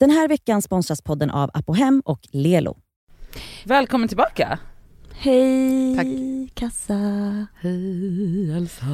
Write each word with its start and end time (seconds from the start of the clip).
Den 0.00 0.10
här 0.10 0.28
veckan 0.28 0.62
sponsras 0.62 1.02
podden 1.02 1.30
av 1.30 1.50
Apohem 1.54 2.02
och 2.04 2.20
Lelo. 2.32 2.76
Välkommen 3.64 4.08
tillbaka. 4.08 4.58
Hej 5.12 5.96
Tack. 5.96 6.06
kassa. 6.54 6.94
Hej 7.60 8.50
Elsa. 8.56 8.86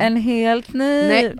En 0.00 0.16
helt 0.16 0.72
ny... 0.72 1.08
Nej. 1.08 1.34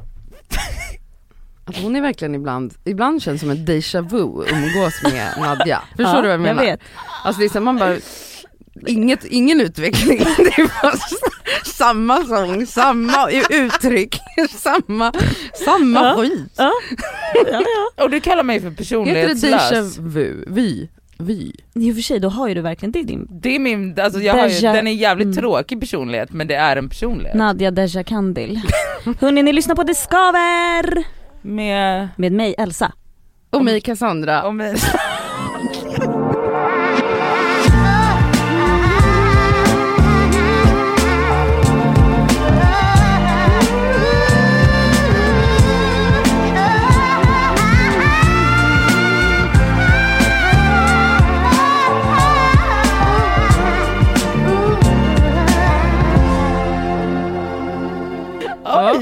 Alltså 1.65 1.83
hon 1.83 1.97
är 1.97 2.01
verkligen 2.01 2.35
ibland, 2.35 2.75
ibland 2.85 3.23
känns 3.23 3.41
som 3.41 3.51
en 3.51 3.57
déjà 3.67 4.01
vu 4.11 4.19
umgås 4.23 5.03
med 5.03 5.35
Nadja. 5.41 5.83
Förstår 5.97 6.07
Ja, 6.15 6.17
du 6.17 6.23
vad 6.23 6.33
jag 6.33 6.41
menar? 6.41 6.65
Jag 6.65 6.71
vet. 6.71 6.81
Alltså 7.25 7.41
det 7.41 7.47
är 7.47 7.49
så 7.51 7.61
man 7.61 7.77
bara, 7.77 7.97
inget, 8.87 9.25
ingen 9.25 9.61
utveckling, 9.61 10.19
det 10.37 10.59
är 10.63 10.83
bara 10.83 10.93
s- 10.93 11.21
samma 11.65 12.25
sång, 12.25 12.67
samma 12.67 13.31
uttryck, 13.51 14.19
samma, 14.51 15.13
samma 15.67 16.01
Ja. 16.01 16.15
skit. 16.19 16.53
Ja. 16.57 16.73
Ja, 17.53 17.63
ja. 17.97 18.05
Och 18.05 18.11
du 18.11 18.21
kallar 18.21 18.43
mig 18.43 18.61
för 18.61 18.65
Heter 18.71 18.77
det 18.77 18.85
personlighetslös. 18.85 19.99
vu? 19.99 20.45
Vy? 20.49 20.89
Vy? 21.19 21.53
I 21.75 21.91
och 21.91 21.95
för 21.95 22.03
sig, 22.03 22.21
då 22.21 22.29
har 22.29 22.49
ju 22.49 22.55
du 22.55 22.61
verkligen, 22.61 22.93
det 22.93 22.99
är 22.99 23.05
din 23.05 23.27
Det 23.31 23.55
är 23.55 23.59
min, 23.59 24.01
alltså 24.01 24.21
jag 24.21 24.35
har 24.35 24.49
ju, 24.49 24.61
den 24.61 24.87
är 24.87 24.93
jävligt 24.93 25.25
Mm. 25.27 25.37
tråkig 25.37 25.81
personlighet 25.81 26.33
men 26.33 26.47
det 26.47 26.55
är 26.55 26.77
en 26.77 26.89
personlighet. 26.89 27.35
Nadja 27.35 27.71
Deja 27.71 28.05
Kandil. 28.05 28.61
Hörni, 29.21 29.43
ni 29.43 29.53
lyssnar 29.53 29.75
på 29.75 29.83
Det 29.83 29.95
Skaver! 29.95 31.05
Med, 31.43 32.09
Med 32.17 32.33
mig 32.33 32.55
Elsa. 32.59 32.93
Och 33.51 33.65
mig 33.65 33.81
Cassandra. 33.81 34.43
och 34.43 34.55
med 34.55 34.79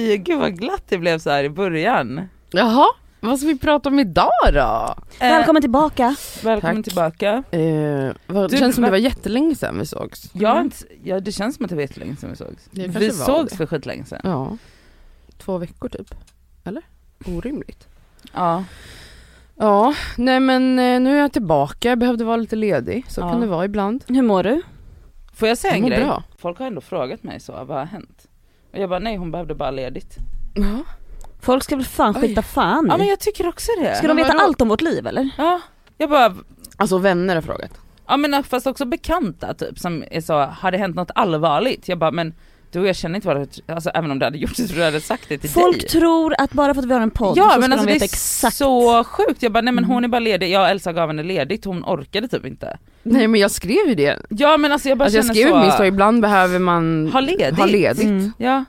Oj, 0.05 0.17
gud 0.19 0.39
vad 0.41 0.59
glatt 0.59 0.83
det 0.89 0.99
blev 0.99 1.19
så 1.19 1.31
här 1.31 1.45
i 1.45 1.49
början. 1.51 2.29
Jaha, 2.51 2.87
vad 3.21 3.39
ska 3.39 3.49
vi 3.49 3.59
prata 3.59 3.89
om 3.89 3.99
idag 3.99 4.31
då? 4.53 4.95
Eh, 5.21 5.29
Välkommen 5.31 5.63
tillbaka. 5.63 6.17
välkommen 6.43 6.77
Tack. 6.77 6.85
tillbaka. 6.85 7.43
Eh, 7.51 8.13
vad, 8.27 8.45
Du, 8.45 8.49
det 8.49 8.57
känns 8.59 8.75
som 8.75 8.83
va- 8.83 8.87
det 8.87 8.91
var 8.91 8.99
jättelänge 8.99 9.55
sedan 9.55 9.79
vi 9.79 9.87
sågs. 9.87 10.35
Har 10.35 10.61
inte, 10.61 10.77
ja, 11.03 11.21
det 11.21 11.33
känns 11.33 11.57
som 11.57 11.65
att 11.65 11.69
det 11.69 11.75
var 11.75 11.83
jättelänge 11.83 12.17
sedan 12.17 12.31
vi 12.31 12.37
sågs. 12.37 12.69
Vi 12.71 13.11
sågs 13.11 13.51
det. 13.51 13.57
för 13.57 13.67
skitlänge 13.67 14.05
sedan. 14.05 14.21
Ja, 14.25 14.57
två 15.39 15.59
veckor 15.59 15.89
typ. 15.89 16.15
Eller? 16.65 16.83
Orimligt. 17.27 17.89
Ja. 18.35 18.65
Ja, 19.57 19.95
nej 20.17 20.41
men 20.41 20.79
eh, 20.79 21.01
nu 21.01 21.17
är 21.17 21.21
jag 21.21 21.33
tillbaka, 21.33 21.89
jag 21.89 21.99
behövde 21.99 22.25
vara 22.25 22.37
lite 22.37 22.57
ledig, 22.57 23.05
så 23.09 23.21
Ja. 23.21 23.31
kan 23.33 23.41
det 23.41 23.47
vara 23.47 23.65
ibland. 23.65 24.05
Hur 24.09 24.23
mår 24.23 24.43
du? 24.43 24.63
Får 25.35 25.49
jag 25.49 25.59
säga 25.59 25.71
Jag 25.73 25.77
en 25.77 25.83
mår 25.83 25.89
grej? 25.91 26.05
bra. 26.05 26.23
Folk 26.39 26.59
har 26.59 26.67
ändå 26.67 26.81
frågat 26.81 27.23
mig 27.23 27.41
så, 27.41 27.53
vad 27.53 27.79
har 27.79 27.85
hänt? 27.87 28.27
Och 28.75 28.81
jag 28.81 28.89
bara 28.91 28.99
nej 28.99 29.17
hon 29.17 29.31
behövde 29.31 29.55
bara 29.55 29.71
ledigt. 29.71 30.17
Ja. 30.55 30.79
Folk 31.41 31.65
ska 31.65 31.77
väl 31.77 31.85
fan 31.85 32.15
Oj. 32.17 32.21
skita 32.21 32.43
fan 32.43 32.87
Ja 32.91 32.97
men 32.97 33.07
i. 33.07 33.11
jag 33.11 33.21
tycker 33.21 33.49
också 33.49 33.71
det. 33.81 33.95
Ska 33.97 34.07
de 34.09 34.15
Men 34.17 34.25
veta 34.27 34.39
allt 34.39 34.61
om 34.61 34.69
vårt 34.69 34.81
liv 34.81 35.07
eller? 35.07 35.31
Ja, 35.39 35.61
jag 35.99 36.11
bara, 36.11 36.35
Alltså 36.77 36.99
vänner 36.99 37.35
har 37.35 37.43
frågat. 37.43 37.71
ja 38.09 38.17
men 38.17 38.45
fast 38.45 38.67
också 38.67 38.85
bekanta 38.85 39.55
typ 39.55 39.79
som 39.79 40.05
är 40.11 40.21
så, 40.21 40.39
har 40.41 40.71
det 40.73 40.79
hänt 40.79 40.97
något 40.97 41.11
allvarligt? 41.15 41.89
Jag 41.89 41.99
bara 41.99 42.11
men 42.11 42.35
du 42.73 42.87
jag 42.87 42.97
känner 42.97 43.15
inte 43.17 43.29
varandra, 43.29 43.49
alltså 43.69 43.91
även 43.91 44.11
om 44.11 44.19
du 44.19 44.25
hade 44.25 44.39
gjort 44.39 44.57
det 44.57 44.63
så 44.63 44.69
tror 44.69 44.79
jag 44.79 44.87
hade 44.87 45.01
sagt 45.01 45.29
det 45.29 45.39
till 45.39 45.51
Folk 45.51 45.81
dig. 45.81 45.89
tror 45.89 46.35
att 46.39 46.53
bara 46.53 46.75
för 46.75 46.83
att 46.83 46.89
vi 46.89 46.93
har 46.95 47.01
en 47.01 47.11
podd 47.11 47.39
Ja 47.39 47.51
så 47.51 47.61
men 47.61 47.63
ska 47.63 47.73
alltså 47.73 47.87
de 47.87 47.93
det 47.93 47.93
veta 47.93 48.05
är 48.05 48.07
exakt. 48.07 48.57
så 48.57 49.05
sjukt, 49.05 49.43
jag 49.43 49.53
bara 49.53 49.61
nej 49.61 49.75
men 49.75 49.85
Mm. 49.85 49.95
hon 49.95 50.05
är 50.05 50.09
bara 50.09 50.19
ledig, 50.19 50.51
jag 50.51 50.63
och 50.63 50.69
Elsa 50.69 50.93
gav 50.93 51.09
henne 51.09 51.23
ledigt, 51.23 51.65
hon 51.65 51.85
orkade 51.85 52.29
typ 52.29 52.47
inte. 52.47 52.79
Nej 53.03 53.29
men 53.29 53.41
jag 53.41 53.51
skrev 53.51 53.89
ju 53.89 53.95
det. 53.95 54.19
Ja 54.29 54.57
men 54.57 54.73
alltså 54.73 54.89
jag 54.89 54.99
bara 54.99 55.05
Alltså 55.05 55.19
jag 55.19 55.25
känner 55.25 55.35
skrev 55.35 55.51
så, 55.53 55.59
i 55.59 55.61
min 55.63 55.73
story, 55.73 55.89
ibland 55.89 56.23
behöver 56.23 56.59
man 56.59 57.11
ha 57.13 57.21
ledigt. 57.21 57.59
ha 57.59 57.67
ledigt. 57.67 58.05
Mm. 58.05 58.33
Ja. 58.39 58.65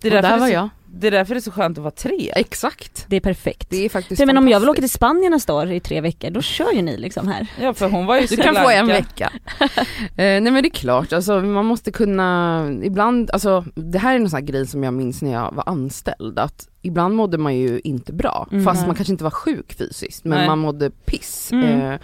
Det 0.00 0.08
är, 0.08 0.16
Och 0.16 0.22
där 0.22 0.38
var 0.38 0.46
så, 0.46 0.52
jag. 0.52 0.68
det 0.92 1.06
är 1.06 1.10
därför 1.10 1.34
det 1.34 1.38
är 1.38 1.42
så 1.42 1.50
skönt 1.50 1.78
att 1.78 1.82
vara 1.84 1.90
tre. 1.90 2.32
Exakt. 2.36 3.04
Det 3.08 3.16
är 3.16 3.20
perfekt. 3.20 3.70
Det 3.70 3.84
är 3.84 3.88
faktiskt 3.88 4.26
men 4.26 4.38
om 4.38 4.48
jag 4.48 4.60
vill 4.60 4.68
åka 4.68 4.80
till. 4.80 4.90
Spanien 4.90 5.32
nästa 5.32 5.54
år 5.54 5.70
i 5.72 5.80
tre 5.80 6.00
veckor, 6.00 6.30
då 6.30 6.42
kör 6.42 6.72
ju 6.72 6.82
ni 6.82 6.96
liksom 6.96 7.28
här. 7.28 7.46
Ja 7.60 7.74
för 7.74 7.88
hon 7.90 8.06
var 8.06 8.16
ju 8.20 8.26
Du 8.30 8.36
kan 8.36 8.54
få 8.54 8.70
en 8.70 8.86
vecka. 8.86 9.32
eh, 10.00 10.06
nej 10.16 10.40
men 10.40 10.54
det 10.62 10.68
är 10.68 10.70
klart, 10.70 11.12
alltså 11.12 11.40
man 11.40 11.64
måste 11.66 11.92
kunna, 11.92 12.66
ibland, 12.82 13.30
alltså 13.30 13.64
det 13.74 13.98
här 13.98 14.12
är 14.14 14.16
en 14.20 14.30
sån 14.30 14.36
här 14.36 14.46
grej 14.46 14.66
som 14.66 14.84
jag 14.84 14.94
minns 14.94 15.22
när 15.22 15.32
jag 15.32 15.54
var 15.54 15.64
anställd, 15.68 16.38
att 16.38 16.68
ibland 16.82 17.14
mådde 17.14 17.38
man 17.38 17.56
ju 17.56 17.80
inte 17.84 18.12
bra, 18.12 18.48
Mm. 18.52 18.64
fast 18.64 18.86
man 18.86 18.96
kanske 18.96 19.12
inte 19.12 19.24
var 19.24 19.30
sjuk 19.30 19.72
fysiskt, 19.78 20.24
men 20.24 20.38
Nej. 20.38 20.46
man 20.46 20.58
mådde 20.58 20.90
piss. 20.90 21.52
Mm. 21.52 21.80
Eh, 21.92 22.00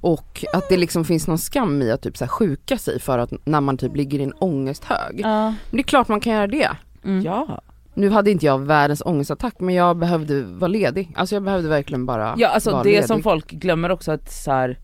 och 0.00 0.44
att 0.52 0.68
det 0.68 0.76
liksom 0.76 1.04
finns 1.04 1.26
någon 1.28 1.38
skam 1.38 1.82
i 1.82 1.90
att 1.90 2.02
typ 2.02 2.16
så 2.16 2.26
sjuka 2.26 2.78
sig 2.78 3.00
för 3.00 3.18
att 3.18 3.32
när 3.44 3.60
man 3.60 3.76
typ 3.78 3.96
ligger 3.96 4.18
i 4.18 4.22
en 4.22 4.32
ångesthög. 4.32 5.20
Ja. 5.20 5.44
Men 5.46 5.56
det 5.70 5.78
är 5.78 5.82
klart 5.82 6.08
man 6.08 6.20
kan 6.20 6.32
göra 6.32 6.46
det. 6.46 6.68
Mm. 7.06 7.24
Ja. 7.24 7.60
Nu 7.94 8.10
hade 8.10 8.30
inte 8.30 8.46
jag 8.46 8.58
världens 8.58 9.02
ångestattack 9.06 9.54
men 9.58 9.74
jag 9.74 9.96
behövde 9.96 10.42
vara 10.42 10.68
ledig. 10.68 11.12
Alltså 11.14 11.34
jag 11.34 11.42
behövde 11.42 11.68
verkligen 11.68 12.06
bara 12.06 12.34
Ja 12.38 12.48
alltså 12.48 12.70
vara 12.70 12.82
det 12.82 12.88
ledig. 12.90 13.06
som 13.06 13.22
folk 13.22 13.50
glömmer 13.50 13.90
också 13.90 14.12
att 14.12 14.32
så 14.32 14.50
här, 14.50 14.78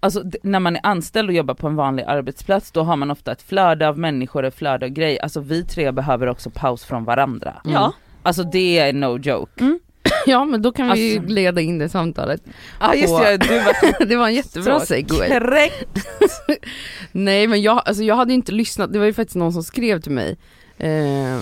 Alltså 0.00 0.22
när 0.42 0.60
man 0.60 0.76
är 0.76 0.80
anställd 0.86 1.28
och 1.28 1.34
jobbar 1.34 1.54
på 1.54 1.66
en 1.66 1.76
vanlig 1.76 2.04
arbetsplats 2.04 2.70
då 2.70 2.82
har 2.82 2.96
man 2.96 3.10
ofta 3.10 3.32
ett 3.32 3.42
flöde 3.42 3.88
av 3.88 3.98
människor, 3.98 4.44
ett 4.44 4.54
flöde 4.54 4.86
av 4.86 4.92
grejer. 4.92 5.22
Alltså 5.22 5.40
vi 5.40 5.64
tre 5.64 5.92
behöver 5.92 6.26
också 6.26 6.50
paus 6.50 6.84
från 6.84 7.04
varandra. 7.04 7.54
Mm. 7.64 7.74
Ja. 7.74 7.92
Alltså 8.22 8.42
det 8.42 8.78
är 8.78 8.92
no 8.92 9.18
joke. 9.18 9.78
Ja 10.26 10.44
men 10.44 10.62
då 10.62 10.72
kan 10.72 10.92
vi 10.92 11.16
Alltså- 11.16 11.32
leda 11.32 11.60
in 11.60 11.78
det 11.78 11.88
samtalet. 11.88 12.42
Ja 12.46 12.52
ah, 12.88 12.94
just 12.94 13.18
det, 13.18 13.36
du 13.36 13.58
var 13.58 14.06
det 14.06 14.16
var 14.16 14.26
en 14.28 14.34
jättebra 14.34 14.80
segway. 14.80 15.28
korrekt. 15.28 16.06
Nej 17.12 17.46
men 17.46 17.62
jag, 17.62 17.82
alltså 17.84 18.02
jag 18.02 18.16
hade 18.16 18.32
inte 18.32 18.52
lyssnat, 18.52 18.92
det 18.92 18.98
var 18.98 19.06
ju 19.06 19.12
faktiskt 19.12 19.36
någon 19.36 19.52
som 19.52 19.62
skrev 19.62 20.00
till 20.00 20.12
mig 20.12 20.36
eh, 20.78 21.38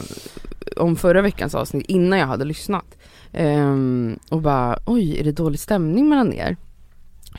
om 0.77 0.97
förra 0.97 1.22
veckans 1.22 1.55
avsnitt 1.55 1.87
innan 1.89 2.19
jag 2.19 2.27
hade 2.27 2.45
lyssnat. 2.45 2.84
Ehm, 3.33 4.19
och 4.31 4.43
bara 4.43 4.78
oj 4.87 5.19
är 5.21 5.25
det 5.25 5.33
dålig 5.33 5.61
stämning 5.61 6.09
mellan 6.09 6.33
er? 6.33 6.56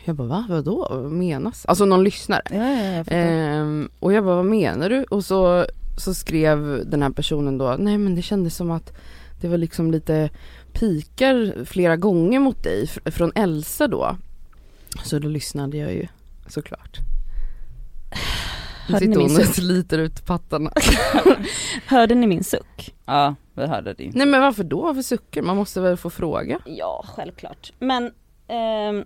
Jag 0.06 0.16
bara 0.16 0.28
va, 0.28 0.46
vadå, 0.50 0.88
vad 0.92 1.12
menas? 1.12 1.66
Alltså 1.66 1.86
någon 1.86 2.04
lyssnare. 2.04 2.42
Ja, 2.52 2.58
ja, 2.72 2.92
jag. 2.98 3.06
Ehm, 3.10 3.90
och 4.00 4.14
jag 4.14 4.24
bara 4.24 4.36
vad 4.36 4.46
menar 4.46 4.90
du? 4.90 5.04
Och 5.04 5.26
så, 5.26 5.66
så 5.98 6.14
skrev 6.14 6.84
den 6.90 7.02
här 7.02 7.10
personen 7.10 7.58
då, 7.58 7.76
nej 7.80 7.98
men 7.98 8.16
det 8.16 8.22
kändes 8.22 8.56
som 8.56 8.72
att 8.72 8.94
det 9.42 9.48
var 9.48 9.58
liksom 9.58 9.92
lite 9.92 10.30
pikar 10.74 11.66
flera 11.66 11.96
gånger 11.98 12.40
mot 12.40 12.64
dig 12.64 12.86
fr- 12.86 13.12
från 13.12 13.32
Elsa 13.36 13.88
då. 13.88 14.18
Så 15.04 15.20
då 15.20 15.28
lyssnade 15.28 15.78
jag 15.78 15.94
ju 15.94 16.08
såklart. 16.48 16.98
Nu 18.88 19.00
sitter 19.00 19.18
min 19.18 19.32
hon 19.32 19.40
och 19.40 19.46
sliter 19.46 19.98
ut 19.98 20.26
pattarna. 20.26 20.72
Hörde 21.86 22.16
ni 22.16 22.28
min 22.28 22.44
suck? 22.44 22.96
Ja 23.06 23.36
vi 23.56 23.68
hörde 23.68 23.94
det 23.94 24.04
inte. 24.04 24.18
Nej 24.18 24.28
men 24.28 24.42
varför 24.42 24.64
då? 24.64 24.82
Varför 24.82 25.02
suckar? 25.02 25.42
Man 25.42 25.58
måste 25.58 25.82
väl 25.82 25.98
få 25.98 26.10
fråga? 26.10 26.60
Ja, 26.66 27.06
självklart. 27.08 27.74
Men 27.80 28.12
ehm, 28.48 29.06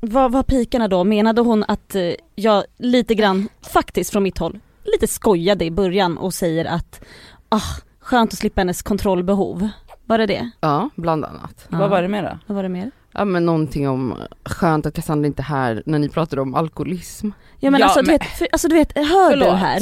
vad 0.00 0.32
var 0.32 0.42
pikarna 0.42 0.88
då? 0.88 1.04
Menade 1.04 1.40
hon 1.40 1.64
att 1.68 1.94
eh, 1.94 2.12
jag 2.34 2.64
lite 2.76 3.14
grann, 3.14 3.48
faktiskt 3.62 4.10
från 4.12 4.22
mitt 4.22 4.38
håll, 4.38 4.58
lite 4.84 5.06
skojade 5.06 5.64
i 5.64 5.70
början 5.70 6.18
och 6.18 6.34
säger 6.34 6.64
att 6.64 7.04
ah, 7.48 7.60
skönt 8.00 8.32
att 8.32 8.38
slippa 8.38 8.60
hennes 8.60 8.82
kontrollbehov. 8.82 9.68
Var 10.04 10.18
det 10.18 10.26
det? 10.26 10.50
Ja, 10.60 10.90
bland 10.96 11.24
annat. 11.24 11.66
Ja. 11.68 11.78
Vad 11.78 11.90
var 11.90 12.02
det 12.02 12.08
med 12.08 12.24
då? 12.24 12.38
Vad 12.46 12.56
var 12.56 12.62
det 12.62 12.68
mer? 12.68 12.90
Ja 13.12 13.24
men 13.24 13.46
någonting 13.46 13.88
om 13.88 14.14
skönt 14.44 14.86
att 14.86 14.94
Cassandra 14.94 15.26
inte 15.26 15.42
är 15.42 15.44
här 15.44 15.82
när 15.86 15.98
ni 15.98 16.08
pratade 16.08 16.42
om 16.42 16.54
alkoholism. 16.54 17.30
Ja 17.60 17.70
men 17.70 17.80
Ja, 17.80 17.86
alltså, 17.86 17.98
men- 18.02 18.06
Du 18.06 18.12
vet, 18.12 18.24
för, 18.38 18.48
alltså 18.52 18.68
du 18.68 18.74
vet, 18.74 18.96
hör 18.98 19.36
du 19.36 19.44
här? 19.50 19.80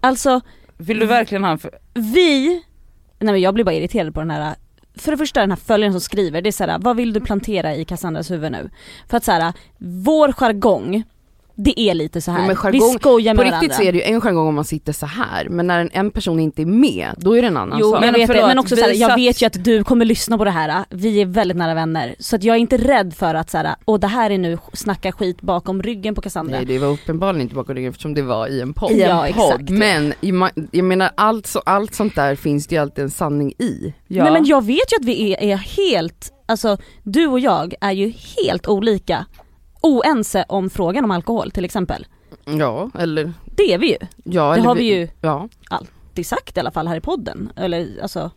Alltså 0.00 0.40
Vill 0.76 0.98
du 0.98 1.06
verkligen 1.06 1.44
ha 1.44 1.50
en 1.50 1.58
för... 1.58 1.70
vi, 1.94 2.48
nej 3.18 3.32
men 3.32 3.40
jag 3.40 3.54
blir 3.54 3.64
bara 3.64 3.74
irriterad 3.74 4.14
på 4.14 4.20
den 4.20 4.30
här 4.30 4.54
för 4.96 5.10
det 5.10 5.18
första 5.18 5.40
den 5.40 5.50
här 5.50 5.56
följaren 5.56 5.92
som 5.92 6.00
skriver, 6.00 6.42
det 6.42 6.50
är 6.50 6.52
såhär, 6.52 6.78
vad 6.78 6.96
vill 6.96 7.12
du 7.12 7.20
plantera 7.20 7.74
i 7.74 7.84
Cassandras 7.84 8.30
huvud 8.30 8.52
nu? 8.52 8.70
För 9.08 9.16
att 9.16 9.24
såhär, 9.24 9.52
vår 9.78 10.32
jargong, 10.32 11.02
det 11.56 11.80
är 11.80 11.94
lite 11.94 12.20
så 12.20 12.30
här. 12.30 12.38
Ja, 12.38 12.46
men 12.46 12.56
vi 12.72 12.78
jargong- 12.78 12.98
skojar 12.98 13.34
På 13.34 13.42
med 13.42 13.52
riktigt 13.52 13.70
varandra. 13.70 13.74
så 13.76 13.82
är 13.82 13.92
det 13.92 13.98
ju 13.98 14.04
en 14.04 14.20
jargong 14.20 14.48
om 14.48 14.54
man 14.54 14.64
sitter 14.64 14.92
så 14.92 15.06
här 15.06 15.48
men 15.48 15.66
när 15.66 15.80
en, 15.80 15.90
en 15.92 16.10
person 16.10 16.40
inte 16.40 16.62
är 16.62 16.66
med, 16.66 17.14
då 17.16 17.36
är 17.38 17.42
det 17.42 17.48
en 17.48 17.56
annan 17.56 17.78
Jo 17.80 17.90
sak. 17.92 18.00
men 18.00 18.14
vet 18.14 18.26
förlåt, 18.26 18.46
men 18.46 18.58
också 18.58 18.74
vi 18.74 18.80
såhär, 18.80 18.94
jag 18.94 19.16
vet 19.16 19.42
ju 19.42 19.46
att 19.46 19.64
du 19.64 19.84
kommer 19.84 20.04
lyssna 20.04 20.38
på 20.38 20.44
det 20.44 20.50
här, 20.50 20.84
vi 20.90 21.20
är 21.20 21.26
väldigt 21.26 21.56
nära 21.56 21.74
vänner. 21.74 22.14
Så 22.18 22.36
att 22.36 22.44
jag 22.44 22.56
är 22.56 22.60
inte 22.60 22.76
rädd 22.76 23.14
för 23.14 23.34
att 23.34 23.50
såhär, 23.50 23.74
och 23.84 24.00
det 24.00 24.06
här 24.06 24.30
är 24.30 24.38
nu 24.38 24.58
snacka 24.72 25.12
skit 25.12 25.40
bakom 25.40 25.82
ryggen 25.82 26.14
på 26.14 26.20
Cassandra. 26.20 26.56
Nej 26.56 26.64
det 26.66 26.78
var 26.78 26.88
uppenbarligen 26.88 27.42
inte 27.42 27.54
bakom 27.54 27.74
ryggen 27.74 27.90
eftersom 27.90 28.14
det 28.14 28.22
var 28.22 28.48
i 28.48 28.60
en 28.60 28.74
podd. 28.74 28.90
I 28.90 29.02
en 29.02 29.08
Ja, 29.10 29.26
podd. 29.34 29.50
exakt. 29.52 29.70
Men 29.70 30.14
jag 30.70 30.84
menar 30.84 31.10
allt, 31.14 31.46
så, 31.46 31.58
allt 31.66 31.94
sånt 31.94 32.14
där 32.14 32.34
finns 32.34 32.66
det 32.66 32.74
ju 32.74 32.80
alltid 32.82 33.04
en 33.04 33.10
sanning 33.10 33.52
i. 33.58 33.94
Ja. 34.08 34.22
Nej 34.24 34.32
men 34.32 34.44
jag 34.44 34.64
vet 34.64 34.92
ju 34.92 34.96
att 35.00 35.04
vi 35.04 35.32
är, 35.32 35.42
är 35.42 35.56
helt, 35.56 36.32
alltså 36.46 36.76
du 37.02 37.26
och 37.26 37.40
jag 37.40 37.74
är 37.80 37.92
ju 37.92 38.12
helt 38.36 38.68
olika, 38.68 39.26
oense 39.84 40.44
om 40.48 40.70
frågan 40.70 41.04
om 41.04 41.10
alkohol 41.10 41.50
till 41.50 41.64
exempel. 41.64 42.06
Ja 42.44 42.90
eller, 42.98 43.32
Det 43.56 43.72
är 43.74 43.78
vi 43.78 43.90
ju. 43.90 43.96
ja 44.24 44.54
Det 44.54 44.60
har 44.60 44.74
vi 44.74 44.84
ju 44.84 45.08
Ja. 45.20 45.48
alltid 45.70 46.26
sagt 46.26 46.56
i 46.56 46.60
alla 46.60 46.70
fall 46.70 46.88
här 46.88 46.96
i 46.96 47.00
podden. 47.00 47.52
Eller 47.56 47.88
alltså, 48.02 48.30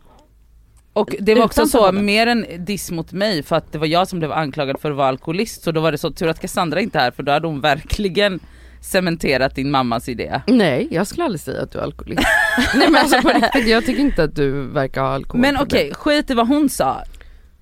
Och 0.92 1.14
det 1.20 1.34
var 1.34 1.44
också 1.44 1.66
så, 1.66 1.78
podden. 1.78 2.04
mer 2.04 2.26
en 2.26 2.46
diss 2.64 2.90
mot 2.90 3.12
mig 3.12 3.42
för 3.42 3.56
att 3.56 3.72
det 3.72 3.78
var 3.78 3.86
jag 3.86 4.08
som 4.08 4.18
blev 4.18 4.32
anklagad 4.32 4.80
för 4.80 4.90
att 4.90 4.96
vara 4.96 5.08
alkoholist 5.08 5.62
så 5.62 5.72
då 5.72 5.80
var 5.80 5.92
det 5.92 5.98
så 5.98 6.10
tur 6.10 6.28
att 6.28 6.40
Cassandra 6.40 6.80
inte 6.80 6.98
är 6.98 7.02
här 7.02 7.10
för 7.10 7.22
då 7.22 7.32
hade 7.32 7.46
hon 7.46 7.60
verkligen 7.60 8.40
cementerat 8.80 9.54
din 9.54 9.70
mammas 9.70 10.08
idé. 10.08 10.40
Nej 10.46 10.88
jag 10.90 11.06
skulle 11.06 11.24
aldrig 11.24 11.40
säga 11.40 11.62
att 11.62 11.72
du 11.72 11.78
är 11.78 11.82
alkoholist. 11.82 12.22
Nej 12.74 12.90
men 12.90 12.96
alltså 13.02 13.22
på 13.22 13.28
riktigt, 13.28 13.68
jag 13.68 13.86
tycker 13.86 14.00
inte 14.02 14.22
att 14.24 14.36
du 14.36 14.50
verkar 14.66 15.00
ha 15.02 15.08
alkohol. 15.08 15.40
Men 15.40 15.56
okej, 15.56 15.94
skit 15.94 16.30
i 16.30 16.34
vad 16.34 16.48
hon 16.48 16.68
sa. 16.68 17.02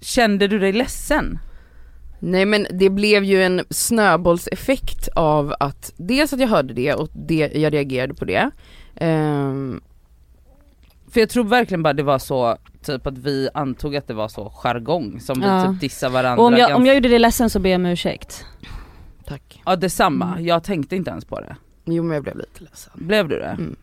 Kände 0.00 0.48
du 0.48 0.58
dig 0.58 0.72
ledsen? 0.72 1.38
Nej 2.18 2.44
men 2.46 2.66
det 2.70 2.90
blev 2.90 3.24
ju 3.24 3.42
en 3.42 3.64
snöbollseffekt 3.70 5.08
av 5.16 5.54
att 5.60 5.92
dels 5.96 6.32
att 6.32 6.40
jag 6.40 6.48
hörde 6.48 6.74
det 6.74 6.94
och 6.94 7.08
det, 7.12 7.50
jag 7.54 7.72
reagerade 7.74 8.14
på 8.14 8.24
det. 8.24 8.50
Ehm, 8.96 9.80
För 11.10 11.20
jag 11.20 11.28
tror 11.28 11.44
verkligen 11.44 11.82
bara 11.82 11.92
det 11.92 12.02
var 12.02 12.18
så, 12.18 12.56
typ 12.82 13.06
att 13.06 13.18
vi 13.18 13.48
antog 13.54 13.96
att 13.96 14.06
det 14.08 14.14
var 14.14 14.28
så 14.28 14.50
jargong 14.50 15.20
som 15.20 15.40
vi 15.40 15.46
Ja. 15.46 15.72
typ 15.72 15.80
dissar 15.80 16.10
varandra. 16.10 16.40
Och 16.42 16.46
om 16.46 16.52
jag, 16.52 16.58
ganska- 16.58 16.76
om 16.76 16.86
jag 16.86 16.94
gjorde 16.94 17.08
dig 17.08 17.18
ledsen 17.18 17.50
så 17.50 17.58
ber 17.58 17.70
jag 17.70 17.78
om 17.78 17.86
ursäkt. 17.86 18.44
tack. 19.26 19.62
Ja 19.66 19.76
detsamma, 19.76 20.26
Mm. 20.32 20.46
jag 20.46 20.64
tänkte 20.64 20.96
inte 20.96 21.10
ens 21.10 21.24
på 21.24 21.40
det. 21.40 21.56
Jo 21.84 22.02
men 22.02 22.14
jag 22.14 22.22
blev 22.22 22.36
lite 22.36 22.64
ledsen. 22.64 22.92
Blev 22.96 23.28
du 23.28 23.38
det? 23.38 23.46
Mm. 23.46 23.76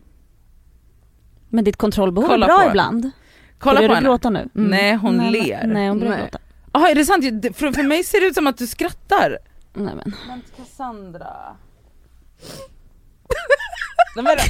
Men 1.48 1.64
ditt 1.64 1.76
kontrollbehov 1.76 2.28
Kolla 2.28 2.46
är 2.46 2.50
på 2.50 2.56
bra 2.60 2.68
ibland. 2.70 3.10
Kolla 3.58 3.74
Börjar 3.74 3.88
på 3.88 3.92
du 3.92 3.96
henne. 3.96 4.08
gråta 4.08 4.30
nu? 4.30 4.48
Mm. 4.54 4.70
Nej 4.70 4.94
hon 4.94 5.16
nej, 5.16 5.30
ler. 5.32 5.66
Nej 5.66 5.88
hon 5.88 5.98
börjar 5.98 6.12
Nej. 6.12 6.22
gråta. 6.22 6.38
Jaha 6.74 6.90
är 6.90 6.94
det 6.94 7.04
sant? 7.04 7.24
För, 7.56 7.72
för 7.72 7.82
mig 7.82 8.04
ser 8.04 8.20
det 8.20 8.26
ut 8.26 8.34
som 8.34 8.46
att 8.46 8.58
du 8.58 8.66
skrattar. 8.66 9.38
Nej 9.74 9.94
men. 9.94 10.14
Men 10.28 10.42
Cassandra. 10.56 11.36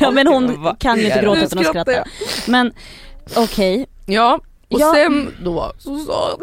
Ja, 0.00 0.10
men 0.10 0.26
hon 0.26 0.76
kan 0.78 0.98
ju 0.98 1.06
inte 1.06 1.20
gråta 1.20 1.44
utan 1.44 1.58
att 1.58 1.66
skratta. 1.66 2.04
Men 2.46 2.72
okej, 3.36 3.86
Ja, 4.06 4.34
och 4.70 4.80
Ja. 4.80 4.92
sen 4.94 5.34
då 5.44 5.72
så 5.78 5.98
sa 5.98 6.38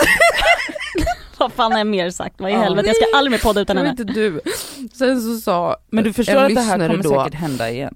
vad 1.38 1.54
fan 1.54 1.72
har 1.72 1.80
jag 1.80 1.88
mer 1.88 2.10
sagt? 2.10 2.36
Vad 2.42 2.50
i 2.52 2.54
Ja. 2.54 2.60
helvete, 2.60 2.88
jag 2.88 2.96
ska 2.96 3.18
aldrig 3.18 3.32
mer 3.32 3.38
podda 3.40 3.62
utan 3.62 3.78
henne. 3.78 3.90
inte 3.90 4.04
du. 4.04 4.42
Sen 4.94 5.22
så 5.22 5.38
sa 5.38 5.78
Men 5.90 6.04
du 6.04 6.14
förstår 6.14 6.36
att 6.36 6.56
det 6.56 6.62
här 6.62 6.78
kommer 6.90 7.04
då, 7.04 7.24
säkert 7.24 7.40
hända 7.40 7.70
igen? 7.70 7.96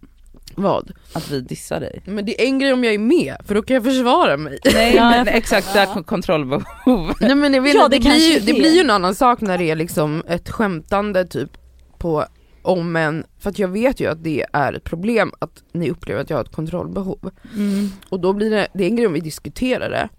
Vad? 0.56 0.92
Att 1.14 1.32
vi 1.32 1.42
dissar 1.42 1.80
dig? 1.80 2.02
Men 2.06 2.26
det 2.26 2.42
är 2.42 2.46
en 2.46 2.60
grej 2.60 2.74
om 2.74 2.84
jag 2.84 2.94
är 2.94 3.00
med 3.00 3.36
för 3.46 3.56
då 3.56 3.62
kan 3.62 3.74
jag 3.74 3.84
försvara 3.84 4.38
mig. 4.38 4.60
Nej 4.74 4.96
Ja, 4.96 5.10
men 5.10 5.28
exakt, 5.28 5.74
det 5.74 5.80
här 5.80 6.04
kontrollbehov. 6.04 7.14
Nej 7.20 7.36
men 7.36 7.54
jag 7.54 7.62
vet, 7.62 7.76
Ja, 7.76 7.82
ja, 7.82 7.88
det 7.88 7.98
det, 7.98 8.10
blir 8.10 8.34
ju, 8.34 8.40
det 8.40 8.54
blir 8.54 8.74
ju 8.76 8.80
en 8.82 8.90
annan 8.90 9.16
sak 9.16 9.42
när 9.42 9.58
det 9.58 9.72
är 9.72 9.76
liksom 9.76 10.24
ett 10.28 10.50
skämtande 10.50 11.26
typ 11.26 11.50
på 11.98 12.26
om 12.62 12.96
en, 12.96 13.26
för 13.40 13.50
att 13.50 13.60
jag 13.60 13.68
vet 13.68 14.00
ju 14.00 14.12
att 14.12 14.24
det 14.24 14.46
är 14.54 14.74
ett 14.74 14.84
problem 14.84 15.32
att 15.40 15.64
ni 15.72 15.90
upplever 15.90 16.22
att 16.22 16.30
jag 16.30 16.38
har 16.38 16.44
ett 16.44 16.56
kontrollbehov. 16.56 17.32
Mm. 17.56 17.90
Och 18.10 18.20
då 18.20 18.34
blir 18.34 18.50
det, 18.50 18.68
det 18.74 18.84
är 18.84 18.88
en 18.88 18.96
grej 18.96 19.08
om 19.08 19.14
vi 19.14 19.20
diskuterar 19.20 19.90
det, 19.90 20.10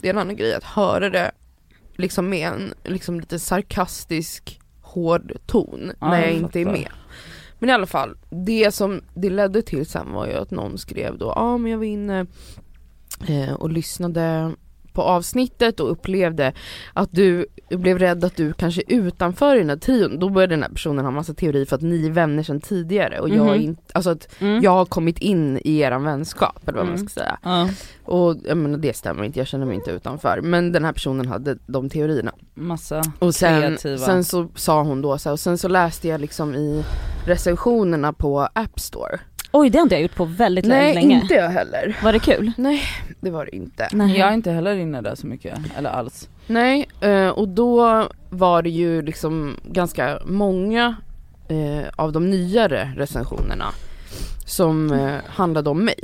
det 0.00 0.08
är 0.08 0.12
en 0.12 0.18
annan 0.18 0.36
grej 0.36 0.54
att 0.54 0.64
höra 0.64 1.10
det 1.10 1.30
liksom 1.96 2.28
med 2.28 2.48
en 2.48 2.74
liksom 2.84 3.20
lite 3.20 3.38
sarkastisk, 3.38 4.60
hård 4.82 5.32
ton 5.46 5.92
Ja, 6.00 6.08
när 6.08 6.20
jag, 6.20 6.28
jag 6.28 6.36
inte 6.36 6.60
är 6.60 6.64
med. 6.64 6.88
Men 7.58 7.70
i 7.70 7.72
alla 7.72 7.86
fall, 7.86 8.16
det 8.30 8.74
som 8.74 9.00
det 9.14 9.30
ledde 9.30 9.62
till 9.62 9.86
sen 9.86 10.12
var 10.12 10.26
ju 10.26 10.32
att 10.32 10.50
någon 10.50 10.78
skrev 10.78 11.18
då, 11.18 11.26
ja 11.26 11.32
ah, 11.40 11.58
men 11.58 11.70
jag 11.70 11.78
var 11.78 11.84
inne 11.84 12.26
eh, 13.28 13.52
och 13.52 13.70
lyssnade 13.70 14.52
på 14.96 15.02
avsnittet 15.02 15.80
och 15.80 15.90
upplevde 15.90 16.52
att 16.92 17.08
du 17.12 17.46
blev 17.70 17.98
rädd 17.98 18.24
att 18.24 18.36
du 18.36 18.52
kanske 18.52 18.82
är 18.88 18.92
utanför 18.94 19.56
i 19.56 19.58
den 19.58 19.68
här 19.70 19.76
trion. 19.76 20.18
Då 20.18 20.28
började 20.28 20.52
den 20.54 20.62
här 20.62 20.70
personen 20.70 21.04
ha 21.04 21.12
massa 21.12 21.34
teori 21.34 21.66
för 21.66 21.76
att 21.76 21.82
ni 21.82 22.06
är 22.06 22.10
vänner 22.10 22.42
sedan 22.42 22.60
tidigare 22.60 23.20
och 23.20 23.28
jag 23.28 23.56
inte, 23.56 23.82
alltså 23.94 24.10
att 24.10 24.28
Mm. 24.40 24.62
jag 24.62 24.70
har 24.70 24.84
kommit 24.84 25.18
in 25.18 25.60
i 25.64 25.78
eran 25.78 26.04
vänskap 26.04 26.68
eller 26.68 26.78
vad 26.78 26.86
man 26.86 26.94
Mm. 26.94 27.08
ska 27.08 27.20
säga. 27.20 27.38
Ja, 27.42 27.68
Och 28.04 28.36
jag 28.44 28.56
menar, 28.56 28.78
det 28.78 28.96
stämmer 28.96 29.24
inte, 29.24 29.38
jag 29.40 29.46
känner 29.46 29.66
mig 29.66 29.74
inte 29.74 29.90
utanför. 29.90 30.40
Men 30.42 30.72
den 30.72 30.84
här 30.84 30.92
personen 30.92 31.26
hade 31.28 31.58
de 31.66 31.88
teorierna. 31.90 32.32
massa 32.54 33.02
Och 33.18 33.34
sen, 33.34 33.60
kreativa. 33.60 33.98
sen 33.98 34.24
så 34.24 34.48
sa 34.54 34.82
hon 34.82 35.02
då 35.02 35.18
så 35.18 35.28
här, 35.28 35.32
och 35.32 35.40
sen 35.40 35.58
så 35.58 35.68
läste 35.68 36.08
jag 36.08 36.20
liksom 36.20 36.54
i 36.54 36.84
recensionerna 37.26 38.12
på 38.12 38.48
App 38.52 38.80
Store. 38.80 39.18
Oj 39.52 39.70
det 39.70 39.78
har 39.78 39.82
inte 39.82 39.94
jag 39.94 40.02
gjort 40.02 40.14
på 40.16 40.24
väldigt 40.24 40.64
Nej 40.64 40.94
länge. 40.94 41.20
inte 41.20 41.34
jag 41.34 41.48
heller. 41.48 41.96
Var 42.02 42.12
det 42.12 42.18
kul? 42.18 42.52
Det 43.20 43.30
var 43.30 43.44
det 43.44 43.56
inte. 43.56 43.88
Nej. 43.92 44.18
Jag 44.18 44.28
är 44.28 44.32
inte 44.32 44.50
heller 44.50 44.74
inne 44.76 45.00
där 45.00 45.14
så 45.14 45.26
mycket, 45.26 45.58
eller 45.78 45.90
alls. 45.90 46.28
Nej, 46.46 46.88
eh, 47.00 47.28
och 47.28 47.48
då 47.48 48.08
var 48.30 48.62
det 48.62 48.70
ju 48.70 49.02
liksom 49.02 49.56
ganska 49.64 50.18
många 50.26 50.96
eh, 51.48 51.88
av 51.96 52.12
de 52.12 52.30
nyare 52.30 52.92
recensionerna 52.96 53.66
som 54.46 54.92
eh, 54.92 55.14
handlade 55.26 55.70
om 55.70 55.84
mig. 55.84 55.98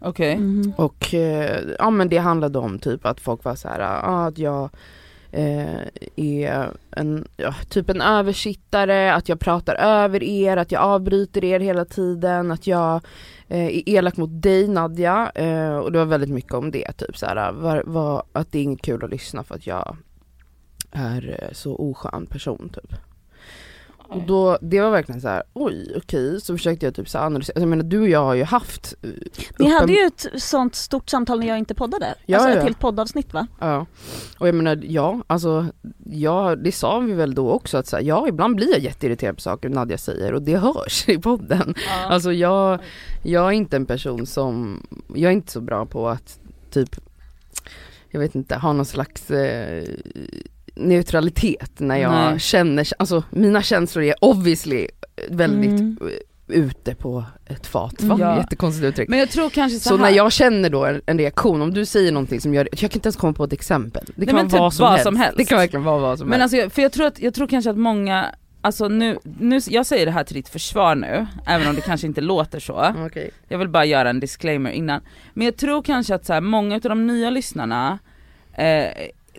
Okej. 0.00 0.36
Mhm. 0.36 0.72
Och 0.76 1.14
eh, 1.14 1.60
ja 1.78 1.90
men 1.90 2.08
det 2.08 2.18
handlade 2.18 2.58
om 2.58 2.78
typ 2.78 3.06
att 3.06 3.20
folk 3.20 3.44
var 3.44 3.54
så 3.54 3.68
här, 3.68 3.80
ah, 3.80 4.26
att 4.26 4.38
jag 4.38 4.70
eh, 5.32 5.80
är 6.44 6.70
en, 6.90 7.28
ja, 7.36 7.54
typ 7.68 7.90
en 7.90 8.00
översittare, 8.00 9.14
att 9.14 9.28
jag 9.28 9.40
pratar 9.40 9.74
över 9.74 10.22
er, 10.22 10.56
att 10.56 10.72
jag 10.72 10.82
avbryter 10.82 11.44
er 11.44 11.60
hela 11.60 11.84
tiden, 11.84 12.50
att 12.50 12.66
jag 12.66 13.00
eh, 13.48 13.66
är 13.66 13.88
elak 13.88 14.16
mot 14.16 14.42
dig 14.42 14.68
Nadja. 14.68 15.32
Eh, 15.34 15.76
och 15.76 15.92
det 15.92 15.98
var 15.98 16.06
väldigt 16.06 16.30
mycket 16.30 16.54
om 16.54 16.70
det, 16.70 16.92
typ 16.92 17.16
så 17.16 17.26
här, 17.26 17.52
var, 17.52 17.82
var, 17.86 18.22
att 18.32 18.52
det 18.52 18.58
är 18.58 18.62
inget 18.62 18.82
kul 18.82 19.04
att 19.04 19.10
lyssna 19.10 19.44
för 19.44 19.54
att 19.54 19.66
jag 19.66 19.96
är 20.92 21.38
eh, 21.42 21.52
så 21.52 21.76
oskön 21.76 22.26
person 22.26 22.70
typ. 22.74 22.94
Och 24.08 24.22
då, 24.26 24.58
det 24.60 24.80
var 24.80 24.90
verkligen 24.90 25.20
så 25.20 25.28
här, 25.28 25.42
oj 25.52 25.92
okej, 25.96 26.40
så 26.40 26.56
försökte 26.56 26.86
jag 26.86 26.94
typ 26.94 27.08
så 27.08 27.18
analysera, 27.18 27.52
alltså, 27.52 27.60
jag 27.60 27.68
menar 27.68 27.82
du 27.82 28.00
och 28.00 28.08
jag 28.08 28.24
har 28.24 28.34
ju 28.34 28.44
haft 28.44 28.94
eh, 29.02 29.08
Ni 29.58 29.70
hade 29.70 29.92
ju 29.92 30.06
ett 30.06 30.26
sånt 30.36 30.74
stort 30.74 31.10
samtal 31.10 31.40
när 31.40 31.46
jag 31.46 31.58
inte 31.58 31.74
poddade. 31.74 32.14
Ja, 32.26 32.38
alltså 32.38 32.50
ett 32.50 32.56
ja. 32.56 32.62
helt 32.62 32.78
poddavsnitt 32.78 33.34
va? 33.34 33.46
Ja, 33.60 33.86
och 34.38 34.48
jag 34.48 34.54
menar 34.54 34.80
ja, 34.82 35.20
alltså 35.26 35.66
ja, 36.04 36.56
det 36.56 36.72
sa 36.72 36.98
vi 36.98 37.12
väl 37.12 37.34
då 37.34 37.50
också 37.50 37.78
att 37.78 37.86
så 37.86 37.96
här, 37.96 38.02
ja 38.02 38.28
ibland 38.28 38.56
blir 38.56 38.70
jag 38.70 38.80
jätteirriterad 38.80 39.34
på 39.34 39.40
saker 39.40 39.68
Nadja 39.68 39.98
säger 39.98 40.32
och 40.32 40.42
det 40.42 40.56
hörs 40.56 41.08
i 41.08 41.18
podden. 41.18 41.74
Alltså 42.06 42.32
jag, 42.32 42.78
jag 43.22 43.46
är 43.46 43.52
inte 43.52 43.76
en 43.76 43.86
person 43.86 44.26
som, 44.26 44.82
jag 45.14 45.28
är 45.28 45.34
inte 45.34 45.52
så 45.52 45.60
bra 45.60 45.86
på 45.86 46.08
att 46.08 46.38
typ, 46.70 46.96
jag 48.10 48.20
vet 48.20 48.34
inte, 48.34 48.56
ha 48.56 48.72
någon 48.72 48.86
slags 48.86 49.30
eh, 49.30 49.84
neutralitet 50.74 51.70
när 51.80 51.96
jag 51.96 52.10
Nej. 52.12 52.38
känner, 52.40 52.86
alltså 52.98 53.22
mina 53.30 53.62
känslor 53.62 54.04
är 54.04 54.14
obviously 54.20 54.86
väldigt 55.30 55.70
Mm. 55.80 55.98
ute 56.46 56.94
på 56.94 57.24
ett 57.46 57.66
fat, 57.66 58.02
va? 58.02 58.16
Ja. 58.20 58.36
jättekonstigt 58.36 58.84
uttryck. 58.84 59.08
Men 59.08 59.18
jag 59.18 59.30
tror 59.30 59.50
kanske 59.50 59.78
så, 59.80 59.88
Så 59.88 59.96
när 59.96 60.10
jag 60.10 60.32
känner 60.32 60.70
då 60.70 60.84
en, 60.84 61.00
en 61.06 61.18
reaktion, 61.18 61.62
om 61.62 61.74
du 61.74 61.84
säger 61.86 62.12
någonting 62.12 62.40
som 62.40 62.54
gör, 62.54 62.68
jag 62.72 62.78
kan 62.78 62.90
inte 62.98 63.06
ens 63.06 63.16
komma 63.16 63.32
på 63.32 63.44
ett 63.44 63.52
exempel. 63.52 64.04
Det 64.16 64.26
kan 64.26 64.34
Nej, 64.34 64.44
vara 64.44 64.60
vad, 64.62 64.70
typ 64.72 64.76
som, 64.76 64.84
vad 64.84 64.90
helst. 64.92 65.04
som 65.04 65.16
helst. 65.16 65.38
Det 65.38 65.44
kan 65.44 65.58
verkligen 65.58 65.84
vara 65.84 65.98
vad 66.00 66.18
som 66.18 66.28
Men 66.28 66.40
helst. 66.40 66.54
alltså, 66.54 66.70
för 66.70 66.82
jag 66.82 66.92
tror, 66.92 67.06
att, 67.06 67.18
jag 67.20 67.34
tror 67.34 67.46
kanske 67.46 67.70
att 67.70 67.76
många, 67.78 68.26
alltså 68.60 68.88
nu, 68.88 69.18
nu, 69.24 69.60
jag 69.68 69.86
säger 69.86 70.06
det 70.06 70.12
här 70.12 70.24
till 70.24 70.34
ditt 70.36 70.48
försvar 70.48 70.94
nu, 70.94 71.26
även 71.46 71.68
om 71.68 71.74
det 71.74 71.80
kanske 71.80 72.06
inte 72.06 72.20
låter 72.34 72.60
så. 72.60 72.94
Okej. 73.06 73.30
Jag 73.48 73.58
vill 73.58 73.68
bara 73.68 73.84
göra 73.84 74.10
en 74.10 74.20
disclaimer 74.20 74.70
innan. 74.70 75.00
Men 75.34 75.44
jag 75.44 75.56
tror 75.56 75.82
kanske 75.82 76.14
att 76.14 76.26
så 76.26 76.32
här, 76.32 76.40
många 76.40 76.74
av 76.74 76.80
de 76.80 77.06
nya 77.06 77.30
lyssnarna 77.30 77.98
eh, 78.52 78.84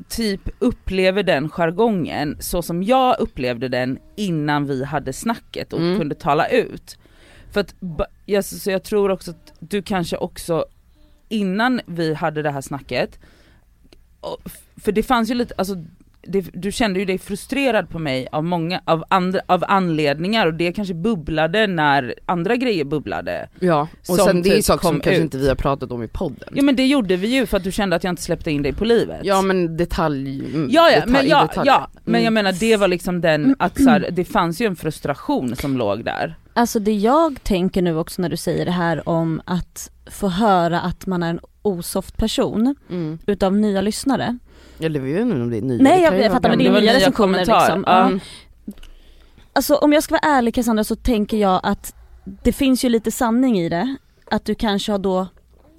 typ 0.09 0.41
upplever 0.59 1.23
den 1.23 1.49
jargongen 1.49 2.37
så 2.39 2.61
som 2.61 2.83
jag 2.83 3.19
upplevde 3.19 3.67
den 3.67 3.99
innan 4.15 4.65
vi 4.65 4.83
hade 4.83 5.13
snacket 5.13 5.73
och 5.73 5.79
Mm. 5.79 5.97
kunde 5.99 6.15
tala 6.15 6.47
ut. 6.47 6.97
För 7.51 7.61
att, 7.61 7.75
jag, 8.25 8.45
så 8.45 8.71
jag 8.71 8.83
tror 8.83 9.11
också 9.11 9.31
att 9.31 9.53
du 9.59 9.81
kanske 9.81 10.17
också 10.17 10.65
innan 11.29 11.81
vi 11.85 12.13
hade 12.13 12.41
det 12.41 12.51
här 12.51 12.61
snacket, 12.61 13.19
för 14.77 14.91
det 14.91 15.03
fanns 15.03 15.29
ju 15.29 15.33
lite, 15.33 15.53
alltså 15.57 15.75
det, 16.25 16.45
du 16.53 16.71
kände 16.71 16.99
ju 16.99 17.05
dig 17.05 17.17
frustrerad 17.17 17.89
på 17.89 17.99
mig 17.99 18.27
av 18.31 18.43
många, 18.43 18.81
av, 18.85 19.03
andra, 19.09 19.39
av 19.45 19.63
anledningar 19.67 20.47
och 20.47 20.53
det 20.53 20.71
kanske 20.73 20.93
bubblade 20.93 21.67
när 21.67 22.15
andra 22.25 22.55
grejer 22.55 22.83
bubblade. 22.85 23.49
Ja, 23.59 23.87
och 24.09 24.15
sen 24.15 24.41
det 24.41 24.49
är 24.49 24.55
typ 24.55 24.65
saker 24.65 24.81
som 24.81 24.91
kom 24.91 24.99
kanske 25.01 25.17
ut. 25.17 25.23
inte 25.23 25.37
vi 25.37 25.47
har 25.47 25.55
pratat 25.55 25.91
om 25.91 26.03
i 26.03 26.07
podden. 26.07 26.49
Ja 26.53 26.63
men 26.63 26.75
det 26.75 26.85
gjorde 26.87 27.15
vi 27.15 27.27
ju 27.27 27.45
för 27.45 27.57
att 27.57 27.63
du 27.63 27.71
kände 27.71 27.95
att 27.95 28.03
jag 28.03 28.11
inte 28.11 28.21
släppte 28.21 28.51
in 28.51 28.61
dig 28.63 28.73
på 28.73 28.85
livet. 28.85 29.19
Ja 29.23 29.41
men 29.41 29.77
detalj, 29.77 30.39
mm, 30.45 30.67
Ja, 30.71 30.89
ja, 30.89 30.95
detalj, 30.95 31.11
men, 31.11 31.27
ja, 31.27 31.41
detaljer. 31.41 31.73
ja, 31.73 31.89
men 32.03 32.13
jag 32.21 32.31
Mm. 32.31 32.33
menar 32.33 32.51
det 32.59 32.77
var 32.77 32.87
liksom 32.87 33.21
den, 33.21 33.55
att 33.59 33.81
så 33.83 33.89
här, 33.89 34.07
det 34.11 34.25
fanns 34.25 34.61
ju 34.61 34.65
en 34.65 34.75
frustration 34.75 35.55
som 35.55 35.77
låg 35.77 36.05
där. 36.05 36.35
Alltså 36.53 36.79
det 36.79 36.93
jag 36.93 37.43
tänker 37.43 37.81
nu 37.81 37.97
också 37.97 38.21
när 38.21 38.29
du 38.29 38.37
säger 38.37 38.65
det 38.65 38.71
här 38.71 39.09
om 39.09 39.41
att 39.45 39.91
få 40.11 40.27
höra 40.29 40.79
att 40.81 41.05
man 41.07 41.23
är 41.23 41.29
en 41.29 41.39
osoft 41.61 42.17
person 42.17 42.75
Mm. 42.89 43.19
utav 43.25 43.55
nya 43.55 43.81
lyssnare. 43.81 44.37
Eller 44.79 44.99
vi 44.99 45.13
vet 45.13 45.21
inte 45.21 45.35
om 45.35 45.49
det 45.49 45.57
är 45.57 45.61
nya. 45.61 45.83
Nej, 45.83 46.01
jag- 46.03 46.19
jag 46.19 46.31
fattar, 46.31 46.49
men 46.49 46.57
det 46.57 46.67
är 46.67 46.81
nya 46.81 46.93
recensioner 46.93 47.39
liksom. 47.39 47.85
Mm. 47.87 48.19
Alltså 49.53 49.75
om 49.75 49.93
jag 49.93 50.03
ska 50.03 50.13
vara 50.13 50.33
ärlig 50.35 50.55
Cassandra 50.55 50.83
så 50.83 50.95
tänker 50.95 51.37
jag 51.37 51.59
att 51.63 51.95
det 52.43 52.51
finns 52.51 52.85
ju 52.85 52.89
lite 52.89 53.11
sanning 53.11 53.59
i 53.59 53.69
det. 53.69 53.95
Att 54.31 54.45
du 54.45 54.55
kanske 54.55 54.91
har 54.91 54.99
då 54.99 55.27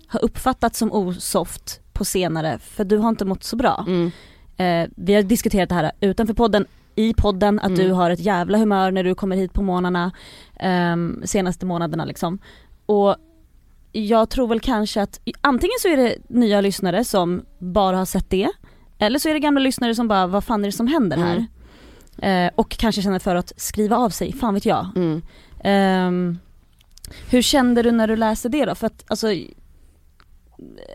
har 0.08 0.24
uppfattats 0.24 0.78
som 0.78 0.92
osoft 0.92 1.80
på 1.92 2.04
senare 2.04 2.58
för 2.58 2.84
du 2.84 2.96
har 2.98 3.08
inte 3.08 3.24
mått 3.24 3.44
så 3.44 3.56
bra. 3.56 3.84
Mm. 3.88 4.10
Eh, 4.56 4.90
vi 4.96 5.14
har 5.14 5.22
diskuterat 5.22 5.68
det 5.68 5.74
här 5.74 5.92
utanför 6.00 6.34
podden, 6.34 6.66
i 6.94 7.14
podden, 7.14 7.58
att 7.58 7.66
Mm. 7.66 7.78
du 7.80 7.92
har 7.92 8.10
ett 8.10 8.20
jävla 8.20 8.58
humör 8.58 8.90
när 8.90 9.04
du 9.04 9.14
kommer 9.14 9.36
hit 9.36 9.52
på 9.52 9.62
morgnarna, 9.62 10.12
ehm, 10.60 11.22
senaste 11.24 11.66
månaderna 11.66 12.04
liksom. 12.04 12.38
Och 12.86 13.16
jag 13.92 14.30
tror 14.30 14.48
väl 14.48 14.60
kanske 14.60 15.02
att 15.02 15.20
antingen 15.40 15.76
så 15.80 15.88
är 15.88 15.96
det 15.96 16.16
nya 16.28 16.60
lyssnare 16.60 17.04
som 17.04 17.44
bara 17.58 17.96
har 17.96 18.04
sett 18.04 18.30
det, 18.30 18.48
eller 18.98 19.18
så 19.18 19.28
är 19.28 19.34
det 19.34 19.40
gamla 19.40 19.60
lyssnare 19.60 19.94
som 19.94 20.08
bara, 20.08 20.26
vad 20.26 20.44
fan 20.44 20.64
är 20.64 20.68
det 20.68 20.72
som 20.72 20.86
händer 20.86 21.16
här? 21.16 21.46
Eh, 22.18 22.50
och 22.54 22.70
kanske 22.70 23.02
känner 23.02 23.18
för 23.18 23.34
att 23.34 23.52
skriva 23.56 23.96
av 23.96 24.10
sig, 24.10 24.32
fan 24.32 24.54
vet 24.54 24.66
jag. 24.66 24.86
Mm. 24.96 25.22
Ehm, 25.60 26.38
hur 27.30 27.42
kände 27.42 27.82
du 27.82 27.92
när 27.92 28.06
du 28.08 28.16
läste 28.16 28.48
det 28.48 28.64
då? 28.64 28.74
För 28.74 28.86
att 28.86 29.04
alltså 29.06 29.28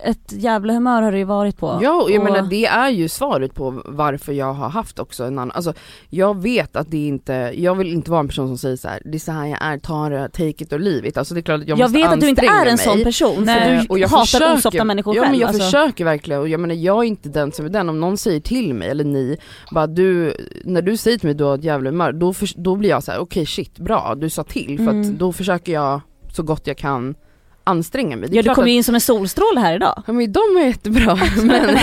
ett 0.04 0.32
jävla 0.32 0.74
humör 0.74 1.02
har 1.02 1.12
det 1.12 1.18
ju 1.18 1.24
varit 1.24 1.58
på. 1.58 1.80
Ja 1.82 2.02
och 2.04 2.12
jag 2.12 2.20
Och- 2.20 2.24
menar 2.32 2.50
det 2.50 2.66
är 2.66 2.90
ju 2.90 3.10
svaret 3.10 3.54
på 3.56 3.82
varför 3.86 4.34
jag 4.34 4.54
har 4.54 4.70
haft 4.70 5.00
också 5.00 5.24
en 5.24 5.40
annan, 5.40 5.52
alltså 5.52 5.74
jag 6.10 6.42
vet 6.42 6.76
att 6.76 6.92
det 6.92 7.08
inte, 7.08 7.52
jag 7.56 7.76
vill 7.76 7.94
inte 7.94 8.12
vara 8.12 8.20
en 8.20 8.28
person 8.28 8.48
som 8.48 8.58
säger 8.58 8.76
så 8.76 8.88
här: 8.88 9.02
det 9.06 9.18
är 9.18 9.20
så 9.20 9.32
här 9.32 9.48
jag 9.48 9.58
är, 9.62 9.78
ta 9.78 10.10
det, 10.10 10.30
take 10.30 10.50
it 10.50 10.74
or 10.74 10.80
leave 10.80 11.08
it. 11.08 11.18
Alltså 11.18 11.34
det 11.34 11.40
är 11.40 11.42
klart 11.42 11.62
att 11.62 11.68
jag, 11.68 11.80
jag 11.80 11.84
måste 11.86 11.98
vet 11.98 12.12
att 12.14 12.20
du 12.22 12.30
inte 12.30 12.42
är 12.46 12.66
en 12.66 12.72
anstränga 12.72 12.78
sån 12.78 12.96
mig. 12.96 13.06
person 13.06 13.44
Nej, 13.44 13.80
för 13.80 13.90
och 13.92 13.96
du 13.96 14.02
jag 14.02 14.10
hatar 14.10 14.26
försöker- 14.26 14.54
osofta 14.56 14.84
människor 14.84 15.16
Ja 15.16 15.22
själv. 15.22 15.32
men 15.32 15.40
jag 15.40 15.48
alltså. 15.48 15.64
försöker 15.64 16.06
verkligen 16.06 16.42
och 16.42 16.50
jag 16.50 16.60
menar 16.60 16.76
jag 16.76 16.98
är 17.04 17.04
inte 17.08 17.30
den 17.30 17.52
som 17.52 17.66
är 17.66 17.70
den, 17.70 17.90
om 17.90 18.00
någon 18.00 18.18
säger 18.18 18.40
till 18.40 18.74
mig 18.74 18.90
eller 18.90 19.04
ni, 19.04 19.38
bara 19.72 19.88
du, 19.88 20.34
när 20.66 20.82
du 20.82 20.98
säger 20.98 21.18
till 21.18 21.28
mig 21.28 21.36
du 21.36 21.44
har 21.44 21.56
ett 21.56 21.64
jävla 21.64 21.90
humör, 21.90 22.12
då, 22.12 22.34
för, 22.34 22.50
då 22.56 22.76
blir 22.76 22.90
jag 22.90 23.04
så 23.04 23.12
här: 23.12 23.20
okej 23.20 23.46
shit 23.46 23.80
bra 23.80 24.16
du 24.18 24.30
sa 24.30 24.44
till 24.44 24.78
för 24.78 24.84
Mm. 24.92 25.02
att 25.02 25.20
då 25.20 25.34
försöker 25.34 25.72
jag 25.74 26.02
så 26.34 26.44
gott 26.44 26.68
jag 26.68 26.78
kan 26.78 27.16
anstränga 27.64 28.16
mig. 28.18 28.30
Ja 28.32 28.42
du 28.42 28.56
kom 28.56 28.68
ju 28.68 28.74
in 28.74 28.84
som 28.84 28.96
en 28.96 29.02
solstråle 29.02 29.60
här 29.60 29.76
idag. 29.76 30.04
Ja 30.08 30.14
men 30.14 30.32
de 30.32 30.40
är 30.40 30.66
jättebra 30.66 31.20
men, 31.44 31.78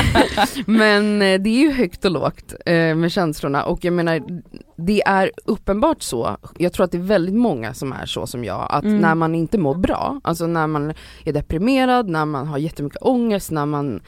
men 0.66 1.22
eh, 1.22 1.40
det 1.40 1.50
är 1.50 1.60
ju 1.60 1.72
högt 1.72 2.04
och 2.04 2.10
lågt 2.10 2.54
eh, 2.66 2.94
med 2.94 3.12
känslorna 3.12 3.64
och 3.64 3.84
jag 3.84 3.92
menar 3.92 4.20
det 4.76 5.02
är 5.06 5.30
uppenbart 5.44 6.02
så, 6.02 6.36
jag 6.58 6.72
tror 6.72 6.84
att 6.84 6.92
det 6.92 6.98
är 6.98 7.02
väldigt 7.02 7.34
många 7.34 7.74
som 7.74 7.92
är 7.92 8.06
så 8.06 8.26
som 8.26 8.44
jag, 8.44 8.66
att 8.70 8.84
Mm. 8.84 8.98
när 9.00 9.14
man 9.14 9.34
inte 9.34 9.58
mår 9.58 9.74
bra, 9.74 10.20
alltså 10.24 10.46
när 10.46 10.66
man 10.66 10.92
är 11.24 11.32
deprimerad, 11.32 12.08
när 12.08 12.24
man 12.24 12.46
har 12.46 12.58
jättemycket 12.58 13.02
ångest, 13.02 13.50
när 13.50 13.66
man 13.66 14.00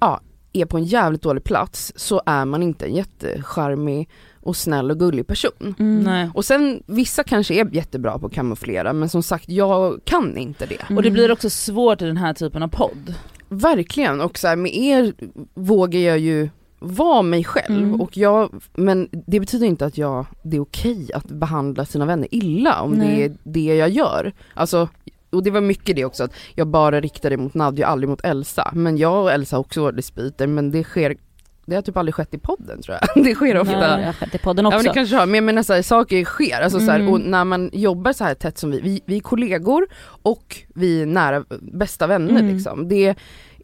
ja, 0.00 0.20
är 0.52 0.64
på 0.66 0.76
en 0.76 0.84
jävligt 0.84 1.22
dålig 1.22 1.44
plats 1.44 1.92
så 1.96 2.22
är 2.26 2.44
man 2.44 2.62
inte 2.62 2.86
en 2.86 2.94
jättecharmig 2.94 4.08
och 4.42 4.56
snäll 4.56 4.90
och 4.90 4.98
gullig 4.98 5.26
person. 5.26 5.74
Mm. 5.78 6.30
Och 6.34 6.44
sen 6.44 6.82
vissa 6.86 7.24
kanske 7.24 7.54
är 7.54 7.74
jättebra 7.74 8.18
på 8.18 8.26
att 8.26 8.32
kamouflera 8.32 8.92
men 8.92 9.08
som 9.08 9.22
sagt 9.22 9.48
jag 9.48 10.00
kan 10.04 10.36
inte 10.36 10.66
det. 10.66 10.82
Mm. 10.82 10.96
Och 10.96 11.02
det 11.02 11.10
blir 11.10 11.32
också 11.32 11.50
svårt 11.50 12.02
i 12.02 12.04
den 12.04 12.16
här 12.16 12.34
typen 12.34 12.62
av 12.62 12.68
podd. 12.68 13.14
Verkligen 13.48 14.20
och 14.20 14.38
så 14.38 14.48
här, 14.48 14.56
med 14.56 14.76
er 14.76 15.12
vågar 15.54 16.00
jag 16.00 16.18
ju 16.18 16.48
vara 16.80 17.22
mig 17.22 17.44
själv 17.44 17.76
Mm. 17.84 18.00
och 18.00 18.16
jag, 18.16 18.62
men 18.74 19.08
det 19.26 19.40
betyder 19.40 19.66
inte 19.66 19.86
att 19.86 19.98
jag, 19.98 20.26
det 20.42 20.56
är 20.56 20.60
okej 20.60 21.10
att 21.14 21.24
behandla 21.26 21.84
sina 21.84 22.06
vänner 22.06 22.28
illa 22.30 22.82
om 22.82 22.90
Nej. 22.90 23.16
det 23.16 23.24
är 23.24 23.36
det 23.42 23.76
jag 23.76 23.88
gör. 23.88 24.32
Alltså, 24.54 24.88
och 25.30 25.42
det 25.42 25.50
var 25.50 25.60
mycket 25.60 25.96
det 25.96 26.04
också 26.04 26.24
att 26.24 26.32
jag 26.54 26.66
bara 26.66 27.00
riktade 27.00 27.36
mot 27.36 27.54
Nadja, 27.54 27.86
aldrig 27.86 28.08
mot 28.08 28.24
Elsa. 28.24 28.70
Men 28.74 28.96
jag 28.96 29.22
och 29.22 29.32
Elsa 29.32 29.56
har 29.56 29.60
också 29.60 29.82
varit 29.82 29.96
dispyter 29.96 30.46
men 30.46 30.70
det 30.70 30.84
sker, 30.84 31.16
det 31.68 31.74
har 31.74 31.82
typ 31.82 31.96
aldrig 31.96 32.14
skett 32.14 32.34
i 32.34 32.38
podden 32.38 32.82
tror 32.82 32.98
jag. 33.00 33.24
Det 33.24 33.34
sker 33.34 33.58
ofta. 33.60 33.72
Ja, 33.72 33.98
jag 33.98 34.06
har 34.06 34.12
skett 34.12 34.34
i 34.34 34.38
podden 34.38 34.64
Ja 34.64 34.68
också. 34.68 34.76
men 34.78 34.84
det 34.84 34.92
kanske 34.94 35.16
har, 35.16 35.26
men 35.26 35.34
jag 35.34 35.44
menar 35.44 35.62
så 35.62 35.72
här, 35.72 35.82
saker 35.82 36.24
sker, 36.24 36.60
alltså 36.60 36.80
så 36.80 36.90
här, 36.90 37.00
Mm. 37.00 37.12
och 37.12 37.20
när 37.20 37.44
man 37.44 37.70
jobbar 37.72 38.12
så 38.12 38.24
här 38.24 38.34
tätt 38.34 38.58
som 38.58 38.70
vi, 38.70 38.80
vi, 38.80 39.00
vi 39.06 39.16
är 39.16 39.20
kollegor 39.20 39.86
och 40.22 40.56
vi 40.74 41.02
är 41.02 41.06
nära 41.06 41.44
bästa 41.60 42.06
vänner 42.06 42.30
Mm. 42.40 42.54
liksom. 42.54 42.88
Det 42.88 43.14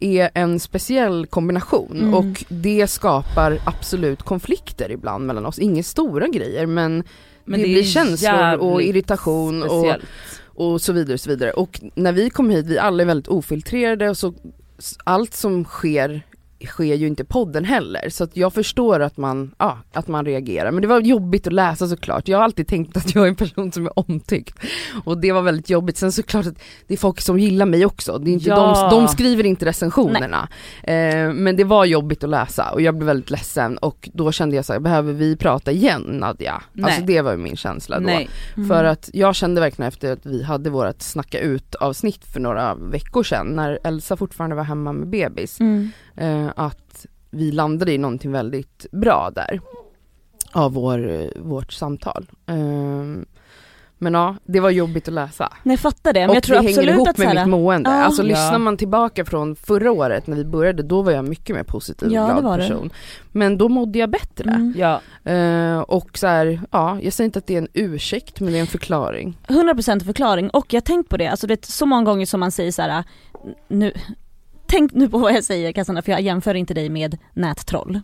är 0.01 0.29
en 0.33 0.59
speciell 0.59 1.25
kombination 1.25 1.97
Mm. 1.99 2.13
och 2.13 2.43
det 2.47 2.87
skapar 2.87 3.57
absolut 3.65 4.23
konflikter 4.23 4.91
ibland 4.91 5.25
mellan 5.25 5.45
oss, 5.45 5.59
inga 5.59 5.83
stora 5.83 6.27
grejer 6.27 6.65
men, 6.65 7.03
Men 7.45 7.59
det, 7.59 7.65
är 7.65 7.73
blir 7.73 7.83
känslor 7.83 8.55
och 8.55 8.81
irritation 8.81 9.63
och, 9.63 9.95
och 10.55 10.81
så 10.81 10.93
vidare 10.93 11.13
och 11.13 11.19
så 11.19 11.29
vidare. 11.29 11.51
Och 11.51 11.81
när 11.95 12.11
vi 12.11 12.29
kom 12.29 12.49
hit, 12.49 12.65
vi 12.65 12.77
alla 12.77 13.03
är 13.03 13.07
väldigt 13.07 13.27
ofiltrerade 13.27 14.09
och 14.09 14.17
så 14.17 14.33
allt 15.03 15.33
som 15.33 15.63
sker 15.65 16.21
sker 16.65 16.95
ju 16.95 17.07
inte 17.07 17.23
podden 17.25 17.65
heller 17.65 18.09
så 18.09 18.23
att 18.23 18.37
jag 18.37 18.53
förstår 18.53 18.99
att 18.99 19.17
man, 19.17 19.55
ja, 19.57 19.77
att 19.93 20.07
man 20.07 20.25
reagerar 20.25 20.71
men 20.71 20.81
det 20.81 20.87
var 20.87 20.99
jobbigt 21.01 21.47
att 21.47 21.53
läsa 21.53 21.87
såklart. 21.87 22.27
Jag 22.27 22.37
har 22.37 22.43
alltid 22.43 22.67
tänkt 22.67 22.97
att 22.97 23.15
jag 23.15 23.23
är 23.23 23.27
en 23.29 23.35
person 23.35 23.71
som 23.71 23.85
är 23.85 23.99
omtyckt 23.99 24.59
och 25.05 25.17
det 25.17 25.31
var 25.31 25.41
väldigt 25.41 25.69
jobbigt. 25.69 25.97
Sen 25.97 26.11
såklart 26.11 26.45
att 26.45 26.59
det 26.87 26.93
är 26.93 26.97
folk 26.97 27.21
som 27.21 27.39
gillar 27.39 27.65
mig 27.65 27.85
också, 27.85 28.17
det 28.17 28.31
är 28.31 28.33
inte 28.33 28.49
Ja. 28.49 28.89
de, 28.91 28.99
de 29.01 29.07
skriver 29.07 29.45
inte 29.45 29.65
recensionerna. 29.65 30.47
Eh, 30.83 31.33
men 31.33 31.55
det 31.55 31.63
var 31.63 31.85
jobbigt 31.85 32.23
att 32.23 32.29
läsa 32.29 32.69
och 32.71 32.81
jag 32.81 32.95
blev 32.97 33.05
väldigt 33.07 33.29
ledsen 33.31 33.77
och 33.77 34.09
då 34.13 34.31
kände 34.31 34.55
jag 34.55 34.65
så 34.65 34.73
här, 34.73 34.79
behöver 34.79 35.13
vi 35.13 35.35
prata 35.37 35.71
igen 35.71 36.01
Nadja? 36.01 36.61
Nej. 36.73 36.85
Alltså 36.85 37.01
det 37.05 37.21
var 37.21 37.37
min 37.37 37.55
känsla 37.57 37.99
då. 37.99 38.05
Nej. 38.05 38.29
Mm. 38.57 38.69
För 38.69 38.83
att 38.83 39.09
jag 39.13 39.35
kände 39.35 39.61
verkligen 39.61 39.87
efter 39.87 40.11
att 40.11 40.25
vi 40.25 40.43
hade 40.43 40.69
vårat 40.69 41.01
snacka 41.01 41.39
ut 41.39 41.75
avsnitt 41.75 42.25
för 42.33 42.39
några 42.39 42.75
veckor 42.75 43.23
sedan 43.23 43.47
när 43.47 43.79
Elsa 43.83 44.17
fortfarande 44.17 44.55
var 44.55 44.63
hemma 44.63 44.93
med 44.93 45.07
bebis, 45.07 45.59
Mm. 45.59 45.89
eh, 46.17 46.47
att 46.55 47.05
vi 47.29 47.51
landade 47.51 47.91
i 47.93 47.97
någonting 47.97 48.31
väldigt 48.31 48.85
bra 48.91 49.31
där 49.35 49.59
av 50.51 50.73
vår, 50.73 51.29
vårt 51.39 51.73
samtal. 51.73 52.25
Eh, 52.45 52.55
men 53.97 54.13
ja, 54.13 54.35
det 54.45 54.59
var 54.59 54.69
jobbigt 54.69 55.07
att 55.07 55.13
läsa. 55.13 55.53
Nej 55.63 55.77
fattar 55.77 56.13
det, 56.13 56.19
men 56.19 56.29
och 56.29 56.35
jag 56.35 56.43
tror 56.43 56.55
det 56.55 56.61
hänger 56.61 56.71
absolut 56.77 56.95
ihop 56.95 57.07
att 57.07 57.17
med 57.17 57.27
så 57.29 57.33
här, 57.37 57.45
mitt 57.45 57.51
mående. 57.51 57.89
Ja. 57.89 57.95
alltså 58.03 58.21
Ja. 58.21 58.27
lyssnar 58.27 58.59
man 58.59 58.77
tillbaka 58.77 59.25
från 59.25 59.55
förra 59.55 59.91
året 59.91 60.27
när 60.27 60.37
vi 60.37 60.45
började, 60.45 60.83
då 60.83 61.01
var 61.01 61.11
jag 61.11 61.25
mycket 61.25 61.55
mer 61.55 61.63
positiv 61.63 62.07
och 62.07 62.13
Ja, 62.13 62.25
glad 62.25 62.43
var 62.43 62.57
det. 62.57 62.63
person. 62.67 62.89
Men 63.31 63.57
då 63.57 63.69
mådde 63.69 63.99
jag 63.99 64.09
bättre. 64.09 64.49
Mm. 64.49 64.73
Ja. 64.77 65.01
Eh, 65.31 65.79
och 65.79 66.17
så 66.17 66.27
här, 66.27 66.59
ja, 66.71 66.99
jag 67.01 67.13
säger 67.13 67.25
inte 67.25 67.39
att 67.39 67.47
det 67.47 67.53
är 67.53 67.57
en 67.61 67.67
ursäkt 67.73 68.39
men 68.39 68.51
det 68.53 68.59
är 68.59 68.61
en 68.61 68.67
förklaring. 68.67 69.37
100% 69.47 70.03
förklaring 70.05 70.49
och 70.49 70.73
jag 70.73 70.81
har 70.81 70.85
tänkt 70.85 71.09
på 71.09 71.17
det, 71.17 71.27
alltså 71.27 71.47
det 71.47 71.53
är 71.67 71.71
så 71.71 71.85
många 71.85 72.03
gånger 72.03 72.25
som 72.25 72.39
man 72.39 72.51
säger 72.51 72.71
så 72.71 72.81
här. 72.81 73.03
nu, 73.67 73.93
tänk 74.67 74.93
nu 74.93 75.09
på 75.09 75.17
vad 75.17 75.33
jag 75.33 75.43
säger 75.43 75.71
Cassandra 75.71 76.01
för 76.01 76.11
jag 76.11 76.21
jämför 76.21 76.55
inte 76.55 76.73
dig 76.73 76.89
med 76.89 77.17
nättroll. 77.33 77.99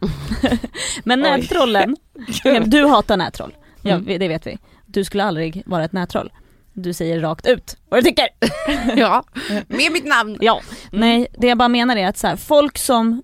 Men 1.04 1.20
nättrollen, 1.20 1.96
du 2.66 2.86
hatar 2.86 3.18
nättroll, 3.18 3.56
ja, 3.82 3.96
Mm. 3.96 4.20
det 4.20 4.28
vet 4.28 4.48
vi. 4.48 4.58
Du 4.86 5.04
skulle 5.04 5.24
aldrig 5.24 5.64
vara 5.66 5.84
ett 5.84 5.94
nättroll. 5.94 6.32
Du 6.74 6.94
säger 6.94 7.20
rakt 7.20 7.48
ut 7.48 7.78
vad 7.90 8.00
du 8.00 8.04
tycker. 8.04 8.28
ja, 8.96 9.24
med 9.68 9.92
mitt 9.92 10.06
namn. 10.06 10.38
Ja, 10.42 10.62
nej 10.92 11.28
det 11.38 11.48
jag 11.48 11.58
bara 11.58 11.70
menar 11.70 11.96
är 11.96 12.08
att 12.08 12.18
så 12.18 12.28
här, 12.28 12.36
folk 12.36 12.78
som 12.78 13.24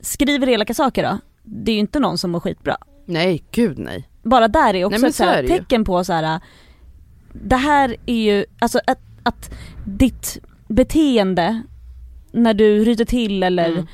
skriver 0.00 0.48
elaka 0.48 0.74
saker 0.74 1.02
då, 1.02 1.18
det 1.42 1.70
är 1.72 1.74
ju 1.74 1.80
inte 1.80 1.98
någon 2.00 2.18
som 2.18 2.30
mår 2.30 2.40
skitbra. 2.40 2.76
Nej, 3.06 3.44
gud 3.50 3.78
nej. 3.78 4.08
Bara 4.22 4.48
där 4.48 4.74
är 4.74 4.84
också 4.84 5.00
Nej, 5.00 5.12
så 5.12 5.24
här, 5.24 5.42
är 5.42 5.48
tecken 5.48 5.84
på 5.84 6.04
så 6.04 6.12
här. 6.12 6.40
det 7.32 7.56
här 7.56 7.96
är 8.06 8.14
ju, 8.22 8.44
alltså 8.58 8.80
att, 8.86 8.98
att 9.22 9.50
ditt 9.86 10.38
beteende 10.68 11.62
när 12.32 12.54
du 12.54 12.84
ryter 12.84 13.04
till 13.04 13.42
eller 13.42 13.68
Mm. 13.68 13.86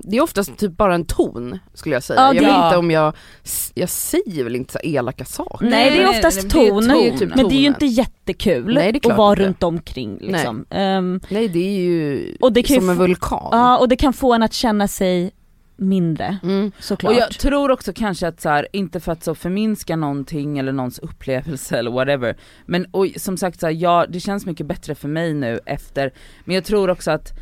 Det 0.00 0.16
är 0.16 0.20
oftast 0.20 0.56
typ 0.58 0.76
bara 0.76 0.94
en 0.94 1.04
ton 1.04 1.58
skulle 1.74 1.94
jag 1.96 2.02
säga. 2.02 2.20
Ja, 2.20 2.26
jag 2.26 2.44
det- 2.44 2.46
vet 2.52 2.64
inte 2.64 2.76
om 2.76 2.90
jag, 2.90 3.14
jag 3.74 3.88
säger 3.88 4.44
väl 4.44 4.56
inte 4.56 4.72
så 4.72 4.78
elaka 4.82 5.24
saker. 5.24 5.66
Nej, 5.66 5.90
det 5.90 5.96
är 5.96 6.06
nej, 6.06 6.08
oftast 6.18 6.42
nej, 6.42 6.50
ton, 6.50 6.68
ton. 6.68 6.88
Det 6.88 7.08
är 7.08 7.18
typ 7.18 7.34
men 7.34 7.48
det 7.48 7.54
är 7.54 7.60
ju 7.60 7.66
inte 7.66 7.86
jättekul 7.86 8.74
Nej, 8.74 9.00
att 9.04 9.16
vara 9.16 9.32
inte. 9.32 9.44
runt 9.44 9.62
omkring 9.62 10.18
liksom. 10.20 10.64
Ehm, 10.70 11.20
Nej 11.28 11.48
det 11.48 11.58
är 11.58 11.80
ju 11.80 12.36
Och 12.40 12.52
det 12.52 12.70
ju 12.70 12.80
som 12.80 12.90
en 12.90 12.96
få- 12.96 13.02
vulkan. 13.02 13.48
ja 13.52 13.78
och 13.78 13.88
det 13.88 13.96
kan 13.96 14.12
få 14.12 14.34
en 14.34 14.42
att 14.42 14.52
känna 14.52 14.88
sig 14.88 15.30
mindre 15.78 16.38
Mm. 16.42 16.72
såklart. 16.78 17.12
Och 17.12 17.18
jag 17.18 17.30
tror 17.30 17.70
också 17.70 17.92
kanske 17.92 18.28
att 18.28 18.40
så 18.40 18.48
här, 18.48 18.68
inte 18.72 19.00
för 19.00 19.12
att 19.12 19.24
så 19.24 19.34
förminska 19.34 19.96
någonting 19.96 20.58
eller 20.58 20.72
någons 20.72 20.98
upplevelse 20.98 21.78
eller 21.78 21.90
whatever, 21.90 22.36
men 22.66 22.86
och 22.90 23.06
som 23.16 23.36
sagt 23.36 23.60
så 23.60 23.66
här, 23.66 23.72
ja 23.72 24.06
det 24.08 24.20
känns 24.20 24.46
mycket 24.46 24.66
bättre 24.66 24.94
för 24.94 25.08
mig 25.08 25.34
nu 25.34 25.60
efter, 25.66 26.12
men 26.44 26.54
jag 26.54 26.64
tror 26.64 26.90
också 26.90 27.10
att 27.10 27.32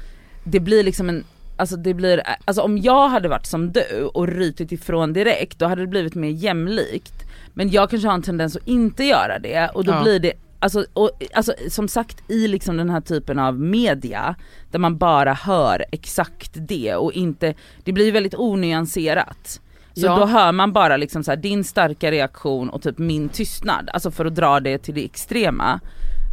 det 0.44 0.60
blir 0.60 0.82
liksom 0.84 1.08
en 1.08 1.24
Alltså 1.58 1.76
det 1.76 1.94
blir, 1.94 2.22
alltså 2.44 2.62
om 2.62 2.78
jag 2.78 3.08
hade 3.08 3.28
varit 3.28 3.46
som 3.46 3.72
du 3.72 4.02
och 4.14 4.28
rytit 4.28 4.72
ifrån 4.72 5.12
direkt 5.12 5.58
då 5.58 5.66
hade 5.66 5.80
det 5.82 5.86
blivit 5.86 6.14
mer 6.14 6.28
jämlikt. 6.28 7.14
Men 7.54 7.70
jag 7.70 7.90
kanske 7.90 8.08
har 8.08 8.14
en 8.14 8.22
tendens 8.22 8.56
att 8.56 8.68
inte 8.68 9.04
göra 9.04 9.38
det 9.38 9.70
och 9.74 9.84
då 9.84 9.92
Ja. 9.92 10.02
blir 10.02 10.20
det, 10.20 10.32
alltså, 10.58 10.86
och, 10.92 11.10
alltså 11.34 11.54
som 11.70 11.88
sagt 11.88 12.30
i 12.30 12.48
liksom 12.48 12.76
den 12.76 12.90
här 12.90 13.00
typen 13.00 13.38
av 13.38 13.60
media 13.60 14.34
där 14.70 14.78
man 14.78 14.98
bara 14.98 15.32
hör 15.34 15.84
exakt 15.92 16.50
det 16.54 16.94
och 16.94 17.12
inte, 17.12 17.54
det 17.84 17.92
blir 17.92 18.12
väldigt 18.12 18.34
onyanserat. 18.34 19.60
Så 19.94 20.06
Ja. 20.06 20.16
då 20.18 20.26
hör 20.26 20.52
man 20.52 20.72
bara 20.72 20.96
liksom 20.96 21.24
så 21.24 21.30
här, 21.30 21.36
din 21.36 21.64
starka 21.64 22.10
reaktion 22.10 22.68
och 22.70 22.82
typ 22.82 22.98
min 22.98 23.28
tystnad, 23.28 23.90
alltså 23.92 24.10
för 24.10 24.24
att 24.24 24.34
dra 24.34 24.60
det 24.60 24.78
till 24.78 24.94
det 24.94 25.04
extrema. 25.04 25.80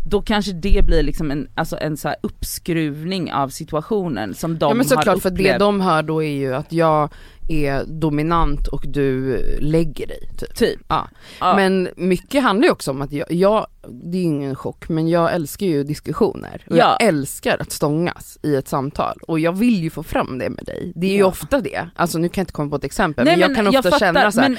Då 0.10 0.22
kanske 0.22 0.52
det 0.52 0.86
blir 0.86 1.04
liksom 1.04 1.32
en, 1.32 1.48
alltså 1.56 1.78
en 1.82 1.98
så 1.98 2.08
här 2.08 2.18
uppskruvning 2.22 3.34
av 3.34 3.50
situationen 3.50 4.34
som 4.34 4.58
de 4.60 4.70
ja 4.70 4.74
men 4.76 4.86
såklart 4.86 5.08
har 5.08 5.18
för 5.18 5.32
upplevt. 5.32 5.52
det 5.54 5.58
de 5.58 5.82
hör 5.82 6.04
då 6.04 6.24
är 6.24 6.32
ju 6.32 6.56
att 6.56 6.72
jag 6.72 7.10
är 7.48 7.84
dominant 7.86 8.68
och 8.68 8.84
du 8.88 9.38
lägger 9.60 10.08
dig 10.08 10.30
typ. 10.38 10.56
Typ. 10.56 10.80
Ja. 10.88 11.08
Ja. 11.40 11.56
Men 11.56 11.90
mycket 11.96 12.44
handlar 12.44 12.66
ju 12.66 12.72
också 12.72 12.92
om 12.92 13.02
att 13.02 13.12
jag, 13.12 13.32
jag, 13.32 13.68
det 13.88 14.18
är 14.18 14.24
ingen 14.24 14.56
chock 14.56 14.90
men 14.90 15.08
jag 15.10 15.34
älskar 15.34 15.66
ju 15.66 15.84
diskussioner 15.84 16.64
och 16.70 16.78
Ja. 16.78 16.98
jag 17.00 17.08
älskar 17.08 17.58
att 17.62 17.72
stångas 17.72 18.38
i 18.44 18.56
ett 18.56 18.68
samtal 18.68 19.18
och 19.28 19.40
jag 19.40 19.52
vill 19.52 19.84
ju 19.84 19.90
få 19.90 20.04
fram 20.04 20.38
det 20.38 20.50
med 20.50 20.66
dig. 20.66 20.92
Det 20.96 21.08
är 21.08 21.12
ju 21.12 21.20
Ja. 21.20 21.26
ofta 21.26 21.60
det, 21.60 21.90
alltså 21.96 22.18
nu 22.18 22.30
kan 22.30 22.42
jag 22.42 22.44
inte 22.44 22.54
komma 22.54 22.70
på 22.70 22.76
ett 22.76 22.84
exempel 22.84 23.26
Nej, 23.26 23.34
men 23.38 23.42
jag 23.50 23.56
kan 23.56 23.68
ofta 23.68 23.82
fattar, 23.82 24.00
känna 24.00 24.32
så 24.32 24.42
här, 24.42 24.50
men, 24.50 24.58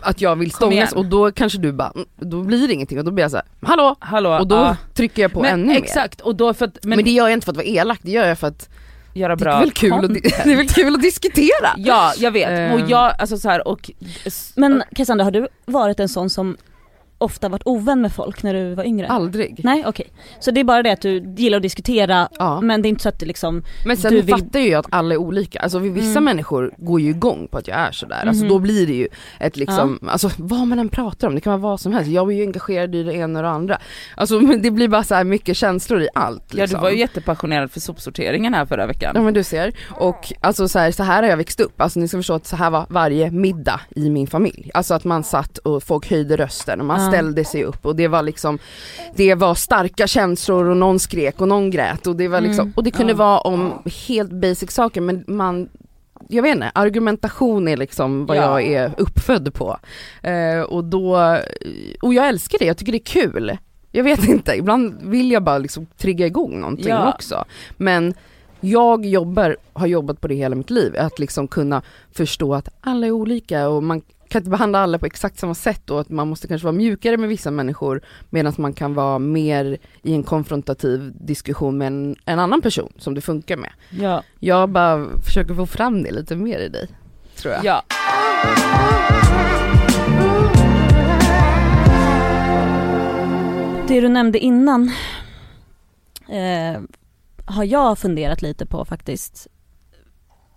att 0.00 0.20
jag 0.20 0.36
vill 0.36 0.52
stångas 0.52 0.92
och 0.92 1.06
då 1.06 1.32
kanske 1.32 1.58
du 1.58 1.72
bara, 1.72 1.92
mm, 1.94 2.06
då 2.16 2.42
blir 2.42 2.68
det 2.68 2.74
ingenting 2.74 2.98
och 2.98 3.04
då 3.04 3.10
blir 3.10 3.24
jag 3.24 3.30
så 3.30 3.36
här, 3.36 3.46
hallå? 3.62 3.96
Hallå, 4.00 4.38
Och 4.38 4.46
då 4.46 4.56
ja. 4.56 4.76
trycker 4.94 5.22
jag 5.22 5.32
på 5.32 5.40
men, 5.42 5.52
ännu 5.52 5.66
mer. 5.66 5.76
Exakt, 5.76 6.20
och 6.20 6.36
då 6.36 6.54
för 6.54 6.64
att, 6.64 6.78
men, 6.84 6.96
Men, 6.96 7.04
det 7.04 7.10
gör 7.10 7.24
jag 7.28 7.32
inte 7.32 7.44
för 7.44 7.52
att 7.52 7.56
vara 7.56 7.66
elak, 7.66 7.98
det 8.02 8.10
gör 8.10 8.26
jag 8.26 8.38
för 8.38 8.46
att 8.46 8.68
göra 9.18 9.36
det 9.36 9.44
bra 9.44 9.52
är 9.52 9.60
väl 9.60 9.72
kul, 9.72 9.92
att, 9.92 10.14
det 10.44 10.52
är 10.52 10.56
väl 10.56 10.68
kul 10.68 10.94
att 10.94 11.02
diskutera. 11.02 11.74
Ja 11.76 12.12
jag 12.16 12.30
vet, 12.30 12.74
och 12.74 12.90
jag, 12.90 13.14
alltså 13.18 13.38
så 13.38 13.48
här, 13.48 13.68
och 13.68 13.90
Men 14.56 14.82
Cassandra 14.94 15.24
har 15.24 15.30
du 15.30 15.48
varit 15.66 16.00
en 16.00 16.08
sån 16.08 16.30
som 16.30 16.56
ofta 17.18 17.48
varit 17.48 17.62
ovän 17.64 18.00
med 18.00 18.12
folk 18.12 18.42
när 18.42 18.54
du 18.54 18.74
var 18.74 18.84
yngre? 18.84 19.08
Aldrig. 19.08 19.60
Nej 19.64 19.84
okej. 19.86 20.06
Så 20.40 20.50
det 20.50 20.60
är 20.60 20.64
bara 20.64 20.82
det 20.82 20.92
att 20.92 21.00
du 21.00 21.34
gillar 21.36 21.56
att 21.56 21.62
diskutera 21.62 22.28
Ja. 22.38 22.60
men 22.60 22.82
det 22.82 22.88
är 22.88 22.90
inte 22.90 23.02
så 23.02 23.08
att 23.08 23.20
du 23.20 23.26
liksom, 23.26 23.62
Men 23.86 23.96
sen 23.96 24.10
Du 24.12 24.20
vill- 24.20 24.34
fattar 24.34 24.60
ju 24.60 24.68
jag 24.68 24.78
att 24.78 24.86
alla 24.90 25.14
är 25.14 25.18
olika, 25.18 25.60
alltså 25.60 25.78
vissa 25.78 26.10
Mm. 26.10 26.24
människor 26.24 26.74
går 26.76 27.00
ju 27.00 27.10
igång 27.10 27.48
på 27.50 27.58
att 27.58 27.68
jag 27.68 27.76
är 27.78 27.92
sådär, 27.92 28.24
alltså 28.26 28.42
Mhm. 28.44 28.48
då 28.52 28.58
blir 28.58 28.86
det 28.86 28.92
ju 28.92 29.08
ett 29.40 29.56
liksom, 29.56 29.98
alltså 30.08 30.30
vad 30.36 30.66
man 30.66 30.78
än 30.78 30.88
pratar 30.88 31.28
om, 31.28 31.34
det 31.34 31.40
kan 31.40 31.60
vara 31.60 31.70
vad 31.72 31.80
som 31.80 31.92
helst, 31.92 32.10
jag 32.10 32.32
är 32.32 32.36
ju 32.36 32.42
engagerad 32.42 32.94
i 32.94 33.02
det 33.02 33.14
ena 33.14 33.38
och 33.38 33.42
det 33.42 33.50
andra. 33.50 33.78
Alltså 34.16 34.40
men 34.40 34.62
det 34.62 34.70
blir 34.70 34.88
bara 34.88 35.04
så 35.04 35.14
här 35.14 35.24
mycket 35.24 35.56
känslor 35.56 36.02
i 36.02 36.08
allt 36.14 36.42
Ja 36.50 36.56
liksom. 36.56 36.78
du 36.78 36.82
var 36.82 36.90
ju 36.90 36.98
jättepassionerad 36.98 37.70
för 37.70 37.80
sopsorteringen 37.80 38.54
här 38.54 38.66
förra 38.66 38.86
veckan. 38.86 39.12
Ja 39.14 39.22
men 39.22 39.34
du 39.34 39.42
ser, 39.44 39.72
och 39.90 40.32
alltså 40.40 40.68
så 40.68 40.78
här, 40.78 40.90
så 40.90 41.02
här 41.02 41.22
har 41.22 41.30
jag 41.30 41.36
växt 41.36 41.60
upp, 41.60 41.80
alltså 41.80 42.00
ni 42.00 42.08
ska 42.08 42.16
förstå 42.16 42.34
att 42.34 42.46
så 42.46 42.56
här 42.56 42.70
var 42.70 42.86
varje 42.88 43.30
middag 43.30 43.80
i 43.96 44.10
min 44.10 44.26
familj. 44.26 44.70
Alltså 44.74 44.94
att 44.94 45.04
man 45.04 45.24
satt 45.24 45.58
och 45.58 45.82
folk 45.82 46.10
höjde 46.10 46.36
rösten 46.36 46.80
och 46.80 46.86
man 46.86 47.00
Ja. 47.00 47.07
Ställde 47.12 47.44
sig 47.44 47.64
upp 47.64 47.86
och 47.86 47.96
det 47.96 48.08
var 48.08 48.22
liksom, 48.22 48.58
det 49.16 49.34
var 49.34 49.54
starka 49.54 50.06
känslor 50.06 50.64
och 50.70 50.76
någon 50.76 50.98
skrek 50.98 51.40
och 51.40 51.48
någon 51.48 51.70
grät 51.70 52.06
och 52.06 52.16
det 52.16 52.28
var 52.28 52.40
liksom, 52.40 52.62
Mm. 52.62 52.72
och 52.76 52.84
det 52.84 52.90
kunde 52.90 53.14
vara 53.14 53.38
om 53.40 53.72
helt 54.08 54.32
basic 54.32 54.70
saker 54.70 55.00
men 55.00 55.24
man 55.26 55.68
jag 56.28 56.42
vet 56.42 56.54
inte, 56.54 56.70
argumentation 56.74 57.68
är 57.68 57.76
liksom 57.76 58.26
vad 58.26 58.36
Ja. 58.36 58.60
jag 58.60 58.72
är 58.72 58.92
uppfödd 58.98 59.54
på. 59.54 59.78
Eh, 60.22 60.60
och 60.60 60.84
då, 60.84 61.38
och 62.02 62.14
jag 62.14 62.28
älskar 62.28 62.58
det, 62.58 62.64
jag 62.64 62.76
tycker 62.76 62.92
det 62.92 62.98
är 62.98 63.22
kul. 63.22 63.58
Jag 63.92 64.04
vet 64.04 64.24
inte, 64.24 64.52
ibland 64.54 64.98
vill 65.02 65.30
jag 65.30 65.42
bara 65.42 65.58
liksom 65.58 65.86
trigga 65.96 66.26
igång 66.26 66.60
någonting 66.60 66.88
Ja. 66.88 67.12
också. 67.14 67.44
Men 67.76 68.14
jag 68.60 69.06
jobbar, 69.06 69.56
har 69.72 69.86
jobbat 69.86 70.20
på 70.20 70.28
det 70.28 70.34
hela 70.34 70.56
mitt 70.56 70.70
liv, 70.70 70.94
att 70.98 71.18
liksom 71.18 71.48
kunna 71.48 71.82
förstå 72.12 72.54
att 72.54 72.68
alla 72.80 73.06
är 73.06 73.10
olika 73.10 73.68
och 73.68 73.82
man 73.82 74.02
kan 74.28 74.40
inte 74.40 74.50
behandla 74.50 74.78
alla 74.78 74.98
på 74.98 75.06
exakt 75.06 75.38
samma 75.38 75.54
sätt 75.54 75.90
och 75.90 76.00
att 76.00 76.08
man 76.08 76.28
måste 76.28 76.48
kanske 76.48 76.64
vara 76.64 76.76
mjukare 76.76 77.16
med 77.16 77.28
vissa 77.28 77.50
människor 77.50 78.00
medan 78.30 78.52
man 78.58 78.72
kan 78.72 78.94
vara 78.94 79.18
mer 79.18 79.78
i 80.02 80.14
en 80.14 80.22
konfrontativ 80.22 81.12
diskussion 81.14 81.78
med 81.78 81.86
en, 81.86 82.16
en 82.24 82.38
annan 82.38 82.60
person 82.62 82.92
som 82.98 83.14
det 83.14 83.20
funkar 83.20 83.56
med. 83.56 83.70
Ja. 83.90 84.22
Jag 84.40 84.68
bara 84.68 85.06
försöker 85.24 85.54
få 85.54 85.66
fram 85.66 86.02
det 86.02 86.10
lite 86.10 86.36
mer 86.36 86.58
i 86.58 86.68
dig, 86.68 86.88
tror 87.36 87.54
jag. 87.54 87.64
ja. 87.64 87.82
det 93.88 94.00
du 94.00 94.08
nämnde 94.08 94.38
innan 94.38 94.90
eh, 96.28 96.80
har 97.44 97.64
jag 97.64 97.98
funderat 97.98 98.42
lite 98.42 98.66
på 98.66 98.84
faktiskt, 98.84 99.46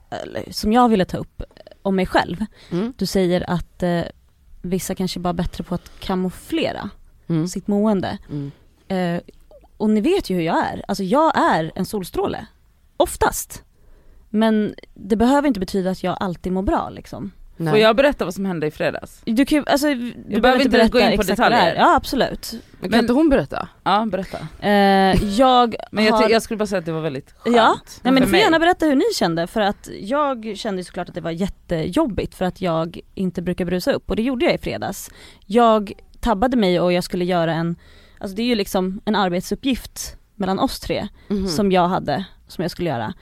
eller, 0.10 0.52
som 0.52 0.74
jag 0.74 0.90
ville 0.90 1.06
ta 1.06 1.18
upp 1.18 1.44
om 1.82 1.96
mig 1.96 2.06
själv. 2.06 2.46
Mm. 2.72 2.94
Du 2.98 3.06
säger 3.06 3.50
att 3.50 3.84
eh, 3.84 4.02
vissa 4.62 4.96
kanske 4.96 5.20
bara 5.20 5.30
är 5.30 5.34
bättre 5.34 5.64
på 5.64 5.76
att 5.76 6.00
kamouflera 6.00 6.90
Mm. 7.28 7.48
sitt 7.48 7.68
mående. 7.68 8.18
Mm. 8.30 8.52
Eh, 8.88 9.22
och 9.78 9.90
ni 9.90 10.02
vet 10.02 10.30
ju 10.30 10.36
hur 10.36 10.42
jag 10.44 10.66
är, 10.68 10.86
alltså 10.88 11.04
jag 11.04 11.38
är 11.38 11.72
en 11.76 11.86
solstråle. 11.86 12.46
Oftast. 12.98 13.64
Men 14.30 14.76
det 14.94 15.16
behöver 15.16 15.48
inte 15.48 15.60
betyda 15.60 15.90
att 15.92 16.04
jag 16.04 16.18
alltid 16.20 16.52
mår 16.54 16.62
bra 16.62 16.90
liksom. 16.90 17.32
Nej. 17.64 17.72
Får 17.72 17.80
jag 17.80 17.96
berätta 17.96 18.26
vad 18.26 18.34
som 18.34 18.46
hände 18.46 18.68
i 18.68 18.72
fredags? 18.72 19.22
Du 19.26 19.46
kan 19.46 19.64
alltså, 19.68 19.88
du, 20.28 20.42
behöver 20.42 20.66
inte 20.66 20.88
gå 20.92 21.00
in 21.00 21.18
på 21.18 21.24
detaljer. 21.24 21.76
Ja 21.76 21.96
absolut. 21.96 22.52
Men 22.72 22.82
kan 22.82 22.92
Men- 22.92 23.00
inte 23.00 23.14
hon 23.14 23.30
berätta? 23.30 23.68
Ja 23.84 24.06
berätta. 24.12 24.38
Eh, 24.60 25.24
jag 25.40 25.76
Men 25.92 26.06
jag, 26.06 26.14
har... 26.14 26.30
jag 26.30 26.42
skulle 26.42 26.58
bara 26.58 26.68
säga 26.68 26.80
att 26.80 26.86
det 26.86 26.92
var 26.92 27.02
väldigt 27.02 27.32
skönt. 27.38 27.56
Ja, 27.56 27.76
Nej 28.02 28.14
men 28.14 28.16
du 28.16 28.28
får 28.28 28.32
mig. 28.32 28.42
gärna 28.42 28.60
berätta 28.60 28.86
hur 28.86 28.96
ni 28.96 29.04
kände 29.16 29.48
för 29.48 29.62
att 29.62 29.90
jag 30.02 30.54
kände 30.58 30.84
såklart 30.84 31.10
att 31.10 31.16
det 31.16 31.22
var 31.22 31.32
jättejobbigt 31.32 32.36
för 32.36 32.46
att 32.46 32.62
jag 32.62 33.00
inte 33.16 33.42
brukar 33.42 33.66
brusa 33.66 33.92
upp 33.92 34.10
och 34.10 34.16
det 34.16 34.22
gjorde 34.24 34.46
jag 34.46 34.54
i 34.56 34.58
fredags. 34.58 35.10
Jag 35.46 35.92
tabbade 36.20 36.58
mig 36.58 36.80
och 36.80 36.94
jag 36.94 37.04
skulle 37.04 37.26
göra 37.26 37.54
en, 37.54 37.76
alltså 38.20 38.36
det 38.36 38.42
är 38.42 38.46
ju 38.46 38.56
liksom 38.56 39.02
en 39.06 39.16
arbetsuppgift 39.16 40.16
mellan 40.36 40.60
oss 40.60 40.80
tre 40.80 41.08
Mhm. 41.28 41.48
som 41.48 41.72
jag 41.72 41.88
hade, 41.88 42.26
som 42.48 42.62
jag 42.62 42.72
skulle 42.72 42.90
göra. 42.90 43.14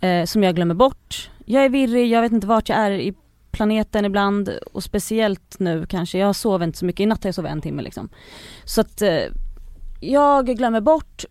Eh, 0.00 0.24
som 0.24 0.42
jag 0.42 0.54
glömmer 0.54 0.74
bort. 0.74 1.30
Jag 1.44 1.64
är 1.64 1.68
virrig, 1.68 2.08
jag 2.12 2.22
vet 2.22 2.32
inte 2.32 2.46
vart 2.46 2.68
jag 2.68 2.78
är 2.78 2.90
i 2.90 3.14
planeten 3.50 4.04
ibland 4.04 4.48
och 4.72 4.82
speciellt 4.84 5.58
nu 5.58 5.86
kanske, 5.88 6.18
jag 6.18 6.36
sover 6.36 6.64
inte 6.66 6.78
så 6.78 6.84
mycket, 6.84 7.00
i 7.00 7.06
natt 7.06 7.24
har 7.24 7.28
jag 7.28 7.34
sovit 7.34 7.50
en 7.52 7.60
timme 7.60 7.82
liksom. 7.82 8.08
Så 8.64 8.80
att 8.80 9.02
eh, 9.02 9.18
jag 10.00 10.46
glömmer 10.46 10.80
bort 10.80 11.24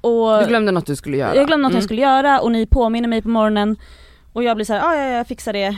och 0.00 0.38
Du 0.40 0.46
glömde 0.48 0.72
något 0.72 0.86
du 0.86 0.96
skulle 0.96 1.16
göra? 1.16 1.36
jag 1.36 1.46
glömde 1.46 1.62
något 1.62 1.70
Mm. 1.72 1.76
jag 1.76 1.84
skulle 1.84 2.02
göra 2.02 2.40
och 2.40 2.52
ni 2.52 2.66
påminner 2.66 3.08
mig 3.08 3.22
på 3.22 3.28
morgonen 3.28 3.76
och 4.32 4.42
jag 4.42 4.56
blir 4.56 4.64
så 4.64 4.72
här, 4.72 4.80
"Ah, 4.80 4.94
ja 4.96 5.02
ja 5.10 5.16
jag 5.16 5.26
fixar 5.26 5.52
det. 5.52 5.76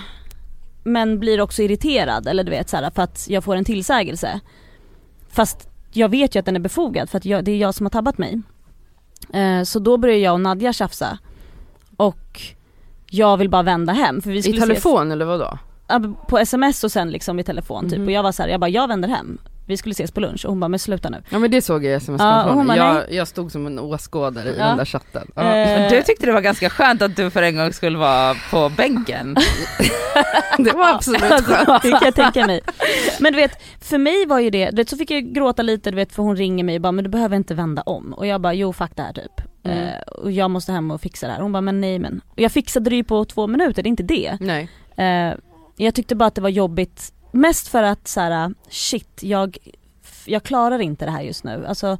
Men 0.84 1.18
blir 1.18 1.40
också 1.40 1.62
irriterad 1.62 2.26
eller 2.26 2.44
du 2.44 2.50
vet 2.50 2.68
så 2.68 2.76
här, 2.76 2.90
för 2.90 3.02
att 3.02 3.26
jag 3.28 3.44
får 3.44 3.56
en 3.56 3.64
tillsägelse. 3.64 4.40
Fast 5.28 5.68
jag 5.92 6.08
vet 6.08 6.34
ju 6.34 6.38
att 6.38 6.46
den 6.46 6.56
är 6.56 6.60
befogad 6.60 7.10
för 7.10 7.18
att 7.18 7.24
jag, 7.24 7.44
det 7.44 7.52
är 7.52 7.56
jag 7.56 7.74
som 7.74 7.86
har 7.86 7.90
tabbat 7.90 8.18
mig. 8.18 8.40
Eh, 9.32 9.62
så 9.62 9.78
då 9.78 9.96
börjar 9.96 10.16
jag 10.16 10.32
och 10.34 10.40
Nadja 10.40 10.72
tjafsa. 10.72 11.18
Och 11.96 12.40
jag 13.10 13.36
vill 13.36 13.48
bara 13.50 13.62
vända 13.62 13.92
hem 13.92 14.22
för 14.22 14.30
vi 14.30 14.38
I 14.38 14.42
skulle 14.42 14.56
ses 14.56 14.68
telefon 14.68 15.10
eller 15.12 15.24
vadå? 15.24 15.58
På 16.28 16.38
sms 16.38 16.84
och 16.84 16.92
sen 16.92 17.10
liksom 17.10 17.38
i 17.38 17.44
telefon 17.44 17.88
typ 17.90 17.98
Mhm. 17.98 18.06
och 18.08 18.12
jag 18.12 18.22
var 18.22 18.32
så 18.32 18.42
här, 18.42 18.50
jag 18.50 18.60
bara 18.60 18.70
jag 18.70 18.88
vänder 18.88 19.08
hem. 19.08 19.38
Vi 19.66 19.76
skulle 19.76 19.92
ses 19.92 20.10
på 20.12 20.20
lunch 20.20 20.44
och 20.44 20.50
hon 20.52 20.60
bara 20.60 20.68
men 20.68 20.78
sluta 20.78 21.10
nu. 21.10 21.22
Ja 21.30 21.38
men 21.38 21.50
det 21.50 21.62
såg 21.62 21.84
jag 21.84 21.92
i 21.92 21.94
sms 21.94 22.20
Ja, 22.22 22.44
och 22.44 22.54
hon 22.54 22.66
bara, 22.66 22.76
jag, 22.76 23.12
jag 23.12 23.28
stod 23.28 23.52
som 23.52 23.66
en 23.66 23.78
åskådare 23.78 24.48
i 24.48 24.56
Ja. 24.58 24.64
den 24.66 24.76
där 24.76 24.84
chatten. 24.84 25.30
Ja. 25.34 25.42
Men 25.42 25.90
du 25.92 26.02
tyckte 26.02 26.26
det 26.26 26.32
var 26.32 26.40
ganska 26.40 26.70
skönt 26.70 27.02
att 27.02 27.16
du 27.16 27.30
för 27.30 27.42
en 27.42 27.56
gång 27.56 27.72
skulle 27.72 27.98
vara 27.98 28.34
på 28.50 28.68
bänken. 28.76 29.36
det 30.58 30.72
var 30.72 30.94
absolut 30.94 31.22
Alltså, 31.22 31.52
skönt. 31.52 31.82
det 31.82 31.90
kan 31.90 32.00
jag 32.04 32.14
tänka 32.14 32.46
mig. 32.46 32.60
Men 33.20 33.32
du 33.32 33.36
vet, 33.36 33.52
för 33.80 33.98
mig 33.98 34.26
var 34.26 34.38
ju 34.40 34.50
det, 34.50 34.70
du 34.70 34.76
vet 34.76 34.88
så 34.88 34.96
fick 34.96 35.10
jag 35.10 35.22
gråta 35.34 35.62
lite 35.62 35.90
du 35.90 35.96
vet 35.96 36.12
för 36.12 36.22
hon 36.22 36.36
ringer 36.36 36.64
mig 36.64 36.74
och 36.74 36.80
bara 36.82 36.92
men 36.92 37.04
du 37.04 37.10
behöver 37.10 37.36
inte 37.36 37.54
vända 37.54 37.82
om. 37.82 38.12
Och 38.12 38.26
jag 38.26 38.40
bara 38.40 38.54
jo 38.54 38.72
fuck 38.72 38.90
det 38.94 39.02
här 39.02 39.12
typ. 39.12 39.32
Mm. 39.68 39.88
Eh, 39.88 40.00
och 40.00 40.32
jag 40.32 40.50
måste 40.50 40.72
hem 40.72 40.90
och 40.90 41.00
fixa 41.00 41.26
det 41.26 41.32
här. 41.32 41.40
Hon 41.40 41.52
bara 41.52 41.60
men 41.60 41.80
nej 41.80 41.98
men. 41.98 42.20
Och 42.28 42.40
jag 42.40 42.52
fixade 42.52 42.90
det 42.90 42.96
ju 42.96 43.04
på 43.04 43.24
två 43.24 43.46
minuter, 43.46 43.82
det 43.82 43.86
är 43.86 43.90
inte 43.90 44.02
det. 44.02 44.38
Nej. 44.40 44.68
Eh, 44.96 45.34
jag 45.76 45.94
tyckte 45.94 46.14
bara 46.14 46.26
att 46.26 46.34
det 46.34 46.40
var 46.40 46.48
jobbigt, 46.48 47.12
mest 47.32 47.68
för 47.68 47.82
att 47.82 48.08
så 48.08 48.20
här, 48.20 48.54
shit 48.68 49.22
jag, 49.22 49.58
jag 50.24 50.42
klarar 50.42 50.78
inte 50.78 51.04
det 51.04 51.10
här 51.10 51.22
just 51.22 51.44
nu. 51.44 51.66
Alltså 51.66 51.98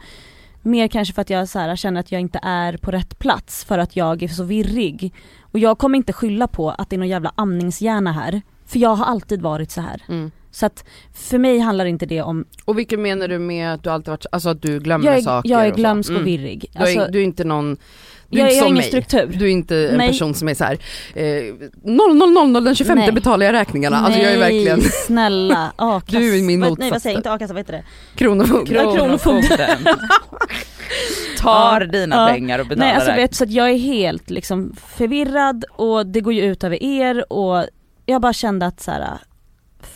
mer 0.63 0.89
kanske 0.89 1.15
för 1.15 1.23
att 1.23 1.31
jag 1.31 1.49
så 1.49 1.59
här, 1.59 1.77
känner 1.77 2.01
att 2.01 2.13
jag 2.13 2.21
inte 2.21 2.41
är 2.43 2.77
på 2.77 2.91
rätt 2.91 3.19
plats 3.19 3.65
för 3.65 3.79
att 3.79 3.97
jag 3.97 4.23
är 4.23 4.29
så 4.29 4.45
virrig. 4.45 5.15
Och 5.41 5.59
jag 5.59 5.79
kommer 5.79 5.97
inte 5.97 6.13
skylla 6.13 6.47
på 6.47 6.71
att 6.71 6.91
det 6.91 6.97
är 6.97 6.99
någon 6.99 7.09
jävla 7.09 7.33
amningshjärna 7.35 8.13
här. 8.13 8.43
För 8.67 8.79
jag 8.79 8.95
har 8.95 9.05
alltid 9.05 9.43
varit 9.43 9.71
så 9.71 9.81
här. 9.81 10.03
Mm. 10.09 10.31
Så 10.51 10.67
att 10.67 10.85
för 11.15 11.39
mig 11.39 11.59
handlar 11.59 11.85
inte 11.85 12.07
det 12.07 12.23
om, 12.23 12.45
Och 12.65 12.79
vilket 12.79 12.99
menar 12.99 13.29
du 13.29 13.39
med 13.39 13.75
att 13.75 13.83
du 13.85 13.91
alltid 13.91 14.09
varit, 14.09 14.27
alltså 14.33 14.49
att 14.49 14.63
du 14.63 14.81
glömmer 14.81 15.07
jag 15.07 15.17
är, 15.17 15.23
saker 15.23 15.51
jag 15.51 15.67
är 15.67 15.71
glömsk 15.75 16.11
och 16.11 16.17
Mm. 16.17 16.27
virrig. 16.27 16.67
Du 16.73 16.79
är, 16.79 16.83
Alltså, 16.83 17.07
du 17.13 17.19
är 17.21 17.25
inte 17.25 17.45
någon, 17.45 17.77
du 18.29 18.39
är 18.39 18.43
jag 18.43 18.51
inte 18.53 18.61
har 18.61 18.67
som 18.67 18.67
ingen 18.67 18.75
mig. 18.77 18.87
struktur. 19.05 19.39
Du 19.39 19.45
är 19.45 19.51
inte 19.51 19.77
en 19.89 19.97
Nej. 19.99 20.09
person 20.09 20.35
som 20.35 20.49
är 20.49 20.55
så 20.55 20.65
här. 20.65 20.79
Eh, 21.15 21.55
0000 21.85 22.65
den 22.65 22.75
25 22.75 22.99
Nej. 22.99 23.13
betalar 23.13 23.47
jag 23.47 23.53
räkningarna. 23.53 23.97
Alltså 23.97 24.21
jag 24.21 24.33
är 24.33 24.39
Nej, 24.39 24.53
verkligen 24.65 24.81
snälla, 25.07 25.73
a-kassa. 25.77 26.19
Du 26.19 26.39
är 26.39 26.43
min 26.43 26.61
vad- 26.61 26.69
Nej 26.69 26.77
vad 26.79 26.87
motsats 26.87 27.03
säger 27.03 27.15
jag, 27.17 27.19
inte 27.21 27.33
a-kassa, 27.33 27.55
vad 27.55 27.61
heter 27.61 27.73
det? 27.73 27.85
kronofogde. 28.15 28.75
Ja, 28.75 28.95
kronofogden. 28.97 29.79
Tar 31.39 31.81
dina 31.81 32.17
ja. 32.17 32.29
pengar 32.35 32.59
och 32.59 32.67
betalar 32.67 32.87
Nej 32.87 32.95
alltså 32.97 33.13
vet 33.13 33.35
så 33.35 33.45
att 33.45 33.51
jag 33.51 33.71
är 33.71 33.77
helt 33.79 34.31
liksom 34.31 34.77
förvirrad 34.97 35.65
och 35.73 36.07
det 36.07 36.21
går 36.21 36.33
ju 36.33 36.43
ut 36.45 36.65
över 36.65 36.83
er 36.83 37.33
och 37.33 37.65
jag 38.07 38.21
bara 38.23 38.33
kände 38.33 38.67
att 38.67 38.81
så 38.81 38.91
här, 38.91 39.19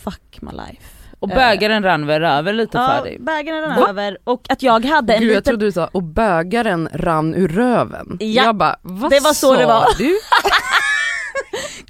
fuck 0.03 0.41
my 0.41 0.51
life. 0.51 0.81
Och 1.19 1.29
bägaren 1.29 1.83
rann 1.83 2.05
väl 2.07 2.23
över 2.23 2.53
lite 2.53 2.77
Ja, 2.77 2.87
för 2.97 3.03
dig? 3.03 3.17
bägaren 3.19 3.61
rann 3.61 3.79
Va? 3.79 3.87
över 3.89 4.17
och 4.23 4.41
att 4.49 4.61
jag 4.63 4.85
hade 4.85 5.13
en 5.13 5.19
Gud 5.21 5.29
jag 5.29 5.35
liten, 5.35 5.43
trodde 5.51 5.65
du 5.65 5.71
sa, 5.71 5.89
och 5.91 6.03
bögaren 6.03 6.89
rann 6.93 7.35
ur 7.35 7.47
röven. 7.47 8.17
Ja, 8.19 8.43
jag 8.43 8.55
bara, 8.55 8.75
vad 8.81 9.11
det 9.11 9.19
var 9.19 9.33
så 9.33 9.53
sa 9.53 9.57
det 9.57 9.65
var. 9.65 9.85
du? 9.97 10.13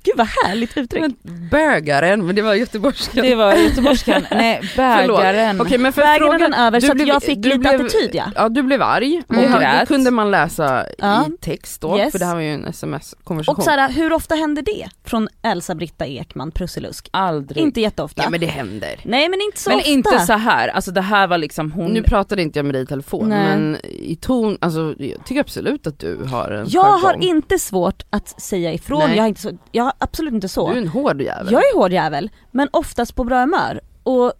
gud 0.04 0.13
vad 0.18 0.28
härligt 0.28 0.78
uttryck. 0.78 1.02
Men 1.02 1.16
bögaren, 1.50 2.26
men 2.26 2.36
det 2.36 2.42
var 2.42 2.54
göteborgska. 2.54 3.22
Det 3.22 3.36
var 3.36 3.54
göteborgskan, 3.54 4.26
nej 4.32 4.62
bägaren. 4.78 5.62
Okej 5.62 5.78
men 5.78 5.94
för 5.94 6.02
Bägaren 6.02 6.20
fråga, 6.20 6.46
rann 6.46 6.54
över 6.54 6.80
så 6.80 6.94
blev- 6.96 7.08
jag 7.08 7.24
fick 7.24 7.46
lite 7.46 7.58
blev- 7.58 7.82
attityd 7.82 8.10
ja. 8.13 8.24
Ja 8.36 8.50
du 8.50 8.63
blev 8.63 8.82
arg 8.82 9.22
och 9.28 9.34
Mm. 9.36 9.52
Grät. 9.60 9.88
kunde 9.88 10.12
man 10.12 10.32
läsa 10.32 10.86
Ja. 10.98 11.26
i 11.28 11.38
text 11.42 11.82
då, 11.82 11.98
Yes. 11.98 12.12
för 12.12 12.20
det 12.20 12.26
här 12.26 12.34
var 12.36 12.42
ju 12.42 12.54
en 12.54 12.66
sms-konversation. 12.68 13.56
Och 13.58 13.63
så 13.63 13.70
här, 13.70 13.89
hur 13.92 14.13
ofta 14.13 14.36
händer 14.36 14.62
det 14.62 14.89
från 15.06 15.28
Elsa-Britta 15.42 16.06
Ekman, 16.06 16.52
Prussilusk? 16.52 17.10
Aldrig. 17.12 17.63
Inte 17.63 17.82
jätteofta. 17.82 18.24
Ja 18.24 18.30
men 18.30 18.39
det 18.39 18.46
händer. 18.46 18.96
Nej 19.04 19.30
men 19.30 19.42
inte 19.42 19.60
så 19.62 19.70
men 19.70 19.78
ofta. 19.78 19.89
inte 19.89 20.20
så 20.20 20.34
här. 20.34 20.68
alltså 20.68 20.92
det 20.92 21.02
här 21.02 21.28
var 21.28 21.38
liksom 21.38 21.72
hon... 21.72 21.92
Nu 21.92 22.04
pratade 22.04 22.42
inte 22.42 22.60
jag 22.60 22.66
med 22.66 22.76
dig 22.76 22.84
i 22.84 22.86
telefon 22.86 23.30
Nej. 23.30 23.39
men 23.48 23.78
i 23.84 24.16
ton, 24.22 24.58
alltså 24.62 24.96
jag 24.98 25.26
tycker 25.26 25.42
absolut 25.42 25.88
att 25.88 26.00
du 26.00 26.24
har 26.24 26.52
en 26.52 26.66
jag 26.70 26.82
har 26.84 27.00
jargong. 27.02 27.22
inte 27.24 27.60
svårt 27.60 28.04
att 28.10 28.42
säga 28.42 28.74
ifrån, 28.74 29.00
Nej. 29.08 29.16
jag 29.16 29.24
har, 29.24 29.28
inte 29.28 29.42
så, 29.42 29.52
jag 29.72 29.84
har 29.84 29.92
absolut 29.97 30.34
inte 30.34 30.47
så. 30.47 30.67
Du 30.69 30.73
är 30.77 30.82
en 30.82 30.88
hård 30.88 31.21
jävel. 31.21 31.53
Jag 31.53 31.62
är 31.62 31.75
hård 31.77 31.91
jävel, 31.91 32.29
men 32.51 32.69
oftast 32.71 33.15
på 33.15 33.23
bra 33.23 33.39
humör. 33.39 33.82
och 34.03 34.34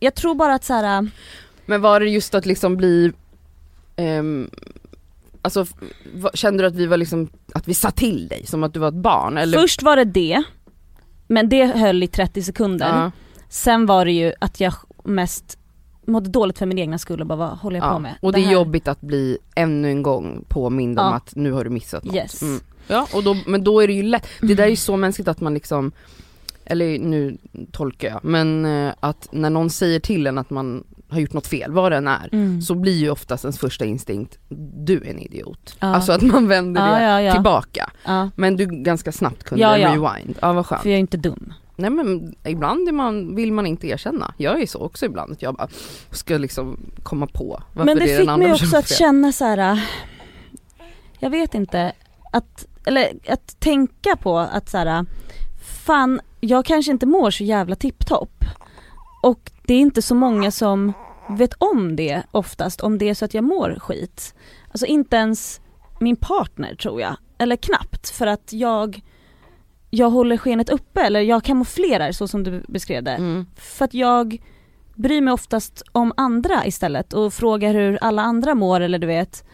jag 0.00 0.14
tror 0.14 0.34
bara 0.34 0.54
att 0.54 0.64
så 0.64 0.72
här. 0.74 1.10
Men 1.66 1.80
var 1.80 2.00
det 2.00 2.06
just 2.06 2.34
att 2.34 2.46
liksom 2.46 2.76
bli, 2.76 3.12
ehm, 3.96 4.50
alltså 5.42 5.66
kände 6.34 6.62
du 6.62 6.66
att 6.66 6.74
vi 6.74 6.86
var 6.86 6.96
liksom, 6.96 7.28
att 7.54 7.68
vi 7.68 7.74
sa 7.74 7.90
till 7.90 8.28
dig 8.28 8.46
som 8.46 8.62
att 8.64 8.74
du 8.74 8.80
var 8.80 8.88
ett 8.88 8.94
barn 8.94 9.38
eller? 9.38 9.58
först 9.58 9.82
var 9.82 9.96
det 9.96 10.04
det, 10.04 10.42
men 11.26 11.48
det 11.48 11.64
höll 11.66 12.02
i 12.02 12.06
30 12.06 12.42
sekunder. 12.42 12.88
ja, 12.88 13.10
Sen 13.48 13.86
var 13.86 14.04
det 14.04 14.12
ju 14.12 14.32
att 14.40 14.60
jag 14.60 14.74
mest 15.04 15.58
mådde 16.06 16.30
dåligt 16.30 16.58
för 16.58 16.66
min 16.66 16.78
egna 16.78 16.98
skull 16.98 17.20
och 17.20 17.26
bara 17.26 17.36
vad 17.36 17.48
håller 17.58 17.76
jag 17.76 17.88
på 17.88 17.94
ja. 17.94 17.98
med? 17.98 18.14
Och 18.22 18.32
det, 18.32 18.38
är 18.40 18.44
här- 18.44 18.52
jobbigt 18.52 18.88
att 18.88 19.00
bli 19.00 19.38
ännu 19.54 19.88
en 19.90 20.02
gång 20.02 20.44
påmind 20.48 20.98
om 20.98 21.06
Ja. 21.06 21.14
att 21.14 21.32
nu 21.36 21.52
har 21.52 21.64
du 21.64 21.70
missat 21.70 22.04
något. 22.04 22.14
Yes. 22.14 22.42
Mm. 22.42 22.60
Ja, 22.86 23.08
och 23.14 23.24
då, 23.24 23.36
men 23.46 23.64
då 23.64 23.80
är 23.80 23.86
det 23.86 23.92
ju 23.92 24.02
lätt, 24.02 24.26
det 24.40 24.54
där 24.54 24.64
är 24.64 24.68
ju 24.68 24.76
så 24.76 24.96
mänskligt 24.96 25.28
att 25.28 25.40
man 25.40 25.54
liksom, 25.54 25.92
eller 26.64 26.98
nu 26.98 27.38
tolkar 27.72 28.08
jag, 28.08 28.20
men 28.24 28.64
eh, 28.64 28.92
att 29.00 29.28
när 29.30 29.50
någon 29.50 29.70
säger 29.70 30.00
till 30.00 30.26
en 30.26 30.38
att 30.38 30.50
man 30.50 30.84
har 31.08 31.20
gjort 31.20 31.32
något 31.32 31.46
fel, 31.46 31.72
vad 31.72 31.92
det 31.92 31.96
än 31.96 32.08
är, 32.08 32.28
Mm. 32.32 32.62
så 32.62 32.74
blir 32.74 32.92
ju 32.96 33.10
oftast 33.10 33.44
ens 33.44 33.58
första 33.58 33.84
instinkt, 33.84 34.38
du 34.84 34.96
är 34.96 35.10
en 35.10 35.18
idiot. 35.18 35.76
Ja. 35.80 35.86
Alltså 35.94 36.12
att 36.12 36.22
man 36.22 36.48
vänder 36.48 37.00
Ja, 37.02 37.16
det 37.16 37.22
ja, 37.22 37.32
tillbaka. 37.32 37.90
Men 38.36 38.56
du 38.56 38.66
ganska 38.66 39.12
snabbt 39.12 39.44
kunde 39.44 39.62
Ja, 39.62 39.78
ja. 39.78 39.88
rewind. 39.88 40.38
Ja 40.42 40.52
vad 40.52 40.66
skönt. 40.66 40.82
för 40.82 40.88
jag 40.88 40.96
är 40.96 41.00
inte 41.00 41.16
dum. 41.16 41.52
Nej 41.76 41.90
men 41.90 42.34
ibland 42.44 42.88
är 42.88 42.92
man, 42.92 43.36
vill 43.36 43.52
man 43.52 43.66
inte 43.66 43.88
erkänna. 43.88 44.34
Jag 44.36 44.62
är 44.62 44.66
så 44.66 44.78
också 44.78 45.06
ibland 45.06 45.32
att 45.32 45.42
jag 45.42 45.54
bara 45.54 45.68
ska 46.10 46.38
liksom 46.38 46.80
komma 47.02 47.26
på 47.26 47.62
varför 47.72 47.84
Men 47.94 47.96
det 47.98 48.04
är 48.04 48.08
den 48.08 48.18
fick 48.20 48.28
andra 48.28 48.46
mig 48.46 48.52
också 48.54 48.76
att 48.76 48.88
känna 48.88 49.32
så 49.32 49.44
här. 49.44 49.80
jag 51.18 51.30
vet 51.30 51.54
inte, 51.54 51.92
att, 52.32 52.66
eller 52.86 53.12
att 53.28 53.60
tänka 53.60 54.16
på 54.16 54.38
att 54.38 54.68
så 54.68 54.78
här, 54.78 55.06
fan 55.86 56.20
jag 56.40 56.64
kanske 56.64 56.92
inte 56.92 57.06
mår 57.06 57.30
så 57.30 57.44
jävla 57.44 57.76
tipptopp. 57.76 58.44
Och 59.22 59.50
det 59.66 59.74
är 59.74 59.80
inte 59.80 60.02
så 60.02 60.14
många 60.14 60.50
som 60.50 60.92
vet 61.28 61.54
om 61.58 61.96
det 61.96 62.22
oftast, 62.30 62.80
om 62.80 62.98
det 62.98 63.08
är 63.08 63.14
så 63.14 63.24
att 63.24 63.34
jag 63.34 63.44
mår 63.44 63.78
skit. 63.80 64.34
Alltså 64.70 64.86
inte 64.86 65.16
ens 65.16 65.60
min 66.00 66.16
partner 66.16 66.74
tror 66.74 67.00
jag, 67.00 67.16
eller 67.38 67.56
knappt 67.56 68.10
för 68.10 68.26
att 68.26 68.52
jag 68.52 69.02
jag 69.90 70.10
håller 70.10 70.36
skenet 70.36 70.68
uppe 70.68 71.00
eller 71.00 71.20
jag 71.20 71.44
kamouflerar 71.44 72.12
så 72.12 72.28
som 72.28 72.42
du 72.42 72.64
beskrev 72.68 73.02
det. 73.02 73.10
Mm. 73.10 73.46
För 73.56 73.84
att 73.84 73.94
jag 73.94 74.42
bryr 74.94 75.20
mig 75.20 75.32
oftast 75.32 75.82
om 75.92 76.12
andra 76.16 76.66
istället 76.66 77.12
och 77.12 77.32
frågar 77.32 77.74
hur 77.74 77.98
alla 78.00 78.22
andra 78.22 78.54
mår 78.54 78.80
eller 78.80 78.98
du 78.98 79.06
vet. 79.06 79.44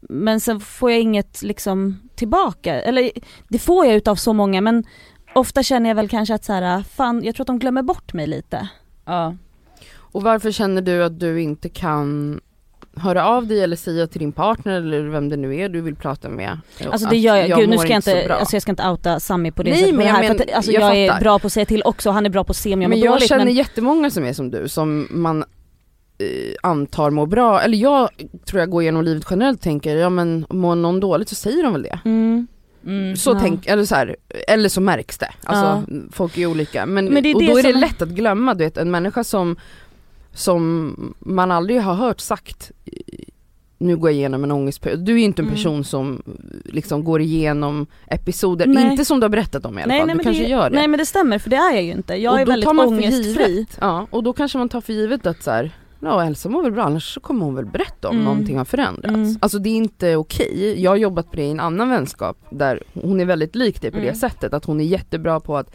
Men 0.00 0.40
sen 0.40 0.60
får 0.60 0.90
jag 0.90 1.00
inget 1.00 1.42
liksom 1.42 2.00
tillbaka, 2.22 2.80
eller 2.82 3.10
det 3.48 3.58
får 3.58 3.86
jag 3.86 3.94
utav 3.96 4.16
så 4.16 4.32
många 4.32 4.60
men 4.60 4.84
ofta 5.34 5.62
känner 5.62 5.90
jag 5.90 5.94
väl 5.94 6.08
kanske 6.08 6.34
att 6.34 6.44
så 6.44 6.52
här, 6.52 6.82
fan 6.82 7.24
jag 7.24 7.34
tror 7.34 7.44
att 7.44 7.46
de 7.46 7.58
glömmer 7.58 7.82
bort 7.82 8.12
mig 8.12 8.26
lite. 8.26 8.68
Ja. 9.04 9.36
Och 9.94 10.22
varför 10.22 10.50
känner 10.50 10.82
du 10.82 11.04
att 11.04 11.20
du 11.20 11.40
inte 11.42 11.68
kan 11.68 12.40
höra 12.96 13.26
av 13.26 13.46
dig 13.46 13.62
eller 13.62 13.76
säga 13.76 14.06
till 14.06 14.18
din 14.20 14.32
partner 14.32 14.72
eller 14.72 15.02
vem 15.02 15.28
det 15.28 15.36
nu 15.36 15.56
är 15.56 15.68
du 15.68 15.80
vill 15.80 15.96
prata 15.96 16.28
med? 16.28 16.58
Alltså 16.90 17.08
det 17.08 17.16
gör 17.16 17.36
jag, 17.36 17.58
gud 17.58 17.68
nu 17.68 17.78
ska 17.78 17.88
jag 17.88 17.98
inte, 17.98 18.34
alltså 18.34 18.56
jag 18.56 18.62
ska 18.62 18.70
inte 18.72 18.88
outa 18.88 19.20
Sami 19.20 19.50
på 19.50 19.62
det 19.62 19.70
Nej, 19.70 19.80
sättet 19.80 19.94
men 19.94 20.06
här 20.06 20.22
jag 20.22 20.26
för 20.26 20.34
att, 20.34 20.46
men- 20.46 20.56
alltså 20.56 20.72
jag 20.72 20.82
jag, 20.82 20.96
är 20.96 21.20
bra 21.20 21.38
på 21.38 21.46
att 21.46 21.52
säga 21.52 21.66
till 21.66 21.82
också, 21.84 22.10
han 22.10 22.26
är 22.26 22.30
bra 22.30 22.44
på 22.44 22.50
att 22.50 22.56
se 22.56 22.74
om 22.74 22.82
jag 22.82 22.88
mår 22.88 22.96
men 22.96 23.04
jag 23.04 23.12
dåligt 23.14 23.28
känner 23.28 23.44
men 23.44 23.54
jättemånga 23.54 24.10
som 24.10 24.24
är 24.24 24.32
som 24.32 24.50
du 24.50 24.68
som 24.68 25.08
man 25.10 25.44
antar 26.62 27.10
mår 27.10 27.26
bra, 27.26 27.60
eller 27.62 27.78
jag 27.78 28.08
tror 28.44 28.60
jag 28.60 28.70
går 28.70 28.82
igenom 28.82 29.04
livet 29.04 29.26
generellt 29.30 29.58
och 29.58 29.62
tänker 29.62 29.96
ja 29.96 30.08
men 30.10 30.46
mår 30.50 30.74
någon 30.74 31.00
dåligt 31.00 31.28
så 31.28 31.34
säger 31.34 31.62
de 31.62 31.72
väl 31.72 31.82
det. 31.82 31.98
mm. 32.04 32.46
Mm. 32.86 33.16
Så 33.16 33.30
Ja. 33.30 33.38
tänk, 33.40 33.66
eller 33.66 33.84
så 33.84 33.94
här, 33.94 34.16
eller 34.48 34.68
så 34.68 34.80
märks 34.80 35.18
det. 35.18 35.30
Alltså 35.44 35.82
folk 36.12 36.38
är 36.38 36.46
olika. 36.46 36.86
Men, 36.86 37.04
Men 37.04 37.22
det 37.22 37.30
är 37.30 37.34
och 37.36 37.42
då 37.44 37.58
är 37.58 37.62
det 37.62 37.72
lätt 37.72 38.02
att 38.02 38.08
glömma, 38.08 38.54
du 38.54 38.64
vet 38.64 38.76
en 38.76 38.90
människa 38.90 39.24
som, 39.24 39.56
som 40.34 40.94
man 41.18 41.50
aldrig 41.50 41.80
har 41.82 41.94
hört 41.94 42.20
sagt 42.20 42.70
nu 43.78 43.96
går 43.96 44.10
jag 44.10 44.16
igenom 44.16 44.44
en 44.44 44.50
ångestperiod. 44.52 45.00
Du 45.04 45.12
är 45.12 45.16
ju 45.18 45.24
inte 45.24 45.42
en 45.42 45.46
Mm. 45.46 45.54
person 45.56 45.84
som 45.84 46.22
liksom 46.64 47.04
går 47.04 47.20
igenom 47.20 47.86
episoder, 48.06 48.66
Nej. 48.66 48.90
inte 48.90 49.04
som 49.04 49.20
du 49.20 49.24
har 49.24 49.28
berättat 49.28 49.64
om 49.66 49.78
i 49.78 49.82
alla 49.82 49.88
nej, 49.88 50.00
fall, 50.00 50.06
nej, 50.06 50.14
du 50.14 50.16
men 50.16 50.24
kanske 50.24 50.42
det, 50.42 50.48
gör 50.48 50.70
det. 50.70 50.76
nej 50.76 50.88
men 50.88 50.98
det 50.98 51.06
stämmer 51.06 51.38
för 51.38 51.50
det 51.50 51.56
är 51.56 51.72
jag 51.74 51.82
ju 51.82 51.92
inte, 51.92 52.14
jag 52.14 52.32
Och 52.32 52.40
är 52.40 52.46
väldigt 52.46 52.68
ångestfri. 52.68 53.66
Ja, 53.80 54.06
och 54.10 54.22
då 54.22 54.32
kanske 54.32 54.58
man 54.58 54.68
tar 54.68 54.80
för 54.80 54.92
givet 54.92 55.26
att 55.26 55.42
så 55.42 55.50
här, 55.50 55.70
ja 56.02 56.24
Elsa 56.24 56.48
mår 56.48 56.62
väl 56.62 56.72
bra 56.72 56.82
annars 56.82 57.14
så 57.14 57.20
kommer 57.20 57.44
hon 57.44 57.54
väl 57.54 57.66
berätta 57.66 58.08
om 58.08 58.14
Mm. 58.14 58.24
någonting 58.24 58.58
har 58.58 58.64
förändrats. 58.64 59.14
Mm. 59.14 59.36
Alltså 59.40 59.58
det 59.58 59.68
är 59.68 59.74
inte 59.76 60.16
okej. 60.16 60.82
Jag 60.82 60.90
har 60.90 60.96
jobbat 60.96 61.30
på 61.30 61.36
det 61.36 61.42
i 61.42 61.50
en 61.50 61.60
annan 61.60 61.90
vänskap 61.90 62.36
där 62.50 62.82
hon 63.02 63.20
är 63.20 63.24
väldigt 63.24 63.54
lik 63.56 63.80
dig 63.82 63.90
på 63.90 63.96
det 63.96 64.02
Mm. 64.02 64.14
sättet 64.14 64.54
att 64.54 64.64
hon 64.64 64.80
är 64.80 64.84
jättebra 64.84 65.40
på 65.40 65.56
att 65.56 65.74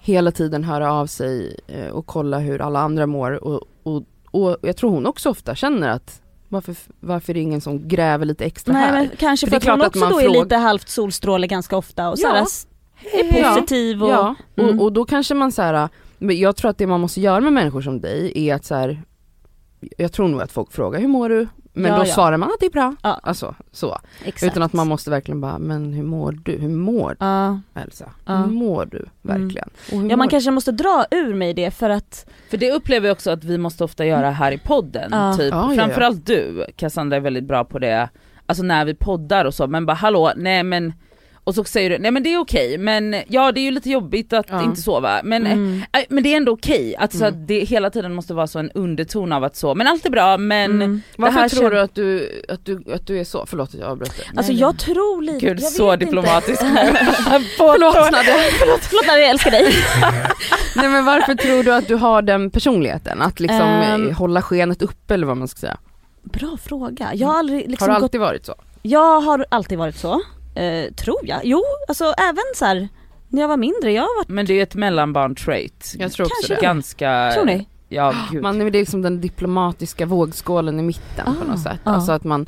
hela 0.00 0.30
tiden 0.30 0.64
höra 0.64 0.92
av 0.92 1.06
sig 1.06 1.56
eh, 1.66 1.88
och 1.88 2.06
kolla 2.06 2.38
hur 2.38 2.60
alla 2.60 2.78
andra 2.80 3.06
mår 3.06 3.44
och, 3.44 3.62
och, 3.82 4.02
och 4.30 4.56
jag 4.62 4.76
tror 4.76 4.90
hon 4.90 5.06
också 5.06 5.30
ofta 5.30 5.54
känner 5.54 5.88
att 5.88 6.20
varför, 6.48 6.76
varför 7.00 7.32
är 7.32 7.34
det 7.34 7.40
ingen 7.40 7.60
som 7.60 7.88
gräver 7.88 8.24
lite 8.26 8.44
extra 8.44 8.72
Nej 8.72 8.82
här? 8.82 8.92
men 8.92 9.08
kanske 9.18 9.46
För 9.46 9.60
för, 9.60 9.66
det 9.66 9.72
att 9.72 9.76
hon 9.78 9.80
att 9.82 9.86
också 9.88 9.98
man 10.00 10.10
då 10.12 10.20
är 10.20 10.28
lite 10.42 10.56
halvt 10.56 10.88
solstråle 10.88 11.46
ganska 11.46 11.76
ofta 11.76 12.08
och 12.08 12.14
Ja. 12.18 12.28
såhär 12.28 12.42
s- 12.42 12.66
är 13.12 13.54
positiv 13.54 14.02
och 14.02 14.10
Ja, 14.10 14.34
Mm. 14.56 14.78
och, 14.78 14.84
och 14.84 14.92
då 14.92 15.04
kanske 15.04 15.34
man 15.34 15.52
så 15.52 15.62
här, 15.62 15.88
men 16.18 16.38
jag 16.38 16.56
tror 16.56 16.70
att 16.70 16.78
det 16.78 16.86
man 16.86 17.00
måste 17.00 17.20
göra 17.20 17.40
med 17.40 17.52
människor 17.52 17.82
som 17.82 18.00
dig 18.00 18.32
är 18.48 18.54
att 18.54 18.64
så 18.64 18.74
här, 18.74 19.02
jag 19.98 20.12
tror 20.12 20.28
nog 20.28 20.42
att 20.42 20.52
folk 20.52 20.72
frågar 20.72 21.00
hur 21.00 21.08
mår 21.08 21.28
du? 21.28 21.48
Men 21.76 21.90
Ja, 21.92 21.98
då 21.98 22.02
ja. 22.04 22.14
svarar 22.14 22.36
man 22.36 22.48
att 22.48 22.60
det 22.60 22.66
är 22.66 22.70
bra. 22.70 22.96
Ja. 23.02 23.20
Alltså 23.22 23.54
så. 23.72 23.98
exakt. 24.24 24.52
Utan 24.52 24.62
att 24.62 24.72
man 24.72 24.86
måste 24.88 25.10
verkligen 25.10 25.40
bara, 25.40 25.58
men 25.58 25.92
hur 25.92 26.02
mår 26.02 26.32
du? 26.44 26.52
Hur 26.52 26.68
mår 26.68 27.16
Ja. 27.20 27.60
du 27.74 27.80
Elsa? 27.80 28.10
Ja. 28.24 28.32
Mm. 28.36 28.48
Hur 28.48 28.56
mår 28.56 28.84
du 28.86 29.06
verkligen? 29.22 29.68
Och 29.92 29.98
hur 30.00 30.10
ja 30.10 30.16
man 30.16 30.28
kanske 30.28 30.50
måste 30.50 30.72
dra 30.72 31.04
ur 31.10 31.34
mig 31.34 31.54
det 31.54 31.70
för 31.70 31.90
att, 31.90 32.26
För 32.50 32.56
det 32.56 32.72
upplever 32.72 33.06
jag 33.08 33.14
också 33.14 33.30
att 33.30 33.44
vi 33.44 33.58
måste 33.58 33.84
ofta 33.84 34.06
göra 34.06 34.30
här 34.30 34.52
i 34.52 34.58
podden, 34.58 35.08
Ja. 35.12 35.36
typ. 35.36 35.50
Ja, 35.52 35.62
ja, 35.68 35.74
ja. 35.74 35.82
framförallt 35.82 36.26
du 36.26 36.66
Cassandra 36.76 37.16
är 37.16 37.20
väldigt 37.20 37.44
bra 37.44 37.64
på 37.64 37.78
det, 37.78 38.08
alltså 38.46 38.62
när 38.64 38.84
vi 38.84 38.94
poddar 38.94 39.44
och 39.44 39.54
så, 39.54 39.66
men 39.66 39.86
bara 39.86 39.92
hallå, 39.94 40.32
nej 40.36 40.62
men 40.62 40.92
och 41.44 41.54
så 41.54 41.64
säger 41.64 41.90
du, 41.90 41.98
nej 41.98 42.10
men 42.10 42.22
det 42.22 42.34
är 42.34 42.38
okej, 42.38 42.78
men 42.78 43.16
ja 43.28 43.52
det 43.52 43.60
är 43.60 43.62
ju 43.62 43.70
lite 43.70 43.90
jobbigt 43.90 44.32
att 44.32 44.46
Ja. 44.50 44.62
inte 44.62 44.82
sova, 44.82 45.20
men, 45.24 45.46
mm. 45.46 45.82
äh, 45.92 46.00
men 46.08 46.22
det 46.22 46.32
är 46.32 46.36
ändå 46.36 46.52
okej, 46.52 46.96
att 46.96 47.12
så 47.12 47.24
Mm. 47.24 47.28
att 47.42 47.48
det 47.48 47.64
hela 47.64 47.90
tiden 47.90 48.14
måste 48.14 48.34
vara 48.34 48.46
så 48.46 48.58
en 48.58 48.70
underton 48.70 49.32
av 49.32 49.44
att 49.44 49.56
så, 49.56 49.74
men 49.74 49.86
allt 49.86 50.06
är 50.06 50.10
bra 50.10 50.36
men 50.38 50.70
Mm. 50.70 51.02
Varför 51.16 51.40
här 51.40 51.48
tror 51.48 51.70
du 51.70 51.80
att 51.80 51.94
du, 51.94 52.42
att 52.48 52.64
du 52.64 52.84
att 52.94 53.06
du 53.06 53.18
är 53.20 53.24
så? 53.24 53.46
Förlåt 53.46 53.68
att 53.68 53.80
jag 53.80 53.88
avbröt 53.90 54.16
dig. 54.16 54.26
Alltså 54.36 54.52
Nej, 54.52 54.60
jag 54.60 54.78
tror 54.78 55.22
lite, 55.22 55.46
Gud 55.46 55.60
jag 55.60 55.72
så 55.72 55.96
diplomatisk. 55.96 56.60
Förlåt 57.56 57.94
Nadja. 57.94 58.34
förlåt, 58.58 58.80
förlåt 58.80 59.06
när 59.06 59.18
jag 59.18 59.28
älskar 59.30 59.50
dig. 59.50 59.72
Nej 60.76 60.88
men 60.88 61.04
varför 61.04 61.34
tror 61.34 61.62
du 61.62 61.72
att 61.74 61.88
du 61.88 61.94
har 61.94 62.22
den 62.22 62.50
personligheten? 62.50 63.22
Att 63.22 63.40
liksom 63.40 63.60
eh, 64.10 64.16
hålla 64.16 64.42
skenet 64.42 64.82
uppe 64.82 65.14
eller 65.14 65.26
vad 65.26 65.36
man 65.36 65.48
ska 65.48 65.58
säga? 65.60 65.76
Bra 66.22 66.56
fråga, 66.62 67.10
jag 67.14 67.28
har 67.28 67.38
aldrig 67.38 67.70
liksom 67.70 67.88
har 67.88 67.94
det 67.94 68.00
gått, 68.00 68.02
alltid 68.02 68.20
varit 68.20 68.46
så? 68.46 68.54
jag 68.82 69.20
har 69.20 69.46
alltid 69.48 69.78
varit 69.78 69.96
så, 69.96 70.20
eh, 70.54 70.92
tror 70.94 71.20
jag. 71.22 71.40
Jo, 71.44 71.62
alltså 71.88 72.04
även 72.04 72.42
så 72.54 72.64
här 72.64 72.88
när 73.28 73.40
jag 73.40 73.48
var 73.48 73.56
mindre, 73.56 73.92
jag 73.92 74.02
har 74.02 74.16
varit, 74.18 74.28
Men 74.28 74.46
det 74.46 74.58
är 74.58 74.62
ett 74.62 74.74
mellanbarn-trait. 74.74 75.94
Jag 75.98 76.12
tror 76.12 76.26
också 76.26 76.34
Kanske 76.40 76.54
det. 76.54 76.60
Ganska, 76.66 77.30
tror 77.34 77.44
ni? 77.44 77.68
ja 77.88 78.14
gud. 78.32 78.42
Man 78.42 78.60
är 78.60 78.70
liksom 78.70 79.02
den 79.02 79.20
diplomatiska 79.20 80.06
vågskålen 80.06 80.80
i 80.80 80.82
mitten 80.82 81.24
på 81.24 81.30
Ah, 81.30 81.50
något 81.50 81.60
sätt. 81.62 81.78
ah. 81.84 81.90
Alltså 81.90 82.12
att 82.12 82.24
man, 82.24 82.46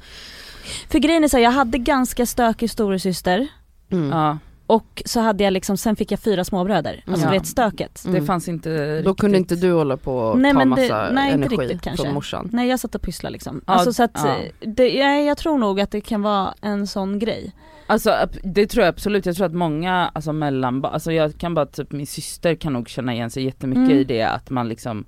För 0.91 0.99
grejen 0.99 1.25
är 1.25 1.29
så 1.29 1.37
här, 1.37 1.45
jag 1.45 1.51
hade 1.51 1.79
ganska 1.79 2.27
stökig 2.27 2.71
storasyster 2.71 3.49
mm. 3.91 4.11
ja, 4.11 4.39
och 4.67 5.03
så 5.07 5.21
hade 5.21 5.45
jag 5.45 5.53
liksom, 5.53 5.77
sen 5.77 5.97
fick 5.97 6.13
jag 6.13 6.21
fyra 6.21 6.45
småbröder. 6.45 7.05
Alltså 7.07 7.27
Ja. 7.27 7.31
du 7.33 7.39
vet 7.39 7.47
stöket. 7.47 8.05
Mm. 8.05 8.21
det 8.21 8.27
fanns 8.27 8.49
inte 8.49 9.03
Då 9.03 9.15
kunde 9.15 9.39
riktigt. 9.39 9.53
inte 9.53 9.67
du 9.67 9.73
hålla 9.73 9.97
på 9.97 10.19
och 10.19 10.39
Nej, 10.39 10.53
ta 10.53 10.59
men 10.59 10.71
det- 10.71 10.77
massa 10.83 11.09
nej, 11.13 11.33
inte 11.33 11.35
energi 11.47 11.57
riktigt 11.57 11.83
kanske. 11.83 12.05
från 12.05 12.15
morsan. 12.15 12.49
Nej 12.53 12.69
jag 12.69 12.81
satt 12.81 12.95
och 12.95 13.03
pysslade 13.03 13.33
liksom. 13.33 13.61
Ja, 13.67 13.73
alltså 13.73 13.93
så 13.93 14.03
att, 14.03 14.11
ja. 14.15 14.37
det, 14.61 14.89
jag, 14.89 15.25
jag 15.25 15.39
tror 15.39 15.59
nog 15.59 15.81
att 15.81 15.91
det 15.91 16.01
kan 16.01 16.23
vara 16.23 16.55
en 16.61 16.87
sån 16.87 17.19
grej. 17.19 17.53
Alltså 17.87 18.29
det 18.43 18.67
tror 18.67 18.85
jag 18.85 18.93
absolut, 18.93 19.27
jag 19.27 19.37
tror 19.37 19.47
att 19.47 19.55
många, 19.55 20.11
alltså 20.15 20.33
mellan, 20.33 20.85
alltså 20.85 21.13
jag 21.13 21.39
kan 21.39 21.55
bara 21.55 21.67
typ 21.67 21.93
min 21.93 22.07
syster 22.07 22.55
kan 22.55 22.73
nog 22.73 22.89
känna 22.89 23.15
igen 23.15 23.31
sig 23.31 23.45
jättemycket 23.45 23.85
Mm. 23.85 23.99
i 23.99 24.05
det 24.05 24.23
att 24.23 24.51
man 24.51 24.69
liksom 24.69 25.05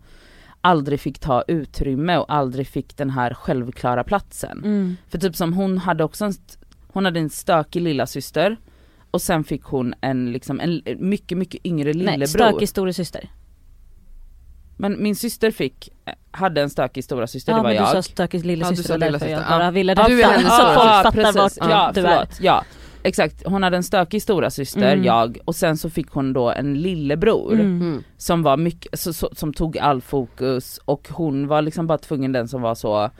aldrig 0.61 1.01
fick 1.01 1.19
ta 1.19 1.45
utrymme 1.49 2.17
och 2.17 2.33
aldrig 2.35 2.67
fick 2.67 2.97
den 2.97 3.11
här 3.11 3.35
självklara 3.35 4.05
platsen. 4.05 4.59
Mm. 4.65 4.97
För 5.09 5.19
typ 5.19 5.37
som 5.37 5.53
hon 5.53 5.79
hade 5.79 6.05
också 6.05 6.25
en, 6.25 6.33
hon 6.87 7.05
hade 7.05 7.21
en 7.21 7.31
stökig 7.31 7.83
lilla 7.83 8.07
syster 8.07 8.57
och 9.11 9.23
sen 9.23 9.45
fick 9.45 9.63
hon 9.65 9.95
en 10.01 10.33
liksom 10.33 10.61
en 10.61 10.83
mycket 10.99 11.39
mycket 11.39 11.67
yngre 11.67 11.93
Nej, 11.93 11.95
lillebror. 11.95 12.27
stökig 12.27 12.69
storasyster. 12.69 13.29
Men 14.81 15.03
min 15.03 15.17
syster 15.17 15.51
fick, 15.51 15.89
eh, 16.07 16.13
hade 16.31 16.61
en 16.63 16.71
stökig 16.71 17.05
stora 17.05 17.27
syster 17.27 17.53
Ja 17.53 17.57
det 17.57 17.63
var 17.63 17.69
men 17.69 17.77
jag. 17.77 17.87
du 17.89 17.93
sa 17.93 18.03
stökig 18.03 18.45
lillasyster, 18.47 18.95
Ja, 18.95 19.11
därför 19.11 19.27
jag 19.27 19.43
bara 19.49 19.65
ja. 19.65 19.71
ville 19.71 19.93
Ja, 19.93 19.99
rätta 20.03 20.09
du 20.09 20.23
är 20.23 20.27
hennes 20.29 20.43
så 20.49 20.55
stora. 20.55 20.75
folk 20.75 20.87
Ja, 20.87 21.03
fattar 21.03 21.11
precis. 21.33 21.61
vart 21.61 21.71
ja, 21.71 21.91
du 21.95 22.07
är. 22.07 22.29
Ja, 22.41 22.65
exakt. 23.03 23.47
Hon 23.47 23.63
hade 23.63 23.77
en 23.77 23.83
stökig 23.83 24.23
stora 24.23 24.51
syster 24.51 24.93
Mm. 24.93 25.05
jag, 25.05 25.39
och 25.45 25.55
sen 25.57 25.77
så 25.77 25.91
fick 25.91 26.11
hon 26.11 26.33
då 26.33 26.51
en 26.51 26.75
lillebror 26.75 27.53
Mm. 27.55 27.67
Mm. 27.81 28.03
som 28.17 28.43
var 28.43 28.57
mycket, 28.57 28.99
så, 29.01 29.13
så, 29.13 29.29
som 29.33 29.53
tog 29.53 29.79
all 29.79 30.01
fokus 30.03 30.81
och 30.85 31.09
hon 31.13 31.47
var 31.47 31.63
liksom 31.63 31.87
bara 31.87 31.99
tvungen 31.99 32.33
den 32.33 32.49
som 32.49 32.63
var 32.63 32.75
så 32.75 33.11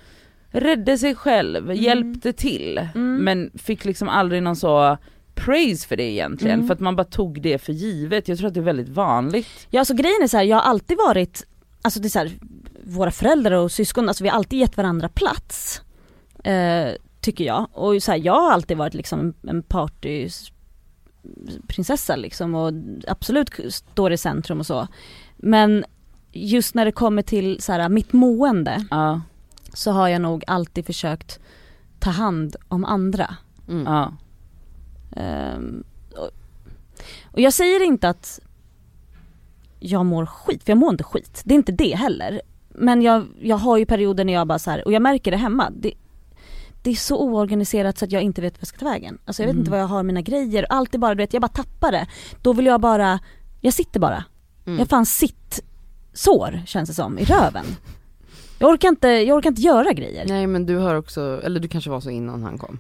räddade 0.51 0.99
sig 0.99 1.15
själv, 1.15 1.75
hjälpte 1.75 2.33
till 2.33 2.79
Mm. 2.95 3.17
men 3.25 3.51
fick 3.55 3.85
liksom 3.85 4.09
aldrig 4.09 4.43
någon 4.43 4.57
så 4.57 4.99
praise 5.45 5.89
för 5.89 5.97
det 5.97 6.03
egentligen, 6.03 6.55
Mm. 6.55 6.67
för 6.67 6.75
att 6.75 6.81
man 6.81 6.97
bara 6.97 7.05
tog 7.05 7.43
det 7.43 7.59
för 7.59 7.73
givet. 7.73 8.29
Jag 8.29 8.39
tror 8.39 8.49
att 8.49 8.55
det 8.55 8.61
är 8.61 8.65
väldigt 8.65 8.89
vanligt. 8.89 9.67
Ja 9.71 9.81
alltså 9.81 9.95
grejen 9.95 10.23
är 10.23 10.27
så 10.27 10.37
här, 10.37 10.45
jag 10.45 10.57
har 10.57 10.63
alltid 10.63 10.97
varit, 11.07 11.45
alltså 11.83 12.01
det 12.01 12.09
är 12.09 12.11
så 12.11 12.19
här, 12.19 12.31
våra 12.85 13.11
föräldrar 13.11 13.57
och 13.57 13.73
syskon, 13.73 14.09
alltså 14.09 14.25
vi 14.25 14.31
har 14.31 14.37
alltid 14.37 14.59
gett 14.59 14.77
varandra 14.77 15.09
plats. 15.09 15.83
Eh, 16.45 16.89
tycker 17.21 17.45
jag. 17.45 17.67
Och 17.73 18.03
så 18.03 18.11
här, 18.11 18.19
jag 18.19 18.41
har 18.41 18.53
alltid 18.53 18.77
varit 18.77 18.95
liksom 18.95 19.35
en 19.43 19.63
partyprinsessa 19.63 22.17
liksom 22.17 22.55
och 22.55 22.73
absolut 23.09 23.51
står 23.69 24.13
i 24.13 24.17
centrum 24.17 24.61
och 24.61 24.67
så. 24.67 24.87
Men 25.37 25.85
just 26.33 26.75
när 26.75 26.85
det 26.85 26.93
kommer 26.93 27.23
till 27.23 27.63
så 27.63 27.73
här, 27.73 27.89
mitt 27.89 28.13
mående 28.13 28.87
Ja, 28.91 29.21
så 29.75 29.91
har 29.91 30.09
jag 30.09 30.23
nog 30.23 30.45
alltid 30.47 30.87
försökt 30.87 31.39
ta 31.99 32.11
hand 32.11 32.57
om 32.69 32.85
andra. 32.85 33.37
Mm. 33.69 33.85
ja. 33.87 34.13
Ehm, 35.17 35.85
och, 36.17 36.31
och 37.33 37.41
jag 37.41 37.53
säger 37.53 37.83
inte 37.85 38.09
att 38.09 38.41
jag 39.81 40.07
mår 40.07 40.27
skit, 40.27 40.65
för 40.65 40.71
jag 40.71 40.79
mår 40.79 40.91
inte 40.91 41.05
skit. 41.05 41.43
Det 41.45 41.55
är 41.55 41.57
inte 41.57 41.73
det 41.73 41.97
heller. 41.97 42.41
Men 42.69 43.03
jag, 43.03 43.27
jag 43.41 43.57
har 43.57 43.77
ju 43.77 43.87
perioder 43.87 44.25
när 44.25 44.33
jag 44.33 44.47
bara 44.47 44.59
så 44.59 44.71
här, 44.71 44.85
och 44.85 44.93
jag 44.93 45.03
märker 45.03 45.31
det 45.31 45.37
hemma. 45.37 45.71
Det, 45.71 45.93
det 46.83 46.91
är 46.91 46.95
så 46.95 47.19
oorganiserat 47.23 47.99
så 47.99 48.05
att 48.05 48.13
jag 48.13 48.23
inte 48.23 48.41
vet 48.41 48.53
vad 48.55 48.61
jag 48.61 48.69
ska 48.69 48.79
ta 48.79 48.85
vägen. 48.85 49.19
Alltså 49.25 49.43
jag 49.43 49.47
vet 49.47 49.53
Mm. 49.55 49.61
inte 49.61 49.71
var 49.71 49.79
jag 49.79 49.87
har 49.87 50.03
mina 50.03 50.21
grejer. 50.21 50.67
Allt 50.71 50.95
är 50.95 50.99
bara, 50.99 51.15
du 51.15 51.19
vet, 51.23 51.33
jag 51.33 51.43
bara 51.43 51.49
tappar 51.49 51.93
det. 51.93 52.07
Då 52.43 52.53
vill 52.53 52.67
jag 52.67 52.81
bara, 52.81 53.19
jag 53.61 53.75
sitter 53.75 54.01
bara. 54.01 54.25
Mm. 54.67 54.79
Jag 54.79 54.89
fan 54.89 55.07
sitt 55.07 55.61
sår 56.13 56.63
känns 56.67 56.89
det 56.89 56.95
som, 56.95 57.19
i 57.19 57.25
röven. 57.25 57.65
Jag 58.59 58.71
orkar 58.71 58.89
inte, 58.89 59.09
jag 59.09 59.37
orkar 59.37 59.51
inte 59.51 59.63
göra 59.63 59.93
grejer. 59.93 60.25
Nej 60.29 60.47
men 60.47 60.67
du 60.67 60.77
har 60.77 60.95
också, 60.95 61.41
eller 61.45 61.61
du 61.61 61.69
kanske 61.69 61.91
var 61.91 62.01
så 62.01 62.11
innan 62.11 62.43
han 62.43 62.59
kom. 62.59 62.79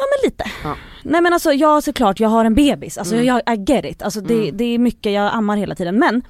Ja 0.00 0.04
men 0.10 0.30
lite. 0.30 0.44
Ja. 0.64 0.76
Nej 1.02 1.20
men 1.20 1.32
alltså 1.32 1.52
jag 1.52 1.82
såklart, 1.82 2.20
jag 2.20 2.28
har 2.28 2.44
en 2.44 2.54
bebis, 2.54 2.98
alltså 2.98 3.14
Mm. 3.14 3.26
jag, 3.26 3.38
I 3.58 3.72
get 3.72 3.84
it. 3.84 4.02
Alltså 4.02 4.20
det, 4.20 4.34
Mm. 4.42 4.56
det 4.56 4.64
är 4.64 4.78
mycket, 4.78 5.12
jag 5.12 5.34
ammar 5.34 5.56
hela 5.56 5.74
tiden 5.74 5.98
men 5.98 6.22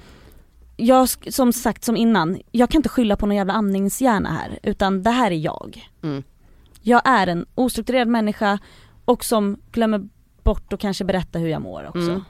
jag, 0.77 1.07
som 1.33 1.53
sagt 1.53 1.83
som 1.83 1.97
innan, 1.97 2.39
jag 2.51 2.69
kan 2.69 2.79
inte 2.79 2.89
skylla 2.89 3.15
på 3.15 3.25
någon 3.25 3.35
jävla 3.35 3.53
amningshjärna 3.53 4.29
här 4.29 4.59
utan 4.63 5.03
det 5.03 5.09
här 5.09 5.31
är 5.31 5.35
jag. 5.35 5.89
Mm. 6.03 6.23
Jag 6.81 7.01
är 7.05 7.27
en 7.27 7.45
ostrukturerad 7.55 8.07
människa 8.07 8.59
och 9.05 9.23
som 9.25 9.57
glömmer 9.71 10.01
bort 10.43 10.73
att 10.73 10.79
kanske 10.79 11.03
berätta 11.03 11.39
hur 11.39 11.47
jag 11.49 11.61
mår 11.61 11.87
också. 11.87 11.99
Mm. 12.11 12.23